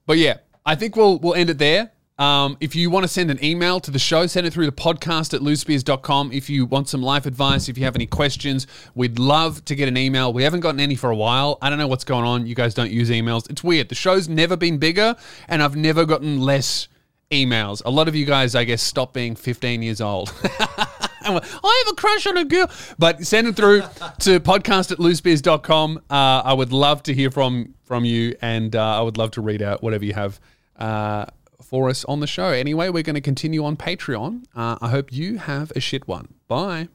but 0.05 0.17
yeah, 0.17 0.37
I 0.65 0.75
think 0.75 0.95
we'll 0.95 1.19
we'll 1.19 1.35
end 1.35 1.49
it 1.49 1.57
there. 1.57 1.91
Um, 2.17 2.55
if 2.61 2.75
you 2.75 2.89
want 2.89 3.03
to 3.03 3.09
send 3.09 3.29
an 3.29 3.43
email 3.43 3.81
to 3.81 3.91
the 3.91 3.99
show, 3.99 4.25
send 4.25 4.47
it 4.47 4.53
through 4.53 4.67
the 4.67 4.71
podcast 4.71 5.33
at 5.33 5.41
lewspears.com. 5.41 6.31
If 6.31 6.49
you 6.49 6.65
want 6.65 6.87
some 6.87 7.01
life 7.03 7.25
advice, 7.25 7.67
if 7.67 7.77
you 7.77 7.83
have 7.83 7.95
any 7.95 8.05
questions, 8.05 8.67
we'd 8.93 9.19
love 9.19 9.65
to 9.65 9.75
get 9.75 9.89
an 9.89 9.97
email. 9.97 10.31
We 10.31 10.43
haven't 10.43 10.61
gotten 10.61 10.79
any 10.79 10.95
for 10.95 11.09
a 11.09 11.15
while. 11.15 11.57
I 11.61 11.69
don't 11.69 11.77
know 11.77 11.87
what's 11.87 12.05
going 12.05 12.23
on. 12.23 12.47
You 12.47 12.55
guys 12.55 12.73
don't 12.73 12.91
use 12.91 13.09
emails. 13.09 13.49
It's 13.49 13.63
weird. 13.63 13.89
The 13.89 13.95
show's 13.95 14.29
never 14.29 14.55
been 14.55 14.77
bigger, 14.77 15.15
and 15.49 15.61
I've 15.61 15.75
never 15.75 16.05
gotten 16.05 16.39
less 16.39 16.87
emails. 17.31 17.81
A 17.85 17.89
lot 17.89 18.07
of 18.07 18.15
you 18.15 18.25
guys, 18.25 18.55
I 18.55 18.63
guess, 18.63 18.81
stop 18.81 19.13
being 19.13 19.35
15 19.35 19.81
years 19.81 19.99
old. 19.99 20.33
I 21.63 21.83
have 21.85 21.93
a 21.93 21.95
crush 21.95 22.27
on 22.27 22.37
a 22.37 22.45
girl. 22.45 22.69
But 22.99 23.25
send 23.25 23.47
it 23.47 23.55
through 23.55 23.81
to 24.19 24.39
podcast 24.39 24.91
at 24.91 24.99
lewspears.com. 24.99 25.97
Uh, 26.09 26.13
I 26.45 26.53
would 26.53 26.71
love 26.71 27.03
to 27.03 27.13
hear 27.13 27.31
from, 27.31 27.73
from 27.83 28.05
you, 28.05 28.35
and 28.41 28.75
uh, 28.75 28.99
I 28.99 29.01
would 29.01 29.17
love 29.17 29.31
to 29.31 29.41
read 29.41 29.61
out 29.61 29.81
whatever 29.83 30.05
you 30.05 30.13
have 30.13 30.39
uh, 30.77 31.25
for 31.61 31.89
us 31.89 32.05
on 32.05 32.19
the 32.19 32.27
show. 32.27 32.47
Anyway, 32.47 32.89
we're 32.89 33.03
going 33.03 33.15
to 33.15 33.21
continue 33.21 33.65
on 33.65 33.75
Patreon. 33.75 34.45
Uh, 34.55 34.77
I 34.81 34.89
hope 34.89 35.11
you 35.11 35.37
have 35.37 35.71
a 35.75 35.79
shit 35.79 36.07
one. 36.07 36.33
Bye. 36.47 36.89